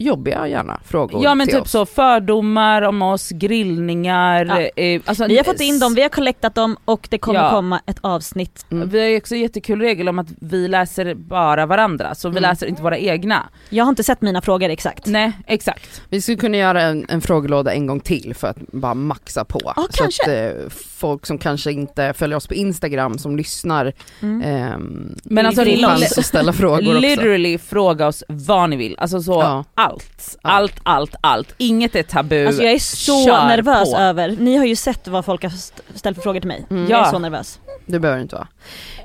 jobbiga 0.04 0.48
gärna 0.48 0.80
frågor 0.84 1.24
Ja 1.24 1.34
men 1.34 1.46
till 1.46 1.56
typ 1.56 1.62
oss. 1.64 1.70
så 1.70 1.86
fördomar 1.86 2.82
om 2.82 3.02
oss, 3.02 3.28
grillningar, 3.30 4.44
Ja. 4.76 4.82
eh, 4.82 5.00
alltså, 5.04 5.26
Vi 5.26 5.36
har 5.36 5.44
fått 5.44 5.60
in 5.60 5.78
dem, 5.78 5.94
vi 5.94 6.02
har 6.02 6.08
collectat 6.08 6.54
dem 6.54 6.76
och 6.84 7.08
det 7.10 7.18
kommer 7.18 7.40
Ja. 7.40 7.50
komma 7.50 7.80
ett 7.86 7.98
avsnitt. 8.00 8.66
Mm. 8.70 8.88
Vi 8.88 9.00
har 9.00 9.06
ju 9.06 9.16
också 9.16 9.34
jättekul 9.36 9.80
regel 9.80 10.08
om 10.08 10.18
att 10.18 10.26
vi 10.40 10.68
läser 10.68 11.14
bara 11.14 11.66
varandra, 11.66 12.14
så 12.14 12.28
vi 12.28 12.38
Mm. 12.38 12.50
läser 12.50 12.66
inte 12.66 12.82
våra 12.82 12.98
egna. 12.98 13.48
Jag 13.68 13.84
har 13.84 13.88
inte 13.90 14.04
sett 14.04 14.22
mina 14.22 14.40
frågor 14.42 14.68
exakt. 14.68 15.06
Nej 15.06 15.32
exakt. 15.46 16.02
Vi 16.08 16.20
skulle 16.20 16.36
kunna 16.36 16.56
göra 16.56 16.82
en, 16.82 17.06
en 17.08 17.20
frågelåda 17.20 17.72
en 17.72 17.86
gång 17.86 18.00
till 18.00 18.34
för 18.34 18.48
att 18.48 18.56
bara 18.72 18.94
maxa 18.94 19.44
på. 19.44 19.60
Ja, 19.64 19.86
så 19.90 20.02
kanske. 20.02 20.22
att 20.50 20.56
eh, 20.56 20.70
folk 21.00 21.26
som 21.26 21.38
kanske 21.38 21.72
inte 21.72 22.12
följer 22.12 22.36
oss 22.36 22.46
på 22.46 22.54
Instagram 22.54 23.18
som 23.18 23.36
lyssnar 23.36 23.92
Mm. 24.22 24.42
ehm, 24.42 25.14
Men 25.24 25.46
alltså 25.46 25.64
chans 25.64 26.18
att 26.18 26.26
ställa 26.26 26.52
frågor 26.52 26.78
också. 26.88 26.98
Literally 27.00 27.58
fråga 27.58 28.06
oss 28.06 28.24
vad 28.28 28.70
ni 28.70 28.76
vill, 28.76 28.94
alltså 28.98 29.22
så 29.22 29.32
Ja. 29.32 29.64
allt, 29.74 30.38
allt, 30.42 30.74
allt, 30.82 31.14
allt. 31.20 31.54
Inget 31.58 31.96
är 31.96 32.02
tabu. 32.02 32.46
Alltså 32.46 32.62
jag 32.62 32.72
är 32.72 32.78
så 32.78 33.24
Kör 33.26 33.46
nervös 33.48 33.92
på. 33.92 33.98
över, 33.98 34.36
ni 34.38 34.56
har 34.56 34.64
ju 34.64 34.76
sett 34.76 35.08
vad 35.08 35.24
folk 35.24 35.42
har 35.42 35.50
st- 35.50 35.82
ställt 35.94 36.16
för 36.16 36.22
frågor 36.22 36.40
till 36.40 36.48
mig. 36.48 36.66
Mm. 36.70 36.82
Jag 36.90 37.00
är 37.00 37.04
Ja. 37.04 37.10
så 37.10 37.18
nervös. 37.18 37.58
Det 37.86 37.98
behöver 37.98 38.22
inte 38.22 38.34
vara. 38.34 38.48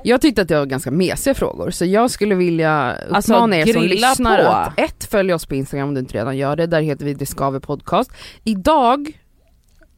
Jag 0.04 0.20
tyckte 0.20 0.42
att 0.42 0.48
det 0.48 0.58
var 0.58 0.66
ganska 0.66 0.90
mesiga 0.90 1.34
frågor 1.34 1.70
så 1.70 1.84
jag 1.84 2.10
skulle 2.10 2.34
vilja 2.34 2.92
uppmana 2.94 3.16
Alltså, 3.16 3.32
er 3.70 3.72
som 3.72 3.82
lyssnar 3.82 4.44
på. 4.44 4.50
att 4.50 4.78
ett, 4.78 5.04
följ 5.10 5.32
oss 5.34 5.46
på 5.46 5.54
Instagram 5.54 5.88
om 5.88 5.94
du 5.94 6.00
inte 6.00 6.14
redan 6.18 6.36
gör 6.36 6.56
det, 6.56 6.66
där 6.66 6.80
heter 6.80 7.04
vi 7.04 7.14
Det 7.14 7.26
Skaver 7.26 7.60
Podcast. 7.60 8.10
Idag 8.44 9.12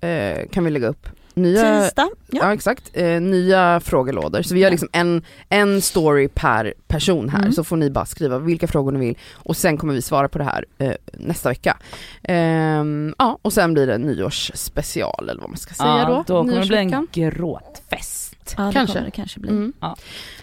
eh, 0.01 0.49
kan 0.53 0.65
vi 0.65 0.71
lägga 0.71 0.89
upp 0.89 1.09
nya 1.39 1.83
Tisdag, 1.83 2.09
Ja, 2.31 2.41
ja. 2.43 2.53
exakt, 2.55 2.91
eh, 2.93 3.21
nya 3.21 3.81
frågelådor. 3.81 4.43
Så 4.43 4.55
vi 4.55 4.63
har 4.65 4.71
liksom 4.71 4.89
en, 4.93 5.23
en 5.49 5.83
story 5.83 6.29
per 6.29 6.75
person 6.89 7.29
här 7.29 7.39
Mm. 7.39 7.53
så 7.53 7.65
får 7.65 7.77
ni 7.77 7.91
bara 7.91 8.07
skriva 8.07 8.39
vilka 8.39 8.67
frågor 8.67 8.93
ni 8.93 8.99
vill 9.07 9.19
och 9.33 9.57
sen 9.57 9.77
kommer 9.79 9.95
vi 9.95 10.03
svara 10.03 10.29
på 10.29 10.39
det 10.39 10.45
här 10.45 10.65
eh, 10.79 10.93
nästa 11.13 11.49
vecka. 11.49 11.77
Ehm, 12.23 13.15
ja 13.19 13.39
och 13.43 13.53
sen 13.53 13.75
blir 13.75 13.87
det 13.87 13.95
en 13.95 14.03
nyårsspecial 14.03 15.29
eller 15.29 15.41
vad 15.41 15.51
man 15.51 15.59
ska 15.59 15.75
säga 15.75 15.89
ja, 15.99 16.25
då. 16.27 16.35
då 16.35 16.43
kommer 16.43 16.61
det 16.61 16.67
bli 16.67 16.77
en 16.77 17.07
gråtfest. 17.13 18.55
ja 18.57 18.63
det 18.63 18.73
Kanske. 18.73 19.01
det 19.01 19.11
kanske 19.11 19.41
bli. 19.41 19.51
Mm. 19.51 19.73
Ja. 19.81 19.97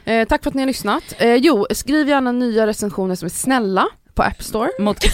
Eh, 0.05 0.27
tack 0.27 0.43
för 0.43 0.49
att 0.49 0.53
ni 0.55 0.61
har 0.61 0.67
lyssnat. 0.67 1.03
Eh, 1.17 1.33
jo, 1.35 1.65
skriv 1.71 2.07
gärna 2.09 2.31
nya 2.31 2.67
recensioner 2.67 3.15
som 3.15 3.25
är 3.25 3.29
snälla 3.29 3.87
på 4.15 4.23
App 4.23 4.43
Store. 4.43 4.69
Mot, 4.79 5.05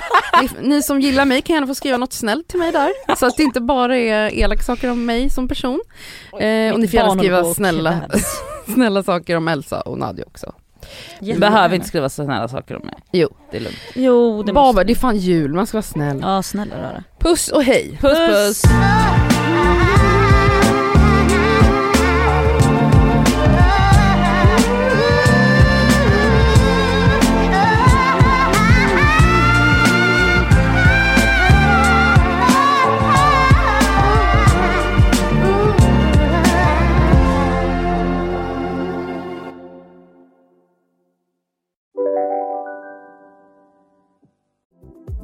ni, 0.60 0.82
som 0.82 1.00
gillar 1.00 1.24
mig 1.24 1.42
kan 1.42 1.54
gärna 1.54 1.66
få 1.66 1.74
skriva 1.74 1.96
något 1.96 2.12
snällt 2.12 2.48
till 2.48 2.58
mig 2.58 2.72
där. 2.72 3.16
Så 3.16 3.26
att 3.26 3.36
det 3.36 3.42
inte 3.42 3.60
bara 3.60 3.96
är 3.96 4.34
elaka 4.34 4.62
saker 4.62 4.90
om 4.90 5.04
mig 5.06 5.30
som 5.30 5.48
person. 5.48 5.80
Eh, 6.40 6.72
och 6.72 6.80
ni 6.80 6.88
får 6.88 6.94
gärna 6.94 7.14
skriva 7.18 7.44
snälla, 7.54 8.00
snälla 8.74 9.02
saker 9.02 9.36
om 9.36 9.48
Elsa 9.48 9.80
och 9.80 9.98
Nadja 9.98 10.24
också. 10.26 10.52
du 10.80 10.86
Jättegärna. 11.26 11.50
behöver 11.50 11.74
inte 11.74 11.88
skriva 11.88 12.08
så 12.08 12.24
snälla 12.24 12.48
saker 12.48 12.76
om 12.76 12.86
mig. 12.86 12.94
Jo. 13.12 13.28
Det 13.50 13.56
är 13.56 13.60
lugnt. 13.60 13.78
Jo 13.94 14.42
det 14.42 14.52
Baba, 14.52 14.66
måste 14.66 14.84
det 14.84 14.92
är 14.92 14.96
fan 14.96 15.16
jul, 15.16 15.54
man 15.54 15.66
ska 15.66 15.76
vara 15.76 15.82
snäll. 15.82 16.18
Ja 16.22 16.42
snälla 16.42 16.78
rara. 16.78 17.04
Puss 17.18 17.48
och 17.48 17.62
hej! 17.64 17.98
Puss 18.00 18.18
puss! 18.18 18.62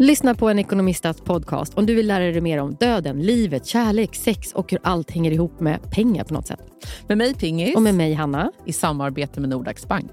Lyssna 0.00 0.34
på 0.34 0.48
en 0.48 0.58
ekonomistats 0.58 1.20
podcast 1.20 1.74
om 1.74 1.86
du 1.86 1.94
vill 1.94 2.06
lära 2.06 2.24
dig 2.24 2.40
mer 2.40 2.58
om 2.58 2.74
döden, 2.74 3.22
livet, 3.22 3.66
kärlek, 3.66 4.14
sex 4.14 4.52
och 4.52 4.70
hur 4.70 4.80
allt 4.82 5.10
hänger 5.10 5.30
ihop 5.30 5.60
med 5.60 5.90
pengar 5.90 6.24
på 6.24 6.34
något 6.34 6.46
sätt. 6.46 6.60
Med 7.08 7.18
mig 7.18 7.34
Pingis, 7.34 7.76
Och 7.76 7.82
med 7.82 7.94
mig 7.94 8.14
Hanna. 8.14 8.52
i 8.66 8.72
samarbete 8.72 9.40
med 9.40 9.50
Nordax 9.50 9.88
Bank. 9.88 10.10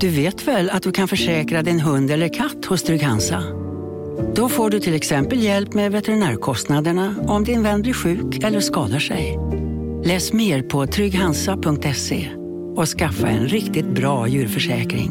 Du 0.00 0.08
vet 0.08 0.48
väl 0.48 0.70
att 0.70 0.82
du 0.82 0.92
kan 0.92 1.08
försäkra 1.08 1.62
din 1.62 1.80
hund 1.80 2.10
eller 2.10 2.28
katt 2.28 2.64
hos 2.64 2.82
Trygg-Hansa? 2.82 3.42
Då 4.34 4.48
får 4.48 4.70
du 4.70 4.80
till 4.80 4.94
exempel 4.94 5.42
hjälp 5.42 5.74
med 5.74 5.92
veterinärkostnaderna 5.92 7.14
om 7.26 7.44
din 7.44 7.62
vän 7.62 7.82
blir 7.82 7.92
sjuk 7.92 8.44
eller 8.44 8.60
skadar 8.60 8.98
sig. 8.98 9.38
Läs 10.04 10.32
mer 10.32 10.62
på 10.62 10.86
trygghansa.se 10.86 12.28
och 12.76 12.88
skaffa 12.88 13.28
en 13.28 13.48
riktigt 13.48 13.86
bra 13.86 14.28
djurförsäkring. 14.28 15.10